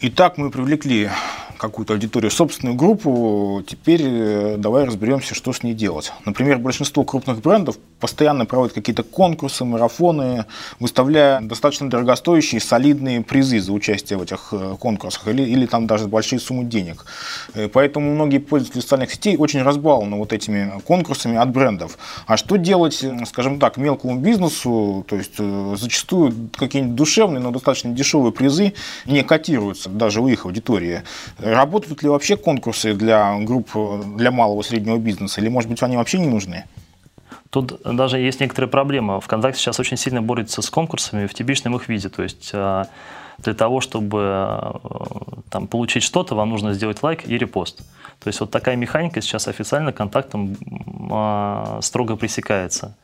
Итак, 0.00 0.38
мы 0.38 0.50
привлекли 0.50 1.10
какую-то 1.56 1.94
аудиторию, 1.94 2.30
собственную 2.30 2.76
группу. 2.76 3.62
Теперь 3.66 4.02
э, 4.04 4.56
давай 4.58 4.84
разберемся, 4.84 5.34
что 5.34 5.52
с 5.52 5.62
ней 5.62 5.74
делать. 5.74 6.12
Например, 6.24 6.58
большинство 6.58 7.04
крупных 7.04 7.40
брендов 7.40 7.78
постоянно 8.00 8.46
проводят 8.46 8.74
какие-то 8.74 9.02
конкурсы, 9.02 9.64
марафоны, 9.64 10.44
выставляя 10.80 11.40
достаточно 11.40 11.88
дорогостоящие, 11.88 12.60
солидные 12.60 13.22
призы 13.22 13.60
за 13.60 13.72
участие 13.72 14.18
в 14.18 14.22
этих 14.22 14.48
э, 14.52 14.76
конкурсах 14.78 15.28
или, 15.28 15.42
или 15.42 15.66
там 15.66 15.86
даже 15.86 16.06
большие 16.06 16.38
суммы 16.38 16.64
денег. 16.64 17.06
Э, 17.54 17.68
поэтому 17.68 18.14
многие 18.14 18.38
пользователи 18.38 18.80
социальных 18.80 19.12
сетей 19.12 19.36
очень 19.36 19.62
разбалованы 19.62 20.16
вот 20.16 20.32
этими 20.32 20.80
конкурсами 20.84 21.36
от 21.36 21.50
брендов. 21.50 21.98
А 22.26 22.36
что 22.36 22.56
делать, 22.56 23.04
скажем 23.26 23.58
так, 23.58 23.76
мелкому 23.76 24.16
бизнесу? 24.16 25.04
То 25.08 25.16
есть 25.16 25.38
зачастую 25.76 26.50
какие-нибудь 26.56 26.94
душевные, 26.94 27.40
но 27.40 27.50
достаточно 27.50 27.92
дешевые 27.92 28.32
призы 28.32 28.74
не 29.06 29.22
котируются 29.76 29.90
даже 29.90 30.20
у 30.20 30.28
их 30.28 30.44
аудитории. 30.44 31.02
Работают 31.38 32.02
ли 32.02 32.08
вообще 32.08 32.36
конкурсы 32.36 32.94
для 32.94 33.38
групп, 33.40 33.70
для 34.16 34.30
малого 34.30 34.60
и 34.60 34.64
среднего 34.64 34.98
бизнеса, 34.98 35.40
или, 35.40 35.48
может 35.48 35.70
быть, 35.70 35.82
они 35.82 35.96
вообще 35.96 36.18
не 36.18 36.28
нужны? 36.28 36.64
Тут 37.50 37.80
даже 37.84 38.18
есть 38.18 38.40
некоторая 38.40 38.70
проблема. 38.70 39.20
ВКонтакте 39.20 39.60
сейчас 39.60 39.80
очень 39.80 39.96
сильно 39.96 40.22
борется 40.22 40.62
с 40.62 40.70
конкурсами 40.70 41.26
в 41.26 41.34
типичном 41.34 41.76
их 41.76 41.88
виде. 41.88 42.08
То 42.08 42.22
есть 42.22 42.50
а, 42.52 42.86
для 43.38 43.54
того, 43.54 43.80
чтобы 43.80 44.20
а, 44.22 44.80
там, 45.50 45.66
получить 45.66 46.02
что-то, 46.02 46.34
вам 46.34 46.50
нужно 46.50 46.74
сделать 46.74 47.02
лайк 47.02 47.28
и 47.28 47.38
репост. 47.38 47.78
То 48.22 48.28
есть 48.28 48.40
вот 48.40 48.50
такая 48.50 48.76
механика 48.76 49.20
сейчас 49.20 49.48
официально 49.48 49.92
контактом 49.92 50.56
а, 51.10 51.78
строго 51.82 52.16
пресекается. 52.16 52.94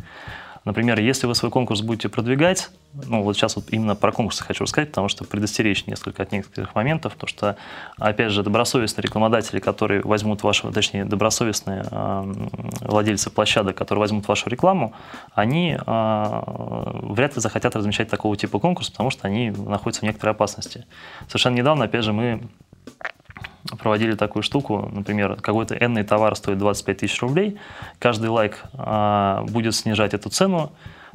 Например, 0.65 1.01
если 1.01 1.27
вы 1.27 1.35
свой 1.35 1.51
конкурс 1.51 1.81
будете 1.81 2.09
продвигать, 2.09 2.71
ну 2.95 3.23
вот 3.23 3.37
сейчас 3.37 3.57
вот 3.57 3.67
именно 3.71 3.97
про 3.97 4.13
конкурсы 4.13 4.45
хочу 4.45 4.65
рассказать, 4.65 4.91
потому 4.91 5.09
что 5.09 5.25
предостеречь 5.25 5.87
несколько 5.87 6.23
от 6.23 6.31
некоторых 6.31 6.75
моментов, 6.75 7.15
потому 7.15 7.29
что, 7.29 7.57
опять 7.99 8.31
же, 8.31 8.43
добросовестные 8.43 9.03
рекламодатели, 9.03 9.59
которые 9.59 10.03
возьмут 10.03 10.43
вашу, 10.43 10.71
точнее, 10.71 11.05
добросовестные 11.05 11.85
э, 11.91 12.33
владельцы 12.81 13.31
площадок, 13.31 13.77
которые 13.77 14.01
возьмут 14.01 14.29
вашу 14.29 14.49
рекламу, 14.51 14.93
они 15.35 15.77
э, 15.77 16.43
вряд 17.03 17.35
ли 17.35 17.41
захотят 17.41 17.75
размещать 17.75 18.09
такого 18.09 18.37
типа 18.37 18.59
конкурс, 18.59 18.91
потому 18.91 19.11
что 19.11 19.27
они 19.27 19.51
находятся 19.51 20.03
в 20.03 20.05
некоторой 20.05 20.35
опасности. 20.35 20.87
Совершенно 21.27 21.57
недавно, 21.57 21.87
опять 21.87 22.05
же, 22.05 22.13
мы 22.13 22.43
проводили 23.83 24.15
такую 24.15 24.43
штуку, 24.43 24.89
например, 24.93 25.37
какой-то 25.41 25.75
энный 25.75 26.05
товар 26.05 26.37
стоит 26.37 26.59
25 26.59 26.99
тысяч 26.99 27.21
рублей, 27.21 27.59
каждый 27.99 28.31
лайк 28.31 28.59
а, 28.75 29.45
будет 29.49 29.75
снижать 29.75 30.15
эту 30.15 30.31
цену 30.31 30.73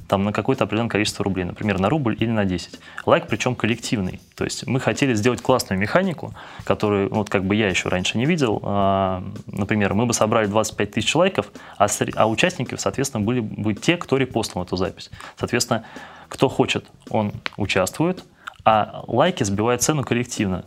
там, 0.08 0.24
на 0.24 0.32
какое-то 0.32 0.66
определенное 0.66 0.90
количество 0.90 1.24
рублей, 1.24 1.46
например, 1.46 1.80
на 1.80 1.90
рубль 1.90 2.16
или 2.20 2.30
на 2.30 2.46
10. 2.46 2.80
Лайк 3.06 3.28
причем 3.28 3.56
коллективный. 3.56 4.22
То 4.36 4.44
есть 4.44 4.68
мы 4.68 4.80
хотели 4.80 5.14
сделать 5.16 5.42
классную 5.42 5.80
механику, 5.80 6.34
которую 6.64 7.10
вот 7.10 7.30
как 7.30 7.46
бы 7.46 7.56
я 7.56 7.68
еще 7.68 7.90
раньше 7.90 8.18
не 8.18 8.26
видел. 8.26 8.62
А, 8.64 9.24
например, 9.48 9.94
мы 9.94 10.06
бы 10.06 10.14
собрали 10.14 10.48
25 10.48 10.92
тысяч 10.92 11.16
лайков, 11.16 11.52
а, 11.78 11.88
а 12.16 12.28
участники, 12.28 12.76
соответственно, 12.76 13.26
были 13.26 13.40
бы 13.40 13.74
те, 13.74 13.98
кто 13.98 14.18
репостнул 14.18 14.64
эту 14.64 14.76
запись. 14.76 15.10
Соответственно, 15.38 15.84
кто 16.30 16.50
хочет, 16.50 16.86
он 17.10 17.32
участвует, 17.56 18.24
а 18.66 19.04
лайки 19.08 19.44
сбивают 19.44 19.82
цену 19.82 20.04
коллективно. 20.04 20.66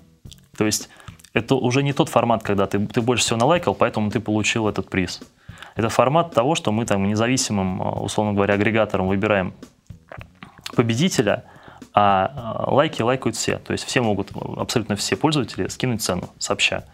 То 0.56 0.66
есть 0.66 0.88
это 1.32 1.54
уже 1.54 1.82
не 1.82 1.92
тот 1.92 2.08
формат, 2.08 2.42
когда 2.42 2.66
ты, 2.66 2.86
ты 2.86 3.00
больше 3.00 3.24
всего 3.24 3.38
налайкал, 3.38 3.74
поэтому 3.74 4.10
ты 4.10 4.20
получил 4.20 4.68
этот 4.68 4.90
приз. 4.90 5.20
Это 5.76 5.88
формат 5.88 6.34
того, 6.34 6.54
что 6.54 6.72
мы 6.72 6.84
там 6.86 7.06
независимым, 7.06 7.80
э, 7.80 7.84
условно 8.00 8.32
говоря, 8.32 8.54
агрегатором 8.54 9.08
выбираем 9.08 9.54
победителя, 10.74 11.44
а 11.94 12.66
э, 12.68 12.70
лайки 12.72 13.02
лайкают 13.02 13.36
все. 13.36 13.58
То 13.58 13.72
есть 13.72 13.84
все 13.84 14.00
могут, 14.00 14.30
абсолютно 14.56 14.96
все 14.96 15.16
пользователи, 15.16 15.68
скинуть 15.68 16.02
цену 16.02 16.30
сообща. 16.38 16.84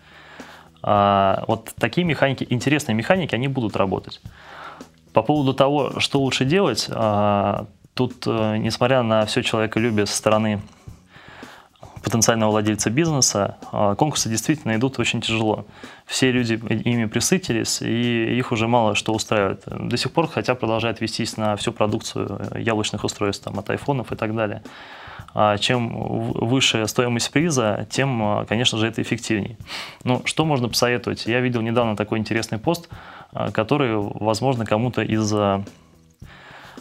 А, 0.82 1.44
вот 1.48 1.72
такие 1.78 2.06
механики, 2.06 2.46
интересные 2.48 2.94
механики, 2.94 3.34
они 3.34 3.48
будут 3.48 3.76
работать. 3.76 4.20
По 5.12 5.22
поводу 5.22 5.54
того, 5.54 5.98
что 5.98 6.20
лучше 6.20 6.44
делать, 6.44 6.86
а, 6.90 7.66
тут, 7.94 8.24
э, 8.26 8.58
несмотря 8.58 9.02
на 9.02 9.24
все 9.26 9.42
человеколюбие 9.42 10.06
со 10.06 10.14
стороны 10.14 10.60
потенциального 12.06 12.52
владельца 12.52 12.88
бизнеса, 12.88 13.56
а, 13.72 13.96
конкурсы 13.96 14.28
действительно 14.28 14.76
идут 14.76 15.00
очень 15.00 15.20
тяжело. 15.20 15.66
Все 16.06 16.30
люди 16.30 16.52
ими 16.52 17.06
присытились, 17.06 17.82
и 17.82 18.38
их 18.38 18.52
уже 18.52 18.68
мало 18.68 18.94
что 18.94 19.12
устраивает. 19.12 19.64
До 19.66 19.96
сих 19.96 20.12
пор 20.12 20.28
хотя 20.28 20.54
продолжают 20.54 21.00
вестись 21.00 21.36
на 21.36 21.56
всю 21.56 21.72
продукцию 21.72 22.52
яблочных 22.54 23.02
устройств, 23.02 23.42
там, 23.42 23.58
от 23.58 23.68
айфонов 23.70 24.12
и 24.12 24.14
так 24.14 24.36
далее. 24.36 24.62
А 25.34 25.58
чем 25.58 25.88
выше 26.32 26.86
стоимость 26.86 27.32
приза, 27.32 27.88
тем, 27.90 28.22
а, 28.22 28.44
конечно 28.44 28.78
же, 28.78 28.86
это 28.86 29.02
эффективнее. 29.02 29.58
Ну, 30.04 30.22
что 30.26 30.44
можно 30.44 30.68
посоветовать? 30.68 31.26
Я 31.26 31.40
видел 31.40 31.60
недавно 31.60 31.96
такой 31.96 32.20
интересный 32.20 32.58
пост, 32.58 32.88
который, 33.52 33.96
возможно, 33.96 34.64
кому-то 34.64 35.02
из 35.02 35.34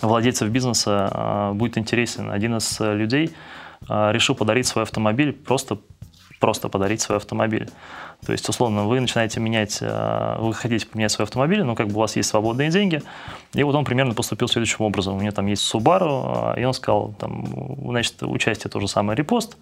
владельцев 0.01 0.49
бизнеса 0.49 1.51
будет 1.55 1.79
интересен. 1.79 2.29
Один 2.29 2.57
из 2.57 2.79
людей 2.79 3.33
решил 3.89 4.35
подарить 4.35 4.67
свой 4.67 4.83
автомобиль, 4.83 5.31
просто, 5.33 5.77
просто 6.39 6.69
подарить 6.69 7.01
свой 7.01 7.17
автомобиль. 7.17 7.69
То 8.25 8.31
есть, 8.31 8.47
условно, 8.49 8.85
вы 8.85 8.99
начинаете 8.99 9.39
менять, 9.39 9.77
э, 9.81 10.35
вы 10.39 10.53
хотите 10.53 10.87
поменять 10.87 11.11
свой 11.11 11.25
автомобиль, 11.25 11.63
но 11.63 11.75
как 11.75 11.87
бы 11.87 11.95
у 11.95 11.99
вас 11.99 12.15
есть 12.15 12.29
свободные 12.29 12.69
деньги, 12.69 13.01
и 13.53 13.63
вот 13.63 13.75
он 13.75 13.85
примерно 13.85 14.13
поступил 14.13 14.47
следующим 14.47 14.81
образом. 14.81 15.15
У 15.15 15.19
меня 15.19 15.31
там 15.31 15.45
есть 15.45 15.63
Subaru, 15.73 16.59
и 16.59 16.63
он 16.65 16.73
сказал, 16.73 17.13
там, 17.19 17.45
значит, 17.89 18.21
участие 18.23 18.71
то 18.71 18.79
же 18.79 18.87
самое 18.87 19.15
репост, 19.15 19.57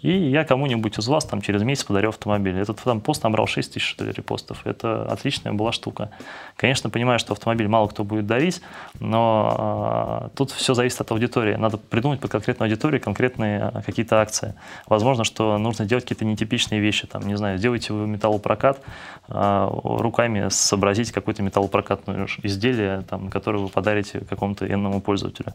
и 0.00 0.10
я 0.10 0.44
кому-нибудь 0.44 0.98
из 0.98 1.08
вас 1.08 1.24
там 1.24 1.40
через 1.40 1.62
месяц 1.62 1.84
подарю 1.84 2.10
автомобиль. 2.10 2.56
Этот 2.58 2.80
там 2.80 3.00
пост 3.00 3.24
набрал 3.24 3.46
6 3.46 3.72
тысяч, 3.72 3.86
что 3.86 4.04
ли, 4.04 4.12
репостов. 4.12 4.64
Это 4.64 5.02
отличная 5.04 5.52
была 5.52 5.72
штука. 5.72 6.10
Конечно, 6.56 6.88
понимаю, 6.88 7.18
что 7.18 7.32
автомобиль 7.32 7.66
мало 7.66 7.88
кто 7.88 8.04
будет 8.04 8.26
дарить, 8.26 8.62
но 9.00 10.28
э, 10.32 10.36
тут 10.36 10.52
все 10.52 10.74
зависит 10.74 11.00
от 11.00 11.10
аудитории. 11.10 11.56
Надо 11.56 11.78
придумать 11.78 12.20
под 12.20 12.30
конкретную 12.30 12.68
аудиторию 12.68 13.00
конкретные 13.00 13.72
какие-то 13.84 14.20
акции. 14.20 14.54
Возможно, 14.86 15.24
что 15.24 15.58
нужно 15.58 15.84
делать 15.84 16.04
какие-то 16.04 16.24
нетипичные 16.24 16.80
вещи. 16.80 17.06
Там, 17.06 17.22
не 17.22 17.36
знаю, 17.36 17.58
сделайте 17.58 17.92
вы 17.92 18.06
металлопрокат, 18.08 18.80
э, 19.28 19.68
руками 19.72 20.48
сообразить 20.50 21.12
какое-то 21.12 21.42
металлопрокатное 21.42 22.26
изделие, 22.42 23.02
там, 23.02 23.28
которое 23.28 23.58
вы 23.58 23.68
подарите 23.68 24.20
какому-то 24.20 24.66
энному 24.66 25.00
пользователю. 25.00 25.54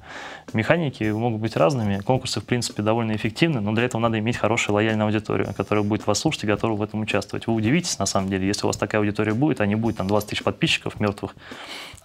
Механики 0.54 1.04
могут 1.12 1.42
быть 1.42 1.56
разными. 1.56 2.00
Конкурсы, 2.00 2.40
в 2.40 2.46
принципе, 2.46 2.82
довольно 2.84 3.16
эффективны, 3.16 3.60
но 3.62 3.74
для 3.74 3.86
этого 3.86 4.02
надо 4.02 4.20
иметь 4.20 4.38
хорошую 4.38 4.76
лояльную 4.76 5.08
аудиторию, 5.08 5.54
которая 5.56 5.84
будет 5.84 6.08
вас 6.08 6.20
слушать 6.20 6.44
и 6.44 6.48
готова 6.48 6.76
в 6.76 6.82
этом 6.82 7.02
участвовать. 7.02 7.48
Вы 7.48 7.54
удивитесь, 7.54 8.00
на 8.00 8.06
самом 8.06 8.30
деле, 8.30 8.48
если 8.48 8.66
у 8.66 8.68
вас 8.68 8.78
такая 8.78 9.02
аудитория 9.02 9.34
будет, 9.34 9.62
а 9.62 9.66
не 9.66 9.76
будет 9.76 9.98
там 9.98 10.08
20 10.08 10.30
тысяч 10.30 10.44
подписчиков 10.44 11.00
мертвых, 11.00 11.36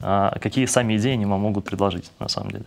а 0.00 0.38
какие 0.40 0.66
сами 0.66 0.96
идеи 0.96 1.12
они 1.12 1.26
вам 1.26 1.40
могут 1.40 1.64
предложить, 1.64 2.10
на 2.18 2.28
самом 2.28 2.50
деле. 2.50 2.64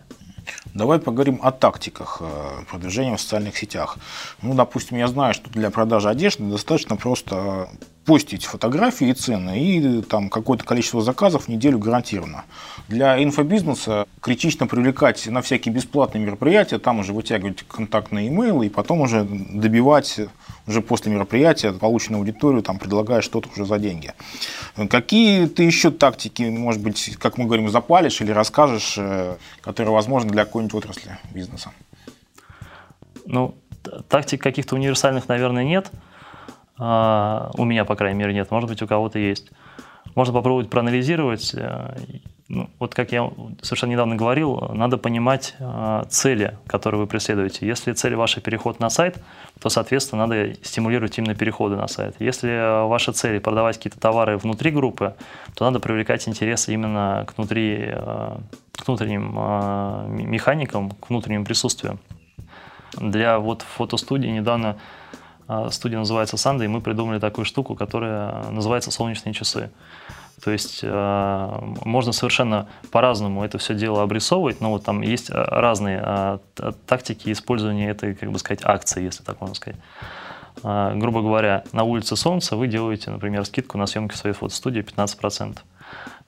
Давай 0.74 0.98
поговорим 0.98 1.40
о 1.42 1.52
тактиках 1.52 2.18
э, 2.20 2.64
продвижения 2.70 3.16
в 3.16 3.20
социальных 3.20 3.56
сетях. 3.56 3.98
Ну, 4.42 4.54
допустим, 4.54 4.98
я 4.98 5.08
знаю, 5.08 5.34
что 5.34 5.50
для 5.50 5.70
продажи 5.70 6.08
одежды 6.08 6.44
достаточно 6.44 6.96
просто 6.96 7.68
постить 8.04 8.44
фотографии 8.44 9.08
и 9.08 9.12
цены, 9.12 9.62
и 9.62 10.02
там 10.02 10.28
какое-то 10.28 10.64
количество 10.64 11.02
заказов 11.02 11.44
в 11.44 11.48
неделю 11.48 11.78
гарантированно. 11.78 12.44
Для 12.88 13.22
инфобизнеса 13.22 14.06
критично 14.20 14.66
привлекать 14.66 15.26
на 15.26 15.40
всякие 15.40 15.72
бесплатные 15.72 16.24
мероприятия, 16.24 16.78
там 16.78 16.98
уже 16.98 17.12
вытягивать 17.12 17.62
контактные 17.62 18.28
имейлы 18.28 18.66
и 18.66 18.68
потом 18.68 19.02
уже 19.02 19.24
добивать 19.24 20.20
уже 20.66 20.80
после 20.80 21.12
мероприятия 21.12 21.72
полученную 21.72 22.20
аудиторию, 22.20 22.62
там 22.62 22.78
предлагая 22.78 23.20
что-то 23.20 23.48
уже 23.52 23.64
за 23.64 23.78
деньги. 23.78 24.12
Какие 24.90 25.46
ты 25.46 25.62
еще 25.62 25.90
тактики, 25.90 26.42
может 26.42 26.82
быть, 26.82 27.16
как 27.18 27.38
мы 27.38 27.44
говорим, 27.44 27.68
запалишь 27.68 28.20
или 28.20 28.30
расскажешь, 28.30 28.94
э, 28.96 29.36
которые 29.60 29.92
возможны 29.92 30.30
для 30.30 30.44
какой-нибудь 30.44 30.74
отрасли 30.74 31.18
бизнеса? 31.32 31.72
Ну, 33.26 33.54
тактик 34.08 34.42
каких-то 34.42 34.74
универсальных, 34.74 35.28
наверное, 35.28 35.64
нет. 35.64 35.90
А, 36.84 37.52
у 37.54 37.64
меня, 37.64 37.84
по 37.84 37.94
крайней 37.94 38.18
мере, 38.18 38.34
нет. 38.34 38.50
Может 38.50 38.68
быть, 38.68 38.82
у 38.82 38.88
кого-то 38.88 39.16
есть. 39.16 39.52
Можно 40.16 40.34
попробовать 40.34 40.68
проанализировать. 40.68 41.54
Э, 41.54 41.94
ну, 42.48 42.68
вот 42.80 42.92
как 42.92 43.12
я 43.12 43.30
совершенно 43.62 43.92
недавно 43.92 44.16
говорил, 44.16 44.58
надо 44.74 44.98
понимать 44.98 45.54
э, 45.60 46.02
цели, 46.08 46.58
которые 46.66 47.02
вы 47.02 47.06
преследуете. 47.06 47.68
Если 47.68 47.92
цель 47.92 48.16
ваша 48.16 48.40
переход 48.40 48.80
на 48.80 48.90
сайт, 48.90 49.16
то, 49.60 49.68
соответственно, 49.68 50.26
надо 50.26 50.54
стимулировать 50.62 51.16
именно 51.18 51.36
переходы 51.36 51.76
на 51.76 51.86
сайт. 51.86 52.16
Если 52.18 52.84
ваша 52.88 53.12
цель 53.12 53.38
продавать 53.38 53.76
какие-то 53.76 54.00
товары 54.00 54.36
внутри 54.36 54.72
группы, 54.72 55.14
то 55.54 55.64
надо 55.64 55.78
привлекать 55.78 56.26
интерес 56.26 56.68
именно 56.68 57.24
к, 57.28 57.38
внутри, 57.38 57.90
э, 57.92 58.36
к 58.72 58.88
внутренним 58.88 59.34
механикам, 60.28 60.90
к 60.90 61.10
внутреннему 61.10 61.44
присутствию. 61.44 62.00
Для 62.98 63.38
вот 63.38 63.62
фотостудии 63.62 64.28
недавно 64.28 64.78
студия 65.70 65.98
называется 65.98 66.36
Санда, 66.36 66.64
и 66.64 66.68
мы 66.68 66.80
придумали 66.80 67.18
такую 67.18 67.44
штуку, 67.44 67.74
которая 67.74 68.50
называется 68.50 68.90
«Солнечные 68.90 69.32
часы». 69.34 69.70
То 70.42 70.50
есть 70.50 70.80
э, 70.82 71.58
можно 71.84 72.12
совершенно 72.12 72.66
по-разному 72.90 73.44
это 73.44 73.58
все 73.58 73.74
дело 73.74 74.02
обрисовывать, 74.02 74.60
но 74.60 74.70
вот 74.70 74.84
там 74.84 75.00
есть 75.02 75.30
э, 75.30 75.34
разные 75.34 76.02
э, 76.04 76.38
тактики 76.86 77.30
использования 77.30 77.90
этой, 77.90 78.14
как 78.16 78.32
бы 78.32 78.38
сказать, 78.40 78.60
акции, 78.64 79.04
если 79.04 79.22
так 79.22 79.40
можно 79.40 79.54
сказать. 79.54 79.78
Э, 80.64 80.94
грубо 80.96 81.22
говоря, 81.22 81.62
на 81.72 81.84
улице 81.84 82.16
Солнца 82.16 82.56
вы 82.56 82.66
делаете, 82.66 83.10
например, 83.12 83.44
скидку 83.44 83.78
на 83.78 83.86
съемки 83.86 84.16
своей 84.16 84.34
фотостудии 84.34 84.82
15%. 84.82 85.58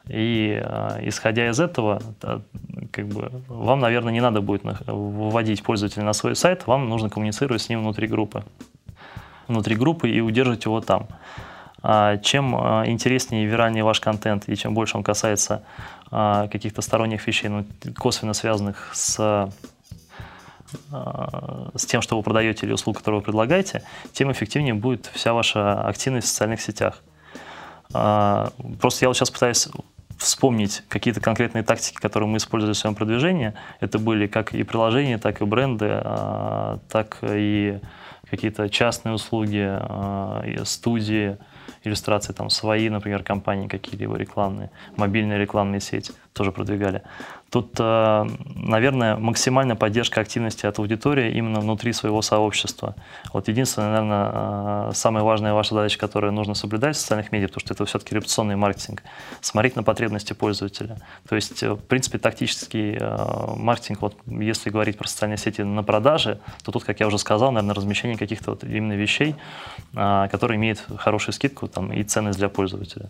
И 0.06 0.60
э, 0.62 0.98
исходя 1.08 1.48
из 1.48 1.58
этого, 1.58 2.00
как 2.92 3.08
бы, 3.08 3.32
вам, 3.48 3.80
наверное, 3.80 4.12
не 4.12 4.20
надо 4.20 4.42
будет 4.42 4.62
выводить 4.86 5.64
пользователя 5.64 6.04
на 6.04 6.12
свой 6.12 6.36
сайт, 6.36 6.68
вам 6.68 6.88
нужно 6.88 7.10
коммуницировать 7.10 7.62
с 7.62 7.68
ним 7.68 7.80
внутри 7.80 8.06
группы. 8.06 8.44
Внутри 9.48 9.76
группы 9.76 10.08
и 10.08 10.20
удерживать 10.20 10.64
его 10.64 10.80
там. 10.80 11.08
А, 11.86 12.16
чем 12.16 12.56
а, 12.56 12.84
интереснее 12.86 13.44
и 13.44 13.46
виральнее 13.46 13.84
ваш 13.84 14.00
контент, 14.00 14.48
и 14.48 14.56
чем 14.56 14.72
больше 14.72 14.96
он 14.96 15.02
касается 15.04 15.62
а, 16.10 16.48
каких-то 16.48 16.80
сторонних 16.80 17.26
вещей, 17.26 17.48
ну, 17.48 17.66
косвенно 17.96 18.32
связанных 18.32 18.90
с 18.94 19.52
с 21.74 21.86
тем, 21.86 22.02
что 22.02 22.16
вы 22.16 22.24
продаете 22.24 22.66
или 22.66 22.72
услугу, 22.72 22.98
которую 22.98 23.20
вы 23.20 23.24
предлагаете, 23.24 23.84
тем 24.12 24.32
эффективнее 24.32 24.74
будет 24.74 25.08
вся 25.14 25.32
ваша 25.32 25.86
активность 25.86 26.26
в 26.26 26.30
социальных 26.30 26.60
сетях. 26.60 27.00
Просто 27.92 29.04
я 29.04 29.08
вот 29.08 29.16
сейчас 29.16 29.30
пытаюсь 29.30 29.68
вспомнить 30.18 30.82
какие-то 30.88 31.20
конкретные 31.20 31.62
тактики, 31.62 31.98
которые 31.98 32.28
мы 32.28 32.38
использовали 32.38 32.74
в 32.74 32.78
своем 32.78 32.96
продвижении. 32.96 33.52
Это 33.78 34.00
были 34.00 34.26
как 34.26 34.52
и 34.52 34.64
приложения, 34.64 35.18
так 35.18 35.42
и 35.42 35.44
бренды, 35.44 36.02
так 36.88 37.18
и 37.22 37.78
какие-то 38.30 38.68
частные 38.68 39.14
услуги, 39.14 39.78
студии, 40.64 41.36
иллюстрации 41.82 42.32
там 42.32 42.50
свои, 42.50 42.88
например, 42.88 43.22
компании 43.22 43.68
какие-либо 43.68 44.16
рекламные, 44.16 44.70
мобильные 44.96 45.38
рекламные 45.38 45.80
сети 45.80 46.12
тоже 46.32 46.52
продвигали. 46.52 47.02
Тут, 47.54 47.76
э, 47.78 48.26
наверное, 48.56 49.16
максимальная 49.16 49.76
поддержка 49.76 50.20
активности 50.20 50.66
от 50.66 50.80
аудитории 50.80 51.36
именно 51.38 51.60
внутри 51.60 51.92
своего 51.92 52.20
сообщества. 52.20 52.96
Вот 53.32 53.46
единственное, 53.46 53.90
наверное, 53.90 54.30
э, 54.88 54.92
самая 54.92 55.22
важная 55.22 55.52
ваша 55.52 55.76
задача, 55.76 55.96
которую 55.96 56.32
нужно 56.32 56.54
соблюдать 56.54 56.96
в 56.96 56.98
социальных 56.98 57.30
медиа, 57.30 57.46
потому 57.46 57.60
что 57.60 57.74
это 57.74 57.84
все-таки 57.84 58.16
репутационный 58.16 58.56
маркетинг, 58.56 59.04
смотреть 59.40 59.76
на 59.76 59.84
потребности 59.84 60.32
пользователя. 60.32 60.96
То 61.28 61.36
есть, 61.36 61.62
э, 61.62 61.74
в 61.74 61.78
принципе, 61.78 62.18
тактический 62.18 62.98
маркетинг, 63.56 64.02
вот 64.02 64.16
если 64.26 64.70
говорить 64.70 64.98
про 64.98 65.06
социальные 65.06 65.38
сети 65.38 65.62
на 65.62 65.84
продаже, 65.84 66.40
то 66.64 66.72
тут, 66.72 66.82
как 66.82 66.98
я 66.98 67.06
уже 67.06 67.18
сказал, 67.18 67.52
наверное, 67.52 67.76
размещение 67.76 68.18
каких-то 68.18 68.50
вот 68.50 68.64
именно 68.64 68.94
вещей, 68.94 69.36
которые 69.92 70.56
имеют 70.56 70.84
хорошую 70.96 71.32
скидку 71.32 71.68
там, 71.68 71.92
и 71.92 72.02
ценность 72.02 72.38
для 72.40 72.48
пользователя. 72.48 73.06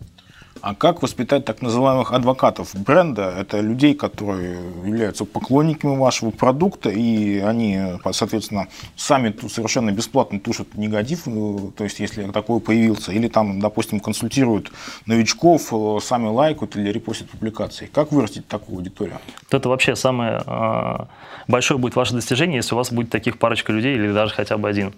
А 0.65 0.73
как 0.73 1.03
воспитать 1.03 1.45
так 1.45 1.61
называемых 1.61 2.11
адвокатов 2.11 2.73
бренда? 2.73 3.31
Это 3.39 3.59
людей, 3.59 3.93
которые 3.93 4.57
являются 4.83 5.23
поклонниками 5.23 5.95
вашего 5.95 6.31
продукта, 6.31 6.89
и 6.89 7.37
они, 7.37 7.79
соответственно, 8.11 8.67
сами 8.95 9.31
совершенно 9.47 9.91
бесплатно 9.91 10.39
тушат 10.39 10.73
негатив, 10.73 11.27
э, 11.27 11.57
то 11.77 11.83
есть 11.83 11.99
если 11.99 12.23
такой 12.31 12.59
появился, 12.61 13.11
или 13.11 13.27
там, 13.27 13.59
допустим, 13.59 13.99
консультируют 13.99 14.71
новичков, 15.05 15.71
э, 15.71 15.99
сами 16.01 16.29
лайкают 16.29 16.75
или 16.75 16.91
репостят 16.91 17.29
публикации. 17.29 17.85
Как 17.85 18.11
вырастить 18.11 18.47
такую 18.47 18.77
аудиторию? 18.79 19.19
Это 19.51 19.69
вообще 19.69 19.95
самое 19.95 20.41
а, 20.47 21.09
большое 21.47 21.79
будет 21.79 21.95
ваше 21.95 22.15
достижение, 22.15 22.55
если 22.55 22.73
у 22.73 22.77
вас 22.79 22.91
будет 22.91 23.11
таких 23.11 23.37
парочка 23.37 23.71
людей 23.71 23.93
или 23.93 24.11
даже 24.11 24.33
хотя 24.33 24.57
бы 24.57 24.67
один. 24.67 24.95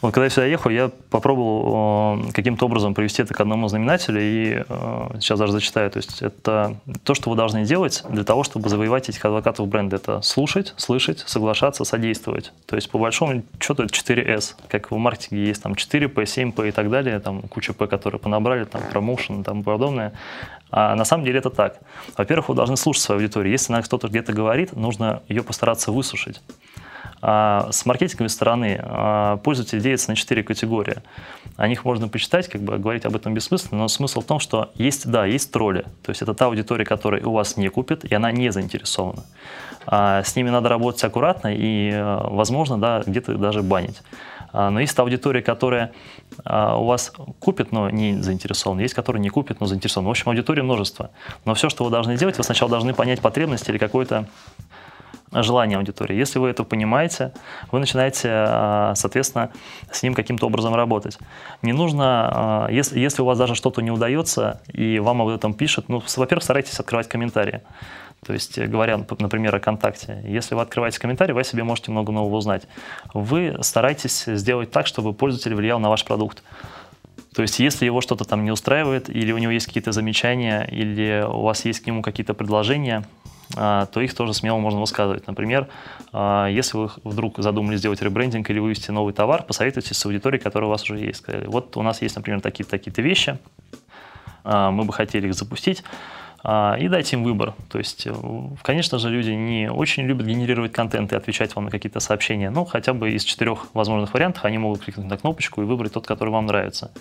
Вот 0.00 0.14
когда 0.14 0.24
я 0.24 0.30
сюда 0.30 0.46
ехал, 0.46 0.70
я 0.70 0.90
попробовал 1.10 2.28
э, 2.28 2.32
каким-то 2.32 2.66
образом 2.66 2.94
привести 2.94 3.22
это 3.22 3.34
к 3.34 3.40
одному 3.40 3.66
знаменателю, 3.66 4.20
и 4.20 4.62
э, 4.68 5.08
сейчас 5.20 5.40
даже 5.40 5.52
зачитаю. 5.52 5.90
То 5.90 5.96
есть 5.96 6.22
это 6.22 6.76
то, 7.02 7.14
что 7.14 7.30
вы 7.30 7.36
должны 7.36 7.64
делать 7.64 8.04
для 8.08 8.22
того, 8.22 8.44
чтобы 8.44 8.68
завоевать 8.68 9.08
этих 9.08 9.24
адвокатов 9.24 9.66
бренда. 9.66 9.96
Это 9.96 10.22
слушать, 10.22 10.72
слышать, 10.76 11.24
соглашаться, 11.26 11.84
содействовать. 11.84 12.52
То 12.66 12.76
есть 12.76 12.88
по 12.90 12.98
большому 12.98 13.42
счету 13.60 13.82
это 13.82 13.92
4S. 13.92 14.54
Как 14.68 14.92
в 14.92 14.96
маркетинге 14.96 15.46
есть 15.46 15.62
там 15.64 15.72
4P, 15.72 16.14
7P 16.14 16.68
и 16.68 16.70
так 16.70 16.90
далее, 16.90 17.18
там 17.18 17.42
куча 17.42 17.72
P, 17.72 17.88
которые 17.88 18.20
понабрали, 18.20 18.64
там 18.64 18.82
промоушен 18.92 19.40
и 19.40 19.44
тому 19.44 19.64
подобное. 19.64 20.12
А 20.70 20.94
на 20.94 21.04
самом 21.04 21.24
деле 21.24 21.38
это 21.40 21.50
так. 21.50 21.80
Во-первых, 22.16 22.50
вы 22.50 22.54
должны 22.54 22.76
слушать 22.76 23.02
свою 23.02 23.20
аудиторию. 23.20 23.50
Если 23.50 23.72
она 23.72 23.82
кто-то 23.82 24.06
где-то 24.06 24.32
говорит, 24.32 24.76
нужно 24.76 25.22
ее 25.28 25.42
постараться 25.42 25.90
выслушать. 25.90 26.40
А 27.20 27.68
с 27.72 27.84
маркетинговой 27.84 28.30
стороны 28.30 28.78
а, 28.80 29.38
пользователи 29.38 29.80
делятся 29.80 30.10
на 30.10 30.16
четыре 30.16 30.42
категории. 30.42 30.98
О 31.56 31.66
них 31.66 31.84
можно 31.84 32.08
почитать, 32.08 32.48
как 32.48 32.62
бы 32.62 32.78
говорить 32.78 33.04
об 33.04 33.16
этом 33.16 33.34
бессмысленно, 33.34 33.82
но 33.82 33.88
смысл 33.88 34.20
в 34.20 34.24
том, 34.24 34.38
что 34.38 34.70
есть, 34.74 35.10
да, 35.10 35.26
есть 35.26 35.50
тролли. 35.50 35.82
То 36.02 36.10
есть 36.10 36.22
это 36.22 36.34
та 36.34 36.46
аудитория, 36.46 36.84
которая 36.84 37.24
у 37.24 37.32
вас 37.32 37.56
не 37.56 37.68
купит, 37.68 38.04
и 38.04 38.14
она 38.14 38.30
не 38.30 38.52
заинтересована. 38.52 39.24
А 39.86 40.22
с 40.22 40.36
ними 40.36 40.50
надо 40.50 40.68
работать 40.68 41.02
аккуратно 41.02 41.48
и, 41.52 41.90
возможно, 42.24 42.78
да, 42.78 43.02
где-то 43.04 43.34
даже 43.36 43.62
банить. 43.62 44.02
Но 44.52 44.80
есть 44.80 44.96
та 44.96 45.02
аудитория, 45.02 45.42
которая 45.42 45.92
у 46.44 46.84
вас 46.84 47.12
купит, 47.38 47.72
но 47.72 47.90
не 47.90 48.20
заинтересована. 48.22 48.80
Есть, 48.80 48.94
которая 48.94 49.20
не 49.22 49.28
купит, 49.28 49.60
но 49.60 49.66
заинтересована. 49.66 50.08
В 50.08 50.10
общем, 50.10 50.28
аудитории 50.28 50.62
множество. 50.62 51.10
Но 51.44 51.54
все, 51.54 51.68
что 51.68 51.84
вы 51.84 51.90
должны 51.90 52.16
делать, 52.16 52.38
вы 52.38 52.44
сначала 52.44 52.70
должны 52.70 52.94
понять 52.94 53.20
потребности 53.20 53.70
или 53.70 53.78
какой-то 53.78 54.26
желания 55.32 55.76
аудитории. 55.76 56.16
Если 56.16 56.38
вы 56.38 56.48
это 56.48 56.64
понимаете, 56.64 57.32
вы 57.70 57.80
начинаете, 57.80 58.28
а, 58.30 58.94
соответственно, 58.94 59.50
с 59.90 60.02
ним 60.02 60.14
каким-то 60.14 60.46
образом 60.46 60.74
работать. 60.74 61.18
Не 61.62 61.72
нужно, 61.72 62.04
а, 62.04 62.68
если, 62.70 62.98
если 62.98 63.22
у 63.22 63.24
вас 63.24 63.38
даже 63.38 63.54
что-то 63.54 63.80
не 63.80 63.90
удается, 63.90 64.60
и 64.72 64.98
вам 64.98 65.22
об 65.22 65.28
этом 65.28 65.54
пишут, 65.54 65.88
ну, 65.88 66.02
во-первых, 66.16 66.44
старайтесь 66.44 66.78
открывать 66.78 67.08
комментарии. 67.08 67.62
То 68.26 68.32
есть, 68.32 68.58
говоря, 68.58 68.98
например, 69.18 69.54
о 69.54 69.60
контакте, 69.60 70.22
если 70.26 70.54
вы 70.54 70.62
открываете 70.62 70.98
комментарий, 70.98 71.32
вы 71.34 71.42
о 71.42 71.44
себе 71.44 71.62
можете 71.62 71.92
много 71.92 72.12
нового 72.12 72.36
узнать. 72.36 72.66
Вы 73.14 73.56
старайтесь 73.60 74.24
сделать 74.26 74.70
так, 74.70 74.86
чтобы 74.86 75.12
пользователь 75.12 75.54
влиял 75.54 75.78
на 75.78 75.88
ваш 75.88 76.04
продукт. 76.04 76.42
То 77.34 77.42
есть, 77.42 77.60
если 77.60 77.84
его 77.84 78.00
что-то 78.00 78.24
там 78.24 78.44
не 78.44 78.50
устраивает, 78.50 79.08
или 79.08 79.30
у 79.30 79.38
него 79.38 79.52
есть 79.52 79.66
какие-то 79.66 79.92
замечания, 79.92 80.64
или 80.64 81.24
у 81.24 81.42
вас 81.42 81.64
есть 81.64 81.80
к 81.80 81.86
нему 81.86 82.02
какие-то 82.02 82.34
предложения, 82.34 83.04
то 83.54 84.00
их 84.00 84.14
тоже 84.14 84.34
смело 84.34 84.58
можно 84.58 84.80
высказывать. 84.80 85.26
Например, 85.26 85.68
а, 86.12 86.48
если 86.48 86.76
вы 86.76 86.90
вдруг 87.04 87.38
задумали 87.38 87.76
сделать 87.76 88.02
ребрендинг 88.02 88.48
или 88.50 88.58
вывести 88.58 88.90
новый 88.90 89.14
товар, 89.14 89.42
посоветуйтесь 89.42 89.96
с 89.96 90.06
аудиторией, 90.06 90.42
которая 90.42 90.68
у 90.68 90.70
вас 90.70 90.82
уже 90.84 90.98
есть. 90.98 91.24
Вот 91.46 91.76
у 91.76 91.82
нас 91.82 92.02
есть, 92.02 92.16
например, 92.16 92.40
такие-то 92.40 92.70
такие 92.70 92.92
вещи, 93.02 93.38
а, 94.44 94.70
мы 94.70 94.84
бы 94.84 94.92
хотели 94.92 95.28
их 95.28 95.34
запустить. 95.34 95.82
А, 96.44 96.76
и 96.78 96.88
дать 96.88 97.12
им 97.12 97.24
выбор. 97.24 97.54
То 97.68 97.78
есть, 97.78 98.06
э, 98.06 98.14
конечно 98.62 98.98
же, 98.98 99.10
люди 99.10 99.30
не 99.30 99.70
очень 99.70 100.04
любят 100.04 100.26
генерировать 100.26 100.72
контент 100.72 101.12
и 101.12 101.16
отвечать 101.16 101.54
вам 101.56 101.64
на 101.64 101.70
какие-то 101.70 101.98
сообщения, 102.00 102.50
но 102.50 102.64
хотя 102.64 102.94
бы 102.94 103.10
из 103.10 103.24
четырех 103.24 103.74
возможных 103.74 104.14
вариантов 104.14 104.44
они 104.44 104.58
могут 104.58 104.82
кликнуть 104.82 105.06
на 105.06 105.16
кнопочку 105.16 105.62
и 105.62 105.64
выбрать 105.64 105.92
тот, 105.92 106.06
который 106.06 106.30
вам 106.30 106.46
нравится. 106.46 106.92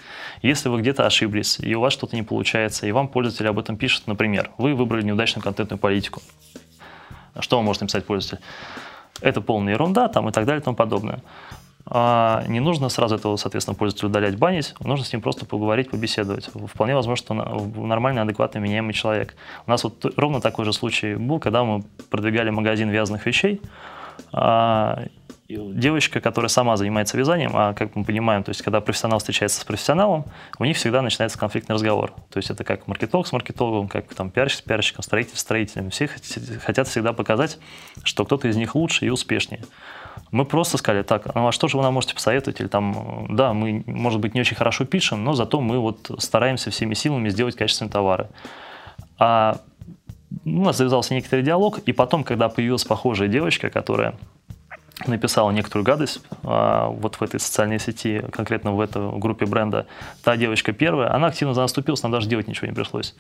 Если 0.41 0.69
вы 0.69 0.81
где-то 0.81 1.05
ошиблись, 1.05 1.59
и 1.59 1.75
у 1.75 1.81
вас 1.81 1.93
что-то 1.93 2.15
не 2.15 2.23
получается, 2.23 2.87
и 2.87 2.91
вам 2.91 3.07
пользователь 3.07 3.47
об 3.47 3.59
этом 3.59 3.77
пишет, 3.77 4.07
например, 4.07 4.49
вы 4.57 4.73
выбрали 4.73 5.03
неудачную 5.03 5.43
контентную 5.43 5.79
политику, 5.79 6.21
что 7.39 7.57
вам 7.57 7.65
может 7.65 7.81
написать 7.81 8.05
пользователь? 8.05 8.43
Это 9.21 9.41
полная 9.41 9.73
ерунда, 9.73 10.07
там 10.07 10.29
и 10.29 10.31
так 10.31 10.45
далее 10.45 10.61
и 10.61 10.63
тому 10.63 10.75
подобное. 10.75 11.21
А 11.89 12.43
не 12.47 12.59
нужно 12.59 12.89
сразу 12.89 13.15
этого, 13.15 13.37
соответственно, 13.37 13.75
пользователя 13.75 14.09
удалять, 14.09 14.37
банить, 14.37 14.75
нужно 14.81 15.05
с 15.05 15.13
ним 15.13 15.21
просто 15.21 15.45
поговорить, 15.45 15.89
побеседовать. 15.89 16.49
Вполне 16.67 16.95
возможно, 16.95 17.23
что 17.23 17.33
нормальный, 17.33 18.21
адекватный, 18.21 18.59
меняемый 18.59 18.93
человек. 18.93 19.35
У 19.65 19.71
нас 19.71 19.83
вот 19.83 20.05
ровно 20.17 20.41
такой 20.41 20.65
же 20.65 20.73
случай 20.73 21.15
был, 21.15 21.39
когда 21.39 21.63
мы 21.63 21.83
продвигали 22.09 22.49
магазин 22.49 22.89
вязаных 22.89 23.25
вещей, 23.25 23.61
а, 24.33 25.03
девочка, 25.47 26.19
которая 26.19 26.49
сама 26.49 26.75
занимается 26.75 27.17
вязанием, 27.17 27.51
а 27.55 27.73
как 27.73 27.95
мы 27.95 28.03
понимаем, 28.03 28.43
то 28.43 28.49
есть 28.49 28.61
когда 28.61 28.81
профессионал 28.81 29.19
встречается 29.19 29.61
с 29.61 29.63
профессионалом, 29.63 30.25
у 30.59 30.65
них 30.65 30.77
всегда 30.77 31.01
начинается 31.01 31.39
конфликтный 31.39 31.75
разговор. 31.75 32.13
То 32.29 32.37
есть 32.37 32.49
это 32.49 32.63
как 32.63 32.87
маркетолог 32.87 33.27
с 33.27 33.31
маркетологом, 33.31 33.87
как 33.87 34.13
там 34.13 34.29
пиарщик 34.29 34.59
с 34.59 34.61
пиарщиком, 34.61 35.03
строитель 35.03 35.37
с 35.37 35.39
строителем. 35.39 35.89
Все 35.89 36.09
хотят 36.59 36.87
всегда 36.87 37.13
показать, 37.13 37.59
что 38.03 38.25
кто-то 38.25 38.47
из 38.47 38.57
них 38.57 38.75
лучше 38.75 39.05
и 39.05 39.09
успешнее. 39.09 39.63
Мы 40.31 40.43
просто 40.45 40.77
сказали, 40.77 41.03
так, 41.03 41.33
ну 41.33 41.47
а 41.47 41.51
что 41.51 41.67
же 41.67 41.77
вы 41.77 41.83
нам 41.83 41.93
можете 41.93 42.13
посоветовать? 42.13 42.59
Или 42.59 42.67
там, 42.67 43.27
да, 43.29 43.53
мы, 43.53 43.83
может 43.85 44.19
быть, 44.19 44.33
не 44.33 44.41
очень 44.41 44.57
хорошо 44.57 44.83
пишем, 44.83 45.23
но 45.23 45.33
зато 45.33 45.61
мы 45.61 45.79
вот 45.79 46.11
стараемся 46.19 46.69
всеми 46.69 46.93
силами 46.93 47.29
сделать 47.29 47.55
качественные 47.55 47.91
товары. 47.91 48.27
А 49.17 49.61
у 50.43 50.49
нас 50.63 50.77
завязался 50.77 51.13
некоторый 51.13 51.43
диалог, 51.43 51.79
и 51.79 51.93
потом, 51.93 52.25
когда 52.25 52.49
появилась 52.49 52.83
похожая 52.83 53.29
девочка, 53.29 53.69
которая 53.69 54.15
написала 55.05 55.51
некоторую 55.51 55.85
гадость 55.85 56.21
а, 56.43 56.87
вот 56.87 57.15
в 57.15 57.21
этой 57.21 57.39
социальной 57.39 57.79
сети, 57.79 58.23
конкретно 58.31 58.71
в 58.71 58.81
этой 58.81 59.17
группе 59.19 59.45
бренда, 59.45 59.85
та 60.23 60.35
девочка 60.37 60.73
первая, 60.73 61.13
она 61.13 61.27
активно 61.27 61.53
за 61.53 61.61
наступилась, 61.61 62.01
нам 62.01 62.11
даже 62.11 62.27
делать 62.27 62.47
ничего 62.47 62.67
не 62.67 62.73
пришлось. 62.73 63.15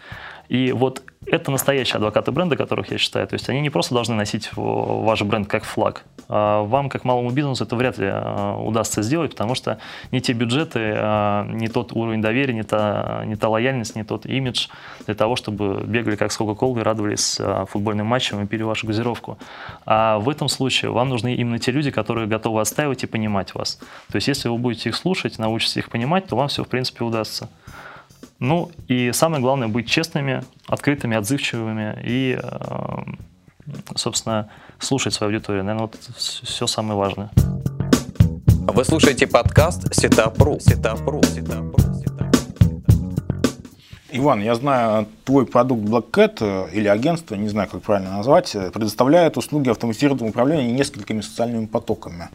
И 0.49 0.71
вот 0.71 1.03
это 1.25 1.51
настоящие 1.51 1.97
адвокаты 1.97 2.31
бренда, 2.31 2.55
которых 2.55 2.89
я 2.91 2.97
считаю. 2.97 3.27
То 3.27 3.33
есть 3.33 3.49
они 3.49 3.59
не 3.61 3.69
просто 3.69 3.93
должны 3.93 4.15
носить 4.15 4.49
ваш 4.55 5.21
бренд 5.23 5.47
как 5.47 5.65
флаг. 5.65 6.03
А 6.29 6.63
вам, 6.63 6.89
как 6.89 7.03
малому 7.03 7.31
бизнесу, 7.31 7.63
это 7.63 7.75
вряд 7.75 7.97
ли 7.97 8.07
а, 8.09 8.57
удастся 8.57 9.01
сделать, 9.01 9.31
потому 9.31 9.53
что 9.53 9.77
не 10.11 10.21
те 10.21 10.33
бюджеты, 10.33 10.93
а, 10.95 11.45
не 11.45 11.67
тот 11.67 11.91
уровень 11.93 12.21
доверия, 12.21 12.53
не 12.53 12.63
та, 12.63 13.23
не 13.25 13.35
та 13.35 13.49
лояльность, 13.49 13.95
не 13.95 14.03
тот 14.03 14.25
имидж 14.25 14.67
для 15.05 15.15
того, 15.15 15.35
чтобы 15.35 15.83
бегали 15.85 16.15
как 16.15 16.31
с 16.31 16.37
Кока-Колой, 16.37 16.81
радовались 16.81 17.39
футбольным 17.67 18.07
матчам 18.07 18.43
и 18.43 18.47
пили 18.47 18.63
вашу 18.63 18.87
газировку. 18.87 19.37
А 19.85 20.17
в 20.19 20.29
этом 20.29 20.47
случае 20.47 20.91
вам 20.91 21.09
нужны 21.09 21.35
именно 21.35 21.59
те 21.59 21.66
люди, 21.71 21.91
которые 21.91 22.27
готовы 22.27 22.61
отстаивать 22.61 23.03
и 23.03 23.07
понимать 23.07 23.53
вас. 23.55 23.79
То 24.09 24.15
есть 24.15 24.27
если 24.27 24.49
вы 24.49 24.57
будете 24.57 24.89
их 24.89 24.95
слушать, 24.95 25.39
научитесь 25.39 25.77
их 25.77 25.89
понимать, 25.89 26.27
то 26.27 26.35
вам 26.35 26.47
все, 26.47 26.63
в 26.63 26.67
принципе, 26.67 27.03
удастся. 27.03 27.49
Ну 28.39 28.71
и 28.87 29.11
самое 29.13 29.41
главное 29.41 29.67
быть 29.67 29.89
честными, 29.89 30.43
открытыми, 30.67 31.15
отзывчивыми 31.15 31.99
и, 32.03 32.39
э, 32.41 32.97
собственно, 33.95 34.49
слушать 34.79 35.13
свою 35.13 35.33
аудиторию. 35.33 35.63
Наверное, 35.63 35.87
вот 35.87 35.99
все 36.17 36.67
самое 36.67 36.97
важное. 36.97 37.31
Вы 38.67 38.83
слушаете 38.83 39.27
подкаст 39.27 39.93
Сетапру. 39.93 40.59
Сетапру. 40.59 41.23
Сетапру. 41.23 41.96
Иван, 44.09 44.41
я 44.41 44.55
знаю, 44.55 45.07
твой 45.25 45.45
продукт 45.45 45.81
Black 45.81 46.37
э, 46.39 46.69
или 46.71 46.87
агентство, 46.87 47.35
не 47.35 47.49
знаю, 47.49 47.67
как 47.69 47.81
правильно 47.81 48.17
назвать, 48.17 48.55
э, 48.55 48.71
предоставляет 48.71 49.35
услуги 49.35 49.69
автоматизированного 49.69 50.29
управления 50.29 50.71
несколькими 50.71 51.19
социальными 51.19 51.65
потоками. 51.65 52.29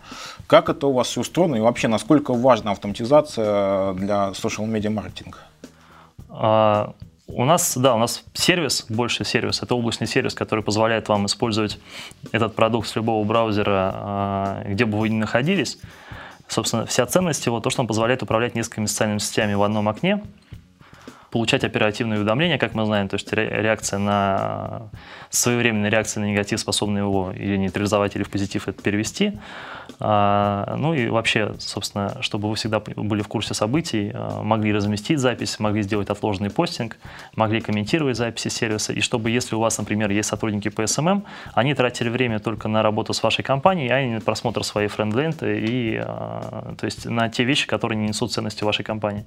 Как 0.46 0.68
это 0.68 0.86
у 0.86 0.92
вас 0.92 1.08
все 1.08 1.22
устроено 1.22 1.56
и 1.56 1.60
вообще 1.60 1.88
насколько 1.88 2.34
важна 2.34 2.72
автоматизация 2.72 3.94
для 3.94 4.32
social 4.32 4.66
media 4.66 4.90
маркетинга? 4.90 5.38
А, 6.28 6.92
у 7.26 7.44
нас, 7.46 7.76
да, 7.78 7.94
у 7.94 7.98
нас 7.98 8.22
сервис, 8.34 8.84
больше 8.90 9.24
сервис, 9.24 9.62
это 9.62 9.74
облачный 9.74 10.06
сервис, 10.06 10.34
который 10.34 10.62
позволяет 10.62 11.08
вам 11.08 11.24
использовать 11.24 11.78
этот 12.32 12.54
продукт 12.54 12.86
с 12.86 12.96
любого 12.96 13.24
браузера, 13.24 13.92
а, 13.94 14.64
где 14.66 14.84
бы 14.84 14.98
вы 14.98 15.08
ни 15.08 15.16
находились. 15.16 15.78
Собственно, 16.48 16.84
вся 16.84 17.06
ценность 17.06 17.46
его, 17.46 17.60
то, 17.60 17.70
что 17.70 17.80
он 17.80 17.86
позволяет 17.86 18.22
управлять 18.22 18.54
несколькими 18.54 18.84
социальными 18.84 19.20
сетями 19.20 19.54
в 19.54 19.62
одном 19.62 19.88
окне, 19.88 20.22
получать 21.32 21.64
оперативные 21.64 22.18
уведомления, 22.18 22.58
как 22.58 22.74
мы 22.74 22.84
знаем, 22.84 23.08
то 23.08 23.14
есть 23.14 23.32
реакция 23.32 23.98
на 23.98 24.90
своевременная 25.30 25.88
реакция 25.90 26.20
на 26.20 26.26
негатив, 26.26 26.60
способна 26.60 26.98
его 26.98 27.32
или 27.32 27.56
нейтрализовать, 27.56 28.14
или 28.16 28.22
в 28.22 28.30
позитив 28.30 28.68
это 28.68 28.82
перевести. 28.82 29.32
А, 29.98 30.76
ну 30.78 30.92
и 30.92 31.08
вообще, 31.08 31.54
собственно, 31.58 32.18
чтобы 32.20 32.50
вы 32.50 32.56
всегда 32.56 32.80
были 32.80 33.22
в 33.22 33.28
курсе 33.28 33.54
событий, 33.54 34.10
а, 34.12 34.42
могли 34.42 34.74
разместить 34.74 35.20
запись, 35.20 35.58
могли 35.58 35.82
сделать 35.82 36.10
отложенный 36.10 36.50
постинг, 36.50 36.98
могли 37.34 37.62
комментировать 37.62 38.18
записи 38.18 38.48
сервиса, 38.48 38.92
и 38.92 39.00
чтобы, 39.00 39.30
если 39.30 39.56
у 39.56 39.60
вас, 39.60 39.78
например, 39.78 40.10
есть 40.10 40.28
сотрудники 40.28 40.68
по 40.68 40.82
SMM, 40.82 41.22
они 41.54 41.74
тратили 41.74 42.10
время 42.10 42.40
только 42.40 42.68
на 42.68 42.82
работу 42.82 43.14
с 43.14 43.22
вашей 43.22 43.42
компанией, 43.42 43.88
а 43.88 44.04
не 44.04 44.14
на 44.16 44.20
просмотр 44.20 44.64
своей 44.64 44.88
френд-ленты 44.88 45.60
и, 45.60 45.96
а, 45.96 46.74
то 46.78 46.84
есть 46.84 47.06
на 47.06 47.30
те 47.30 47.44
вещи, 47.44 47.66
которые 47.66 47.98
не 47.98 48.08
несут 48.08 48.32
ценности 48.32 48.64
вашей 48.64 48.84
компании. 48.84 49.24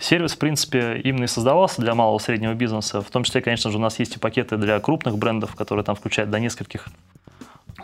Сервис, 0.00 0.32
в 0.32 0.38
принципе, 0.38 0.98
именно 1.04 1.24
и 1.24 1.26
создавался 1.26 1.82
для 1.82 1.94
малого 1.94 2.18
и 2.18 2.22
среднего 2.22 2.54
бизнеса. 2.54 3.02
В 3.02 3.10
том 3.10 3.22
числе, 3.22 3.42
конечно 3.42 3.70
же, 3.70 3.76
у 3.76 3.80
нас 3.80 3.98
есть 3.98 4.16
и 4.16 4.18
пакеты 4.18 4.56
для 4.56 4.80
крупных 4.80 5.18
брендов, 5.18 5.54
которые 5.54 5.84
там 5.84 5.94
включают 5.94 6.30
до 6.30 6.40
нескольких 6.40 6.88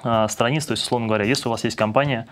а, 0.02 0.26
страниц. 0.28 0.64
То 0.64 0.72
есть, 0.72 0.82
условно 0.82 1.08
говоря, 1.08 1.26
если 1.26 1.48
у 1.48 1.50
вас 1.50 1.62
есть 1.64 1.76
компания, 1.76 2.26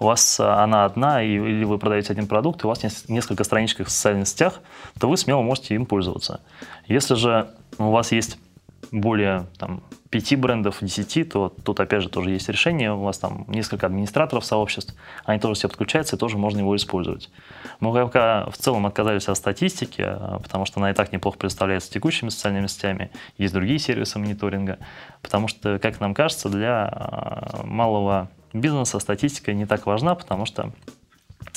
у 0.00 0.06
вас 0.06 0.40
а, 0.40 0.64
она 0.64 0.86
одна, 0.86 1.22
и, 1.22 1.28
или 1.28 1.64
вы 1.64 1.78
продаете 1.78 2.14
один 2.14 2.26
продукт, 2.26 2.64
и 2.64 2.66
у 2.66 2.70
вас 2.70 2.82
есть 2.82 3.10
несколько 3.10 3.44
страничек 3.44 3.86
в 3.86 3.90
социальных 3.90 4.28
сетях, 4.28 4.60
то 4.98 5.10
вы 5.10 5.18
смело 5.18 5.42
можете 5.42 5.74
им 5.74 5.84
пользоваться. 5.84 6.40
Если 6.86 7.14
же 7.14 7.50
у 7.76 7.90
вас 7.90 8.12
есть 8.12 8.38
более 8.92 9.46
там, 9.58 9.82
5 10.10 10.36
брендов, 10.36 10.78
10, 10.80 11.28
то 11.28 11.52
тут 11.64 11.80
опять 11.80 12.02
же 12.02 12.08
тоже 12.08 12.30
есть 12.30 12.48
решение. 12.48 12.92
У 12.92 13.00
вас 13.00 13.18
там 13.18 13.44
несколько 13.48 13.86
администраторов 13.86 14.44
сообществ, 14.44 14.94
они 15.24 15.38
тоже 15.40 15.54
все 15.54 15.68
подключаются, 15.68 16.16
и 16.16 16.18
тоже 16.18 16.38
можно 16.38 16.60
его 16.60 16.74
использовать. 16.76 17.30
Мы 17.80 17.92
пока 17.92 18.48
в 18.50 18.56
целом 18.56 18.86
отказались 18.86 19.28
от 19.28 19.36
статистики, 19.36 20.02
а, 20.04 20.38
потому 20.38 20.64
что 20.64 20.80
она 20.80 20.90
и 20.90 20.94
так 20.94 21.12
неплохо 21.12 21.38
представляется 21.38 21.90
текущими 21.90 22.30
социальными 22.30 22.66
сетями. 22.66 23.10
Есть 23.36 23.52
другие 23.52 23.78
сервисы 23.78 24.18
мониторинга, 24.18 24.78
потому 25.22 25.48
что, 25.48 25.78
как 25.78 26.00
нам 26.00 26.14
кажется, 26.14 26.48
для 26.48 26.88
а, 26.90 27.60
малого 27.64 28.30
бизнеса 28.52 28.98
статистика 28.98 29.52
не 29.52 29.66
так 29.66 29.86
важна, 29.86 30.14
потому 30.14 30.46
что 30.46 30.72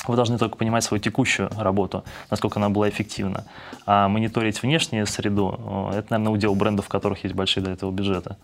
вы 0.06 0.16
должны 0.16 0.38
только 0.38 0.56
понимать 0.56 0.84
свою 0.84 1.00
текущую 1.00 1.50
работу, 1.56 2.04
насколько 2.30 2.58
она 2.58 2.68
была 2.68 2.88
эффективна. 2.88 3.44
А 3.86 4.08
мониторить 4.08 4.62
внешнюю 4.62 5.06
среду, 5.06 5.90
это, 5.94 6.06
наверное, 6.10 6.32
удел 6.32 6.54
брендов, 6.54 6.86
у 6.86 6.90
которых 6.90 7.24
есть 7.24 7.34
большие 7.34 7.62
для 7.62 7.74
этого 7.74 7.90
бюджеты. 7.90 8.36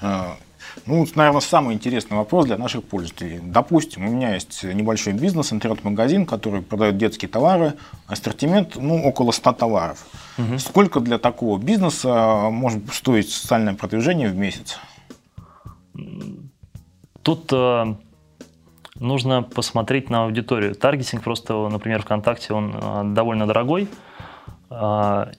А, 0.00 0.36
ну, 0.84 1.06
наверное, 1.14 1.40
самый 1.40 1.74
интересный 1.74 2.16
вопрос 2.16 2.46
для 2.46 2.58
наших 2.58 2.84
пользователей. 2.84 3.40
Допустим, 3.42 4.06
у 4.06 4.10
меня 4.10 4.34
есть 4.34 4.62
небольшой 4.62 5.14
бизнес, 5.14 5.52
интернет-магазин, 5.52 6.26
который 6.26 6.62
продает 6.62 6.98
детские 6.98 7.28
товары, 7.28 7.74
ассортимент, 8.06 8.76
ну, 8.76 9.02
около 9.02 9.32
100 9.32 9.52
товаров. 9.54 10.06
Угу. 10.38 10.58
Сколько 10.58 11.00
для 11.00 11.18
такого 11.18 11.58
бизнеса 11.58 12.48
может 12.50 12.92
стоить 12.92 13.30
социальное 13.30 13.74
продвижение 13.74 14.28
в 14.28 14.36
месяц? 14.36 14.78
Тут 17.22 17.52
э, 17.52 17.96
нужно 19.00 19.42
посмотреть 19.42 20.10
на 20.10 20.24
аудиторию. 20.24 20.74
Таргетинг 20.74 21.22
просто, 21.22 21.68
например, 21.68 22.02
ВКонтакте, 22.02 22.54
он 22.54 22.74
э, 22.74 23.02
довольно 23.14 23.46
дорогой. 23.46 23.88
Э, 24.70 25.32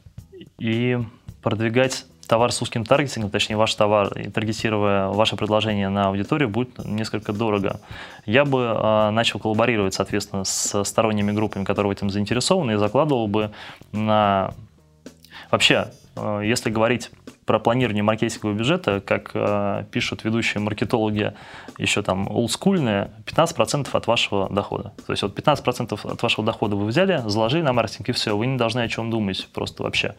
и 0.60 0.98
продвигать 1.42 2.06
товар 2.28 2.52
с 2.52 2.62
узким 2.62 2.84
таргетингом, 2.86 3.32
точнее 3.32 3.56
ваш 3.56 3.74
товар, 3.76 4.10
таргетируя 4.34 5.08
ваше 5.08 5.36
предложение 5.36 5.90
на 5.90 6.08
аудиторию, 6.08 6.50
будет 6.50 6.78
несколько 6.86 7.34
дорого. 7.34 7.80
Я 8.26 8.46
бы 8.46 8.62
э, 8.62 9.10
начал 9.12 9.40
коллаборировать, 9.40 9.94
соответственно, 9.94 10.44
с 10.44 10.84
сторонними 10.84 11.32
группами, 11.32 11.64
которые 11.64 11.94
в 11.94 11.96
этом 11.96 12.10
заинтересованы, 12.10 12.74
и 12.74 12.76
закладывал 12.76 13.28
бы 13.28 13.52
на... 13.92 14.54
Вообще, 15.50 15.88
если 16.42 16.70
говорить 16.70 17.12
про 17.48 17.60
планирование 17.60 18.04
маркетингового 18.04 18.58
бюджета, 18.58 19.02
как 19.04 19.32
э, 19.34 19.86
пишут 19.90 20.26
ведущие 20.26 20.62
маркетологи, 20.62 21.34
еще 21.78 22.02
там 22.04 22.30
олдскульные, 22.30 23.10
15% 23.26 23.88
от 23.94 24.06
вашего 24.06 24.50
дохода. 24.50 24.92
То 25.06 25.14
есть 25.14 25.24
вот 25.24 25.40
15% 25.40 26.12
от 26.12 26.22
вашего 26.22 26.46
дохода 26.46 26.76
вы 26.76 26.86
взяли, 26.86 27.24
заложили 27.26 27.62
на 27.62 27.72
маркетинг, 27.72 28.10
и 28.10 28.12
все, 28.12 28.36
вы 28.36 28.48
не 28.48 28.58
должны 28.58 28.82
о 28.82 28.88
чем 28.90 29.10
думать 29.10 29.48
просто 29.54 29.84
вообще. 29.84 30.16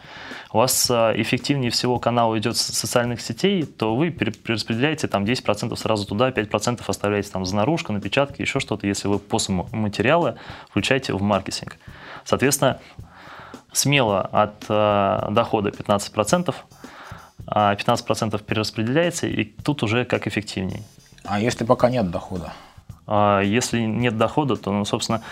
У 0.54 0.56
вас 0.56 0.90
э, 0.90 1.12
эффективнее 1.16 1.70
всего 1.70 1.98
канал 1.98 2.36
идет 2.38 2.56
с 2.56 2.62
социальных 2.62 3.20
сетей, 3.20 3.62
то 3.62 3.94
вы 3.94 4.08
перераспределяете 4.08 5.06
там 5.06 5.24
10% 5.24 5.76
сразу 5.76 6.06
туда, 6.06 6.30
5% 6.30 6.80
оставляете 6.86 7.30
там 7.30 7.44
за 7.44 7.54
наружку, 7.56 7.92
напечатки, 7.92 8.40
еще 8.40 8.58
что-то, 8.58 8.86
если 8.86 9.06
вы 9.06 9.18
после 9.18 9.54
материалы 9.72 10.36
включаете 10.70 11.12
в 11.12 11.20
маркетинг. 11.20 11.76
Соответственно, 12.24 12.80
смело 13.72 14.20
от 14.20 14.64
э, 14.68 15.28
дохода 15.30 15.70
15%, 15.70 16.54
а 17.46 17.74
15% 17.74 18.42
перераспределяется, 18.42 19.26
и 19.26 19.44
тут 19.44 19.82
уже 19.82 20.04
как 20.04 20.26
эффективней. 20.26 20.82
А 21.24 21.40
если 21.40 21.64
пока 21.64 21.90
нет 21.90 22.10
дохода? 22.10 22.52
А 23.06 23.40
если 23.40 23.80
нет 23.80 24.16
дохода, 24.18 24.56
то, 24.56 24.70
ну, 24.70 24.84
собственно, 24.84 25.22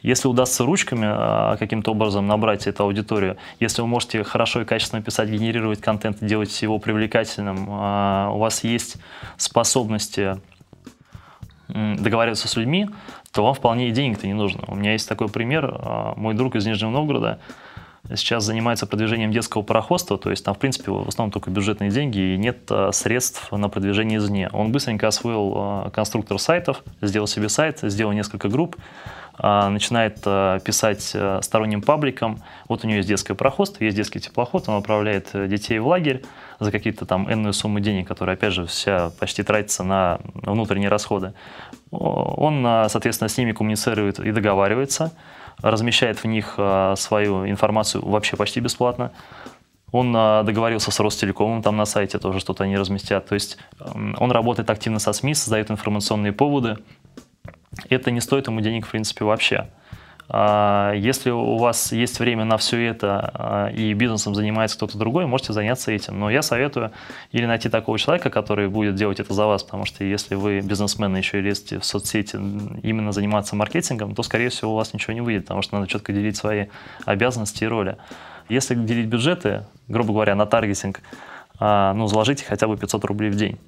если 0.00 0.28
удастся 0.28 0.64
ручками 0.64 1.06
а, 1.06 1.56
каким-то 1.56 1.90
образом 1.90 2.26
набрать 2.26 2.66
эту 2.66 2.84
аудиторию, 2.84 3.36
если 3.58 3.82
вы 3.82 3.88
можете 3.88 4.22
хорошо 4.22 4.62
и 4.62 4.64
качественно 4.64 5.02
писать, 5.02 5.28
генерировать 5.28 5.80
контент, 5.80 6.18
делать 6.20 6.62
его 6.62 6.78
привлекательным, 6.78 7.66
а, 7.68 8.30
у 8.32 8.38
вас 8.38 8.64
есть 8.64 8.96
способности 9.36 10.40
договариваться 11.68 12.48
с 12.48 12.56
людьми, 12.56 12.88
то 13.30 13.44
вам 13.44 13.52
вполне 13.52 13.88
и 13.88 13.92
денег-то 13.92 14.26
не 14.26 14.32
нужно. 14.32 14.62
У 14.68 14.74
меня 14.74 14.92
есть 14.92 15.06
такой 15.06 15.28
пример. 15.28 15.78
Мой 16.16 16.32
друг 16.32 16.56
из 16.56 16.64
Нижнего 16.64 16.88
Новгорода, 16.88 17.40
сейчас 18.14 18.44
занимается 18.44 18.86
продвижением 18.86 19.32
детского 19.32 19.62
пароходства, 19.62 20.18
то 20.18 20.30
есть 20.30 20.44
там, 20.44 20.54
в 20.54 20.58
принципе, 20.58 20.90
в 20.90 21.08
основном 21.08 21.30
только 21.30 21.50
бюджетные 21.50 21.90
деньги 21.90 22.34
и 22.34 22.36
нет 22.36 22.58
а, 22.70 22.90
средств 22.92 23.50
на 23.52 23.68
продвижение 23.68 24.18
извне. 24.18 24.48
Он 24.52 24.72
быстренько 24.72 25.08
освоил 25.08 25.52
а, 25.56 25.90
конструктор 25.90 26.38
сайтов, 26.38 26.82
сделал 27.02 27.26
себе 27.26 27.48
сайт, 27.48 27.80
сделал 27.82 28.12
несколько 28.12 28.48
групп, 28.48 28.76
а, 29.34 29.68
начинает 29.68 30.20
писать 30.64 31.14
сторонним 31.42 31.82
пабликам. 31.82 32.42
Вот 32.68 32.84
у 32.84 32.86
него 32.86 32.96
есть 32.96 33.08
детское 33.08 33.34
пароходство, 33.34 33.84
есть 33.84 33.96
детский 33.96 34.20
теплоход, 34.20 34.68
он 34.68 34.76
отправляет 34.76 35.28
э, 35.34 35.46
детей 35.46 35.78
в 35.78 35.86
лагерь 35.86 36.24
за 36.58 36.72
какие-то 36.72 37.06
там 37.06 37.30
энную 37.32 37.52
сумму 37.52 37.78
денег, 37.78 38.08
которая, 38.08 38.36
опять 38.36 38.52
же, 38.52 38.66
вся 38.66 39.10
почти 39.20 39.42
тратится 39.42 39.84
на 39.84 40.18
внутренние 40.34 40.88
расходы. 40.88 41.34
Он, 41.90 42.66
соответственно, 42.88 43.28
с 43.28 43.38
ними 43.38 43.52
коммуницирует 43.52 44.18
и 44.18 44.32
договаривается– 44.32 45.12
размещает 45.62 46.22
в 46.22 46.26
них 46.26 46.54
а, 46.56 46.94
свою 46.96 47.48
информацию 47.48 48.04
вообще 48.04 48.36
почти 48.36 48.60
бесплатно. 48.60 49.12
Он 49.90 50.14
а, 50.16 50.42
договорился 50.42 50.90
с 50.90 51.00
Ростелекомом, 51.00 51.62
там 51.62 51.76
на 51.76 51.84
сайте 51.84 52.18
тоже 52.18 52.40
что-то 52.40 52.64
они 52.64 52.76
разместят. 52.76 53.26
То 53.26 53.34
есть 53.34 53.58
он 53.84 54.30
работает 54.30 54.70
активно 54.70 54.98
со 54.98 55.12
СМИ, 55.12 55.34
создает 55.34 55.70
информационные 55.70 56.32
поводы. 56.32 56.78
Это 57.88 58.10
не 58.10 58.20
стоит 58.20 58.46
ему 58.48 58.60
денег, 58.60 58.86
в 58.86 58.90
принципе, 58.90 59.24
вообще. 59.24 59.68
А, 60.30 60.92
если 60.94 61.30
у 61.30 61.56
вас 61.56 61.92
есть 61.92 62.20
время 62.20 62.44
на 62.44 62.58
все 62.58 62.84
это 62.84 63.30
а, 63.34 63.68
и 63.68 63.94
бизнесом 63.94 64.34
занимается 64.34 64.76
кто-то 64.76 64.98
другой, 64.98 65.26
можете 65.26 65.52
заняться 65.52 65.90
этим. 65.90 66.20
Но 66.20 66.30
я 66.30 66.42
советую 66.42 66.92
или 67.32 67.46
найти 67.46 67.68
такого 67.68 67.98
человека, 67.98 68.28
который 68.28 68.68
будет 68.68 68.94
делать 68.94 69.20
это 69.20 69.32
за 69.32 69.46
вас, 69.46 69.62
потому 69.62 69.86
что 69.86 70.04
если 70.04 70.34
вы 70.34 70.60
бизнесмен 70.60 71.16
еще 71.16 71.38
и 71.38 71.42
лезете 71.42 71.78
в 71.78 71.84
соцсети 71.84 72.36
именно 72.82 73.12
заниматься 73.12 73.56
маркетингом, 73.56 74.14
то, 74.14 74.22
скорее 74.22 74.50
всего, 74.50 74.72
у 74.72 74.76
вас 74.76 74.92
ничего 74.92 75.14
не 75.14 75.22
выйдет, 75.22 75.44
потому 75.44 75.62
что 75.62 75.76
надо 75.76 75.88
четко 75.88 76.12
делить 76.12 76.36
свои 76.36 76.66
обязанности 77.06 77.64
и 77.64 77.66
роли. 77.66 77.96
Если 78.50 78.74
делить 78.74 79.06
бюджеты, 79.06 79.64
грубо 79.88 80.12
говоря, 80.12 80.34
на 80.34 80.44
таргетинг, 80.44 81.00
а, 81.58 81.94
ну, 81.94 82.06
заложите 82.06 82.44
хотя 82.44 82.68
бы 82.68 82.76
500 82.76 83.04
рублей 83.06 83.30
в 83.30 83.36
день. 83.36 83.58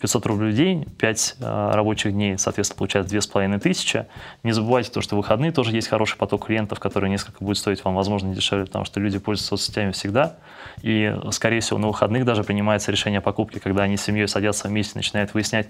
500 0.00 0.26
рублей 0.26 0.52
в 0.52 0.54
день, 0.54 0.84
5 0.98 1.36
э, 1.40 1.70
рабочих 1.72 2.12
дней, 2.12 2.36
соответственно, 2.36 2.78
получается 2.78 3.10
2500. 3.10 4.06
Не 4.42 4.52
забывайте 4.52 4.90
то, 4.90 5.00
что 5.00 5.14
в 5.14 5.18
выходные 5.18 5.52
тоже 5.52 5.72
есть 5.72 5.88
хороший 5.88 6.18
поток 6.18 6.46
клиентов, 6.46 6.80
который 6.80 7.08
несколько 7.08 7.42
будет 7.42 7.56
стоить 7.56 7.82
вам, 7.84 7.94
возможно, 7.94 8.34
дешевле, 8.34 8.66
потому 8.66 8.84
что 8.84 9.00
люди 9.00 9.18
пользуются 9.18 9.56
соцсетями 9.56 9.92
всегда. 9.92 10.36
И, 10.82 11.14
скорее 11.30 11.60
всего, 11.60 11.78
на 11.78 11.88
выходных 11.88 12.26
даже 12.26 12.44
принимается 12.44 12.92
решение 12.92 13.18
о 13.18 13.22
покупке, 13.22 13.58
когда 13.60 13.84
они 13.84 13.96
с 13.96 14.02
семьей 14.02 14.28
садятся 14.28 14.68
вместе, 14.68 14.92
начинают 14.96 15.32
выяснять, 15.32 15.68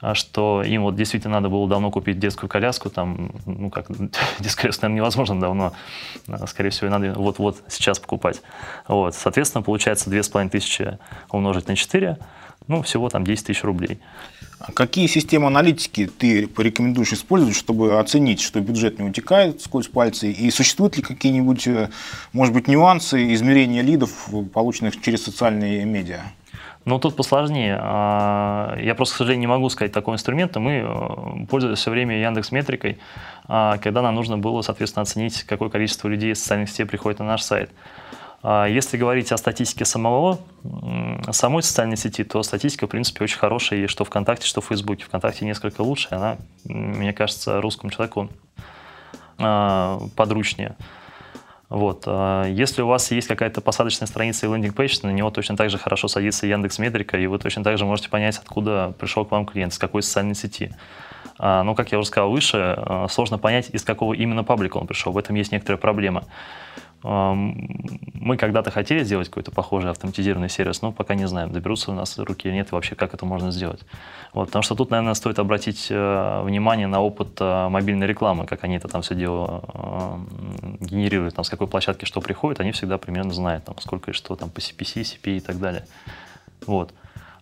а, 0.00 0.14
что 0.14 0.62
им 0.62 0.82
вот 0.82 0.96
действительно 0.96 1.34
надо 1.34 1.50
было 1.50 1.68
давно 1.68 1.90
купить 1.90 2.18
детскую 2.18 2.48
коляску, 2.48 2.88
там, 2.88 3.32
ну 3.44 3.68
как, 3.70 3.88
детскую 4.38 4.62
коляску, 4.62 4.82
наверное, 4.82 4.96
невозможно 4.96 5.38
давно, 5.38 5.72
а, 6.28 6.46
скорее 6.46 6.70
всего, 6.70 6.88
надо 6.88 7.12
вот-вот 7.14 7.62
сейчас 7.68 7.98
покупать. 7.98 8.40
Вот, 8.88 9.14
соответственно, 9.14 9.62
получается 9.62 10.08
2500 10.08 10.98
умножить 11.30 11.68
на 11.68 11.76
4, 11.76 12.18
ну, 12.68 12.82
всего 12.82 13.08
там 13.08 13.24
10 13.24 13.46
тысяч 13.46 13.64
рублей. 13.64 13.98
А 14.58 14.72
какие 14.72 15.06
системы 15.06 15.46
аналитики 15.46 16.06
ты 16.06 16.46
порекомендуешь 16.46 17.12
использовать, 17.12 17.54
чтобы 17.54 17.98
оценить, 17.98 18.40
что 18.40 18.60
бюджет 18.60 18.98
не 18.98 19.04
утекает 19.08 19.60
сквозь 19.60 19.88
пальцы? 19.88 20.30
И 20.30 20.50
существуют 20.50 20.96
ли 20.96 21.02
какие-нибудь, 21.02 21.66
э, 21.66 21.90
может 22.32 22.54
быть, 22.54 22.66
нюансы 22.66 23.34
измерения 23.34 23.82
лидов, 23.82 24.28
полученных 24.52 25.00
через 25.00 25.24
социальные 25.24 25.84
медиа? 25.84 26.22
Ну, 26.86 27.00
тут 27.00 27.16
посложнее. 27.16 27.76
А, 27.80 28.78
я 28.80 28.94
просто, 28.94 29.16
к 29.16 29.18
сожалению, 29.18 29.40
не 29.40 29.46
могу 29.48 29.68
сказать 29.70 29.92
такого 29.92 30.14
инструмента. 30.14 30.60
Мы 30.60 30.84
э, 30.84 31.46
пользовались 31.50 31.80
все 31.80 31.90
время 31.90 32.16
Яндекс 32.18 32.52
Метрикой, 32.52 32.98
а, 33.48 33.76
когда 33.78 34.02
нам 34.02 34.14
нужно 34.14 34.38
было, 34.38 34.62
соответственно, 34.62 35.02
оценить, 35.02 35.42
какое 35.42 35.68
количество 35.68 36.06
людей 36.06 36.32
из 36.32 36.40
социальных 36.40 36.70
сетей 36.70 36.86
приходит 36.86 37.18
на 37.18 37.26
наш 37.26 37.42
сайт. 37.42 37.70
А 38.48 38.66
если 38.66 38.96
говорить 38.96 39.32
о 39.32 39.36
статистике 39.38 39.84
самого, 39.84 40.38
самой 41.32 41.64
социальной 41.64 41.96
сети, 41.96 42.22
то 42.22 42.44
статистика, 42.44 42.86
в 42.86 42.90
принципе, 42.90 43.24
очень 43.24 43.38
хорошая, 43.38 43.80
и 43.80 43.86
что 43.88 44.04
ВКонтакте, 44.04 44.46
что 44.46 44.60
в 44.60 44.66
Фейсбуке. 44.66 45.02
ВКонтакте 45.02 45.44
несколько 45.44 45.80
лучше, 45.80 46.06
она, 46.12 46.36
мне 46.62 47.12
кажется, 47.12 47.60
русскому 47.60 47.90
человеку 47.90 48.28
а, 49.38 49.98
подручнее. 50.14 50.76
Вот. 51.68 52.04
А 52.06 52.44
если 52.44 52.82
у 52.82 52.86
вас 52.86 53.10
есть 53.10 53.26
какая-то 53.26 53.60
посадочная 53.60 54.06
страница 54.06 54.46
и 54.46 54.48
landing 54.48 54.78
page, 54.78 55.00
на 55.02 55.10
него 55.10 55.32
точно 55.32 55.56
так 55.56 55.68
же 55.68 55.78
хорошо 55.78 56.06
садится 56.06 56.46
Яндекс 56.46 56.78
Метрика, 56.78 57.18
и 57.18 57.26
вы 57.26 57.40
точно 57.40 57.64
так 57.64 57.76
же 57.78 57.84
можете 57.84 58.10
понять, 58.10 58.38
откуда 58.38 58.94
пришел 58.96 59.24
к 59.24 59.32
вам 59.32 59.44
клиент, 59.44 59.74
с 59.74 59.78
какой 59.78 60.04
социальной 60.04 60.36
сети. 60.36 60.72
Но, 61.40 61.74
как 61.74 61.90
я 61.90 61.98
уже 61.98 62.06
сказал 62.06 62.30
выше, 62.30 62.78
сложно 63.10 63.38
понять, 63.38 63.70
из 63.70 63.82
какого 63.82 64.14
именно 64.14 64.44
паблика 64.44 64.76
он 64.76 64.86
пришел. 64.86 65.12
В 65.12 65.18
этом 65.18 65.34
есть 65.34 65.50
некоторая 65.50 65.78
проблема. 65.78 66.24
Мы 67.02 68.36
когда-то 68.36 68.70
хотели 68.70 69.04
сделать 69.04 69.28
какой-то 69.28 69.52
похожий 69.52 69.90
автоматизированный 69.90 70.48
сервис, 70.48 70.82
но 70.82 70.92
пока 70.92 71.14
не 71.14 71.28
знаем, 71.28 71.52
доберутся 71.52 71.92
у 71.92 71.94
нас 71.94 72.18
руки 72.18 72.48
или 72.48 72.54
нет, 72.54 72.68
и 72.72 72.74
вообще 72.74 72.94
как 72.94 73.14
это 73.14 73.24
можно 73.26 73.52
сделать. 73.52 73.80
Вот, 74.32 74.46
потому 74.46 74.62
что 74.62 74.74
тут, 74.74 74.90
наверное, 74.90 75.14
стоит 75.14 75.38
обратить 75.38 75.86
э, 75.90 76.42
внимание 76.42 76.86
на 76.86 77.00
опыт 77.00 77.38
э, 77.40 77.68
мобильной 77.68 78.06
рекламы, 78.06 78.46
как 78.46 78.64
они 78.64 78.76
это 78.76 78.88
там 78.88 79.02
все 79.02 79.14
дело 79.14 79.62
э, 79.72 80.18
генерируют, 80.80 81.34
там, 81.34 81.44
с 81.44 81.48
какой 81.48 81.68
площадки 81.68 82.04
что 82.04 82.20
приходит, 82.20 82.60
они 82.60 82.72
всегда 82.72 82.98
примерно 82.98 83.32
знают, 83.32 83.64
там, 83.64 83.76
сколько 83.78 84.10
и 84.10 84.14
что 84.14 84.34
там 84.34 84.50
по 84.50 84.58
CPC, 84.58 85.02
CPI 85.02 85.36
и 85.36 85.40
так 85.40 85.58
далее. 85.58 85.86
Вот. 86.66 86.92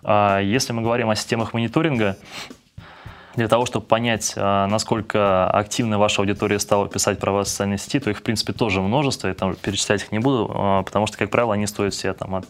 А 0.03 0.41
если 0.41 0.73
мы 0.73 0.83
говорим 0.83 1.09
о 1.09 1.17
системах 1.17 1.55
мониторинга, 1.55 2.17
для 3.37 3.49
того, 3.49 3.67
чтобы 3.67 3.87
понять, 3.87 4.35
а, 4.37 4.67
насколько 4.67 5.49
активно 5.51 5.99
ваша 5.99 6.23
аудитория 6.23 6.59
стала 6.59 6.89
писать 6.89 7.19
про 7.19 7.33
вас 7.33 7.49
в 7.49 7.51
социальной 7.51 7.79
сети, 7.79 7.99
то 7.99 8.11
их, 8.11 8.19
в 8.19 8.23
принципе, 8.23 8.53
тоже 8.53 8.81
множество, 8.81 9.29
я 9.29 9.35
там 9.35 9.55
перечислять 9.57 10.03
их 10.03 10.13
не 10.13 10.19
буду, 10.19 10.51
а, 10.55 10.83
потому 10.83 11.07
что, 11.07 11.19
как 11.19 11.31
правило, 11.31 11.55
они 11.55 11.67
стоят 11.67 11.95
все 11.95 12.13
там, 12.13 12.35
от 12.37 12.47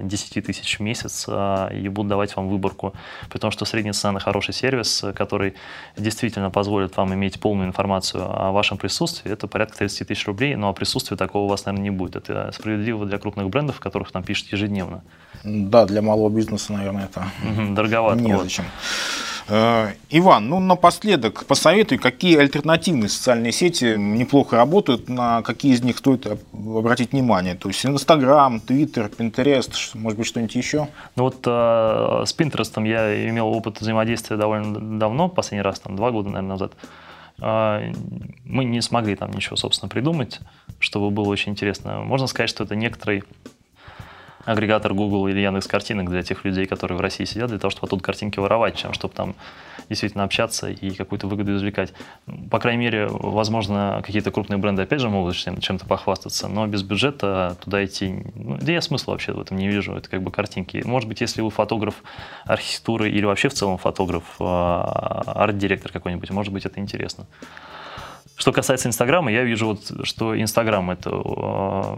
10 0.00 0.36
а, 0.36 0.42
тысяч 0.42 0.78
в 0.78 0.82
месяц 0.82 1.26
и 1.28 1.88
будут 1.88 2.08
давать 2.08 2.36
вам 2.36 2.48
выборку. 2.48 2.92
При 3.30 3.38
том, 3.38 3.50
что 3.50 3.64
средняя 3.64 3.92
цена 3.92 4.12
на 4.12 4.20
хороший 4.20 4.54
сервис, 4.54 5.04
который 5.14 5.54
действительно 5.96 6.50
позволит 6.50 6.96
вам 6.96 7.14
иметь 7.14 7.40
полную 7.40 7.68
информацию 7.68 8.24
о 8.24 8.52
вашем 8.52 8.76
присутствии, 8.78 9.32
это 9.32 9.46
порядка 9.46 9.78
30 9.78 10.08
тысяч 10.08 10.26
рублей, 10.26 10.56
но 10.56 10.72
присутствия 10.72 11.16
такого 11.16 11.44
у 11.44 11.48
вас, 11.48 11.64
наверное, 11.64 11.84
не 11.84 11.90
будет. 11.90 12.16
Это 12.16 12.50
справедливо 12.52 13.06
для 13.06 13.18
крупных 13.18 13.48
брендов, 13.48 13.80
которых 13.80 14.12
там 14.12 14.22
пишут 14.22 14.52
ежедневно. 14.52 15.02
Да, 15.44 15.86
для 15.86 16.02
малого 16.02 16.28
бизнеса, 16.28 16.72
наверное, 16.72 17.04
это 17.04 17.26
дороговато. 17.74 18.20
Незачем. 18.20 18.64
Вот. 18.64 19.28
Э, 19.48 19.94
Иван, 20.10 20.48
ну 20.48 20.60
напоследок 20.60 21.46
посоветуй, 21.46 21.96
какие 21.96 22.36
альтернативные 22.36 23.08
социальные 23.08 23.52
сети 23.52 23.94
неплохо 23.96 24.56
работают, 24.56 25.08
на 25.08 25.42
какие 25.42 25.72
из 25.72 25.82
них 25.82 25.98
стоит 25.98 26.26
обратить 26.52 27.12
внимание? 27.12 27.54
То 27.54 27.68
есть 27.68 27.84
Инстаграм, 27.86 28.60
Твиттер, 28.60 29.08
Пинтерест, 29.08 29.94
может 29.94 30.18
быть 30.18 30.26
что-нибудь 30.26 30.54
еще? 30.54 30.88
Ну 31.16 31.24
вот 31.24 31.38
э, 31.46 32.24
с 32.26 32.32
Пинтерестом 32.34 32.84
я 32.84 33.28
имел 33.30 33.48
опыт 33.48 33.80
взаимодействия 33.80 34.36
довольно 34.36 34.98
давно, 34.98 35.28
последний 35.28 35.62
раз, 35.62 35.80
там 35.80 35.96
два 35.96 36.10
года, 36.10 36.28
наверное, 36.28 36.50
назад. 36.50 36.74
Э, 37.40 37.90
мы 38.44 38.64
не 38.64 38.82
смогли 38.82 39.16
там 39.16 39.30
ничего, 39.30 39.56
собственно, 39.56 39.88
придумать, 39.88 40.40
чтобы 40.78 41.10
было 41.10 41.28
очень 41.28 41.52
интересно. 41.52 42.00
Можно 42.02 42.26
сказать, 42.26 42.50
что 42.50 42.64
это 42.64 42.76
некоторый 42.76 43.24
агрегатор 44.48 44.94
Google 44.94 45.28
или 45.28 45.40
Яндекс 45.40 45.66
картинок 45.66 46.08
для 46.08 46.22
тех 46.22 46.44
людей, 46.44 46.66
которые 46.66 46.96
в 46.96 47.00
России 47.00 47.24
сидят, 47.24 47.50
для 47.50 47.58
того, 47.58 47.70
чтобы 47.70 47.86
оттуда 47.86 48.02
картинки 48.02 48.38
воровать, 48.38 48.76
чем 48.76 48.92
чтобы 48.94 49.14
там 49.14 49.34
действительно 49.88 50.24
общаться 50.24 50.68
и 50.70 50.90
какую-то 50.90 51.26
выгоду 51.26 51.54
извлекать. 51.54 51.92
По 52.50 52.58
крайней 52.58 52.80
мере, 52.80 53.08
возможно, 53.08 54.02
какие-то 54.04 54.30
крупные 54.30 54.58
бренды 54.58 54.82
опять 54.82 55.00
же 55.00 55.08
могут 55.08 55.36
чем-то 55.36 55.86
похвастаться, 55.86 56.48
но 56.48 56.66
без 56.66 56.82
бюджета 56.82 57.56
туда 57.62 57.84
идти, 57.84 58.24
ну, 58.34 58.58
да 58.60 58.72
я 58.72 58.80
смысла 58.80 59.12
вообще 59.12 59.32
в 59.32 59.40
этом 59.40 59.56
не 59.56 59.68
вижу, 59.68 59.94
это 59.94 60.08
как 60.08 60.22
бы 60.22 60.30
картинки. 60.30 60.82
Может 60.84 61.08
быть, 61.08 61.20
если 61.20 61.40
вы 61.42 61.50
фотограф 61.50 62.02
архитектуры 62.44 63.10
или 63.10 63.24
вообще 63.24 63.48
в 63.48 63.54
целом 63.54 63.78
фотограф, 63.78 64.24
а, 64.40 65.22
арт-директор 65.26 65.92
какой-нибудь, 65.92 66.30
может 66.30 66.52
быть, 66.52 66.66
это 66.66 66.80
интересно. 66.80 67.26
Что 68.38 68.52
касается 68.52 68.88
Инстаграма, 68.88 69.32
я 69.32 69.42
вижу, 69.42 69.66
вот, 69.66 70.06
что 70.06 70.40
Инстаграм 70.40 70.88
это 70.92 71.10
э, 71.10 71.96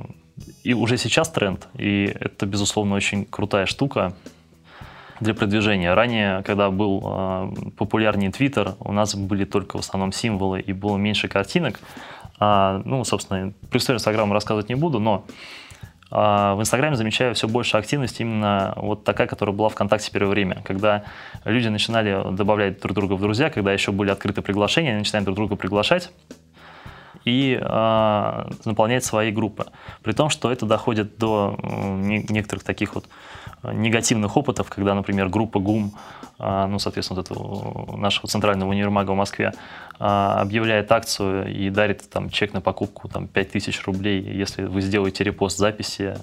и 0.65 0.73
уже 0.73 0.97
сейчас 0.97 1.29
тренд, 1.29 1.69
и 1.77 2.05
это, 2.19 2.47
безусловно, 2.47 2.95
очень 2.95 3.27
крутая 3.27 3.67
штука 3.67 4.15
для 5.21 5.35
продвижения. 5.35 5.93
Ранее, 5.93 6.43
когда 6.43 6.71
был 6.71 7.03
э, 7.05 7.53
популярнее 7.77 8.31
Твиттер, 8.31 8.75
у 8.81 8.91
нас 8.91 9.15
были 9.15 9.45
только 9.45 9.77
в 9.77 9.81
основном 9.81 10.13
символы 10.13 10.61
и 10.61 10.73
было 10.73 10.97
меньше 10.97 11.29
картинок. 11.29 11.79
А, 12.39 12.81
ну, 12.87 13.05
собственно, 13.05 13.53
про 13.71 13.77
историю 13.77 13.99
Инстаграма 13.99 14.33
рассказывать 14.33 14.71
не 14.71 14.77
буду, 14.77 14.99
но 14.99 15.27
а 15.27 15.33
в 16.11 16.57
Инстаграме 16.59 16.97
замечаю 16.97 17.35
все 17.35 17.47
больше 17.47 17.77
активности 17.77 18.23
именно 18.23 18.73
вот 18.77 19.05
такая, 19.05 19.29
которая 19.29 19.55
была 19.55 19.69
ВКонтакте 19.69 20.11
первое 20.11 20.31
время, 20.31 20.63
когда 20.65 21.05
люди 21.45 21.69
начинали 21.69 22.35
добавлять 22.35 22.81
друг 22.81 22.97
друга 22.97 23.13
в 23.15 23.21
друзья, 23.21 23.49
когда 23.49 23.73
еще 23.73 23.93
были 23.93 24.11
открыты 24.11 24.43
приглашения, 24.43 24.91
они 24.91 24.99
начинали 24.99 25.25
друг 25.25 25.37
друга 25.37 25.55
приглашать 25.55 26.11
и 27.25 27.59
э, 27.61 28.51
наполнять 28.65 29.05
свои 29.05 29.31
группы. 29.31 29.67
При 30.03 30.13
том, 30.13 30.31
что 30.31 30.51
это 30.51 30.67
доходит 30.67 31.19
до 31.19 31.57
некоторых 31.63 32.65
таких 32.65 32.95
вот 32.95 33.09
негативных 33.63 34.37
опытов, 34.37 34.69
когда, 34.71 34.95
например, 34.95 35.29
группа 35.29 35.59
ГУМ, 35.59 35.93
э, 36.39 36.67
ну, 36.67 36.79
соответственно, 36.79 37.21
вот 37.21 37.31
этого 37.31 37.97
нашего 37.97 38.29
центрального 38.29 38.71
универмага 38.71 39.11
в 39.13 39.17
Москве, 39.17 39.53
э, 39.99 40.05
объявляет 40.05 40.91
акцию 40.93 41.53
и 41.53 41.71
дарит 41.71 42.09
там 42.11 42.31
чек 42.31 42.53
на 42.53 42.61
покупку 42.61 43.09
там, 43.09 43.27
5000 43.29 43.87
рублей, 43.87 44.21
если 44.21 44.65
вы 44.65 44.81
сделаете 44.81 45.25
репост 45.25 45.59
записи 45.59 46.17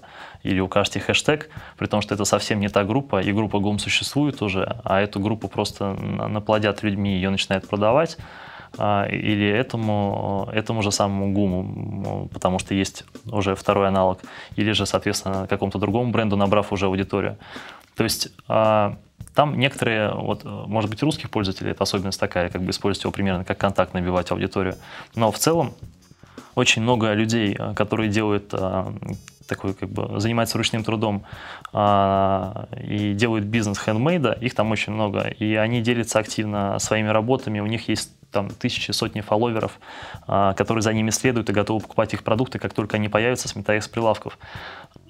или 0.44 0.60
укажете 0.60 1.00
хэштег, 1.00 1.50
при 1.78 1.88
том, 1.88 2.02
что 2.02 2.16
это 2.16 2.26
совсем 2.26 2.60
не 2.60 2.70
та 2.70 2.84
группа, 2.84 3.22
и 3.22 3.32
группа 3.32 3.60
ГУМ 3.60 3.80
существует 3.80 4.42
уже, 4.42 4.82
а 4.84 5.00
эту 5.00 5.20
группу 5.20 5.48
просто 5.48 5.94
наплодят 5.94 6.84
людьми, 6.84 7.16
ее 7.16 7.30
начинают 7.30 7.68
продавать, 7.68 8.18
а, 8.18 8.24
или 8.76 9.48
этому, 9.48 10.50
этому 10.54 10.82
же 10.82 10.92
самому 10.92 11.34
ГУМу, 11.34 12.30
потому 12.34 12.60
что 12.60 12.74
есть 12.74 13.06
уже 13.26 13.56
второй 13.56 13.88
аналог, 13.88 14.20
или 14.56 14.72
же, 14.72 14.86
соответственно, 14.86 15.48
какому-то 15.48 15.80
другому 15.80 16.12
бренду, 16.12 16.36
набрав 16.36 16.72
уже 16.72 16.86
аудиторию. 16.86 17.38
То 17.96 18.04
есть 18.04 18.30
а, 18.48 18.98
там 19.34 19.58
некоторые, 19.58 20.14
вот, 20.14 20.44
может 20.44 20.90
быть, 20.90 21.02
русских 21.02 21.30
пользователей, 21.30 21.72
это 21.72 21.84
особенность 21.84 22.20
такая, 22.20 22.50
как 22.50 22.62
бы 22.62 22.70
использовать 22.70 23.04
его 23.04 23.12
примерно 23.12 23.44
как 23.44 23.58
контакт, 23.58 23.94
набивать 23.94 24.32
аудиторию. 24.32 24.76
Но 25.16 25.32
в 25.32 25.40
целом 25.40 25.74
очень 26.54 26.84
много 26.84 27.14
людей, 27.14 27.56
а, 27.58 27.74
которые 27.74 28.10
делают 28.10 28.54
такой, 29.48 29.74
как 29.74 29.90
бы, 29.90 30.20
занимаются 30.20 30.58
ручным 30.58 30.84
трудом 30.84 31.24
а, 31.74 32.68
и 32.78 33.14
делают 33.14 33.46
бизнес 33.46 33.80
хендмейда, 33.80 34.34
их 34.34 34.54
там 34.54 34.72
очень 34.72 34.94
много, 34.94 35.22
и 35.22 35.56
они 35.56 35.82
делятся 35.82 36.20
активно 36.20 36.78
своими 36.80 37.08
работами, 37.08 37.60
у 37.60 37.66
них 37.66 37.88
есть 37.88 38.12
там 38.32 38.50
тысячи, 38.50 38.92
сотни 38.92 39.22
фолловеров, 39.22 39.80
а, 40.28 40.54
которые 40.54 40.82
за 40.82 40.94
ними 40.94 41.10
следуют 41.12 41.50
и 41.50 41.54
готовы 41.54 41.80
покупать 41.80 42.14
их 42.14 42.24
продукты, 42.24 42.60
как 42.60 42.74
только 42.74 42.98
они 42.98 43.10
появятся, 43.10 43.48
сметая 43.48 43.78
их 43.78 43.84
с 43.84 43.88
прилавков. 43.88 44.38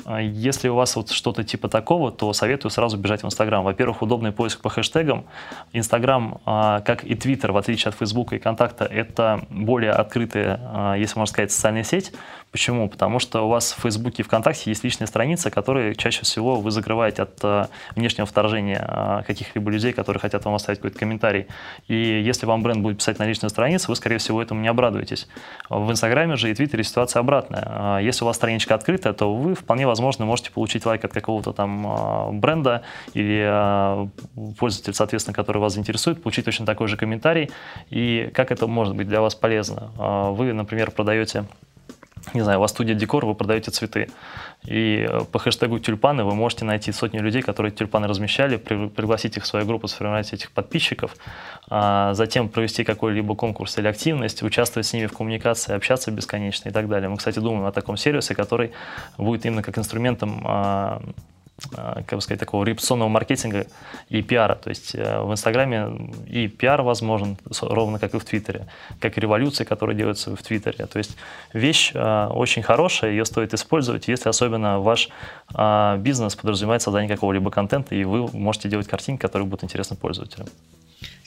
А 0.05 0.21
если 0.21 0.69
у 0.69 0.75
вас 0.75 0.95
вот 0.95 1.09
что-то 1.09 1.43
типа 1.43 1.67
такого, 1.67 2.11
то 2.11 2.31
советую 2.31 2.71
сразу 2.71 2.97
бежать 2.97 3.23
в 3.23 3.25
Инстаграм. 3.25 3.63
Во-первых, 3.63 4.01
удобный 4.01 4.31
поиск 4.31 4.61
по 4.61 4.69
хэштегам. 4.69 5.25
Инстаграм, 5.73 6.39
а, 6.45 6.81
как 6.81 7.03
и 7.03 7.15
Твиттер, 7.15 7.51
в 7.51 7.57
отличие 7.57 7.89
от 7.89 7.95
Фейсбука 7.95 8.35
и 8.35 8.39
Контакта, 8.39 8.85
это 8.85 9.41
более 9.49 9.91
открытая, 9.91 10.95
если 10.95 11.19
можно 11.19 11.33
сказать, 11.33 11.51
социальная 11.51 11.83
сеть. 11.83 12.13
Почему? 12.51 12.87
Потому 12.87 13.19
что 13.19 13.45
у 13.45 13.49
вас 13.49 13.73
в 13.73 13.81
Фейсбуке 13.81 14.23
и 14.23 14.25
ВКонтакте 14.25 14.69
есть 14.69 14.83
личные 14.83 15.07
страницы, 15.07 15.49
которые 15.49 15.95
чаще 15.95 16.21
всего 16.21 16.55
вы 16.55 16.71
закрываете 16.71 17.23
от 17.23 17.69
внешнего 17.95 18.25
вторжения 18.25 19.23
каких-либо 19.27 19.69
людей, 19.69 19.91
которые 19.91 20.21
хотят 20.21 20.45
вам 20.45 20.55
оставить 20.55 20.79
какой-то 20.79 20.97
комментарий. 20.97 21.47
И 21.89 21.95
если 21.95 22.45
вам 22.45 22.63
бренд 22.63 22.81
будет 22.81 22.99
писать 22.99 23.19
на 23.19 23.25
личную 23.25 23.49
страницу, 23.49 23.87
вы, 23.89 23.95
скорее 23.97 24.17
всего, 24.17 24.41
этому 24.41 24.61
не 24.61 24.69
обрадуетесь. 24.69 25.27
В 25.69 25.91
Инстаграме 25.91 26.37
же 26.37 26.49
и 26.49 26.53
Твиттере 26.53 26.85
ситуация 26.85 27.19
обратная. 27.19 27.99
Если 27.99 28.23
у 28.23 28.27
вас 28.27 28.37
страничка 28.37 28.75
открытая, 28.75 29.11
то 29.11 29.35
вы 29.35 29.53
вполне 29.67 29.85
возможно, 29.85 30.25
можете 30.25 30.49
получить 30.49 30.85
лайк 30.85 31.03
от 31.03 31.11
какого-то 31.11 31.51
там 31.51 31.85
а, 31.85 32.31
бренда 32.31 32.83
или 33.13 33.43
а, 33.45 34.07
пользователь, 34.57 34.93
соответственно, 34.93 35.35
который 35.35 35.57
вас 35.57 35.73
заинтересует, 35.73 36.23
получить 36.23 36.45
точно 36.45 36.65
такой 36.65 36.87
же 36.87 36.95
комментарий. 36.95 37.49
И 37.89 38.31
как 38.33 38.53
это 38.53 38.65
может 38.67 38.95
быть 38.95 39.09
для 39.09 39.19
вас 39.19 39.35
полезно? 39.35 39.91
А, 39.97 40.31
вы, 40.31 40.53
например, 40.53 40.91
продаете 40.91 41.43
не 42.33 42.41
знаю, 42.41 42.59
у 42.59 42.61
вас 42.61 42.71
студия 42.71 42.95
декор, 42.95 43.25
вы 43.25 43.35
продаете 43.35 43.71
цветы. 43.71 44.09
И 44.65 45.07
э, 45.09 45.21
по 45.31 45.39
хэштегу 45.39 45.79
тюльпаны 45.79 46.23
вы 46.23 46.35
можете 46.35 46.65
найти 46.65 46.91
сотни 46.91 47.19
людей, 47.19 47.41
которые 47.41 47.71
тюльпаны 47.71 48.07
размещали, 48.07 48.57
пригласить 48.57 49.37
их 49.37 49.43
в 49.43 49.47
свою 49.47 49.65
группу, 49.65 49.87
сформировать 49.87 50.33
этих 50.33 50.51
подписчиков, 50.51 51.15
а 51.69 52.13
затем 52.13 52.49
провести 52.49 52.83
какой-либо 52.83 53.35
конкурс 53.35 53.77
или 53.77 53.87
активность, 53.87 54.43
участвовать 54.43 54.87
с 54.87 54.93
ними 54.93 55.05
в 55.05 55.13
коммуникации, 55.13 55.73
общаться 55.73 56.11
бесконечно 56.11 56.69
и 56.69 56.71
так 56.71 56.87
далее. 56.87 57.09
Мы, 57.09 57.17
кстати, 57.17 57.39
думаем 57.39 57.65
о 57.65 57.71
таком 57.71 57.97
сервисе, 57.97 58.35
который 58.35 58.71
будет 59.17 59.45
именно 59.45 59.63
как 59.63 59.77
инструментом 59.77 60.41
а, 60.45 61.01
как 61.71 62.13
бы 62.13 62.21
сказать, 62.21 62.39
такого 62.39 62.63
репутационного 62.63 63.09
маркетинга 63.09 63.65
и 64.09 64.21
пиара. 64.21 64.55
То 64.55 64.69
есть 64.69 64.93
э, 64.93 65.21
в 65.21 65.31
Инстаграме 65.31 66.11
и 66.27 66.47
пиар 66.47 66.83
возможен, 66.83 67.37
ровно 67.61 67.99
как 67.99 68.13
и 68.13 68.19
в 68.19 68.25
Твиттере, 68.25 68.67
как 68.99 69.17
и 69.17 69.21
революции, 69.21 69.63
которые 69.63 69.97
делаются 69.97 70.35
в 70.35 70.41
Твиттере. 70.43 70.85
То 70.85 70.99
есть 70.99 71.17
вещь 71.53 71.91
э, 71.93 72.27
очень 72.27 72.61
хорошая, 72.61 73.11
ее 73.11 73.25
стоит 73.25 73.53
использовать, 73.53 74.07
если 74.07 74.29
особенно 74.29 74.79
ваш 74.79 75.09
а, 75.53 75.97
бизнес 75.97 76.35
подразумевает 76.35 76.81
создание 76.81 77.09
какого-либо 77.09 77.49
контента, 77.49 77.95
и 77.95 78.03
вы 78.03 78.27
можете 78.33 78.69
делать 78.69 78.87
картинки, 78.87 79.21
которые 79.21 79.47
будут 79.47 79.63
интересны 79.63 79.95
пользователям. 79.95 80.47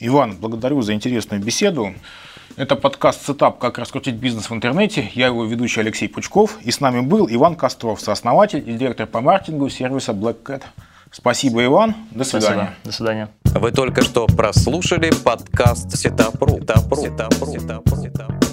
Иван, 0.03 0.35
благодарю 0.35 0.81
за 0.81 0.93
интересную 0.93 1.41
беседу. 1.41 1.93
Это 2.57 2.75
подкаст 2.75 3.25
«Setup. 3.25 3.59
Как 3.59 3.77
раскрутить 3.77 4.15
бизнес 4.15 4.49
в 4.49 4.53
интернете». 4.53 5.11
Я 5.13 5.27
его 5.27 5.45
ведущий 5.45 5.79
Алексей 5.79 6.09
Пучков. 6.09 6.57
И 6.63 6.71
с 6.71 6.79
нами 6.79 7.01
был 7.01 7.27
Иван 7.29 7.55
Костров, 7.55 8.01
сооснователь 8.01 8.67
и 8.67 8.73
директор 8.73 9.05
по 9.05 9.21
маркетингу 9.21 9.69
сервиса 9.69 10.11
Black 10.11 10.37
Cat. 10.43 10.63
Спасибо, 11.11 11.63
Иван. 11.63 11.95
До 12.09 12.23
свидания. 12.23 12.73
До 12.83 12.91
свидания. 12.91 13.29
Вы 13.45 13.71
только 13.71 14.01
что 14.01 14.25
прослушали 14.25 15.11
подкаст 15.23 15.95
Setup.ru. 15.95 16.57
Setup.ru. 16.59 17.03
Setup.ru. 17.03 17.51
Setup.ru. 17.51 18.50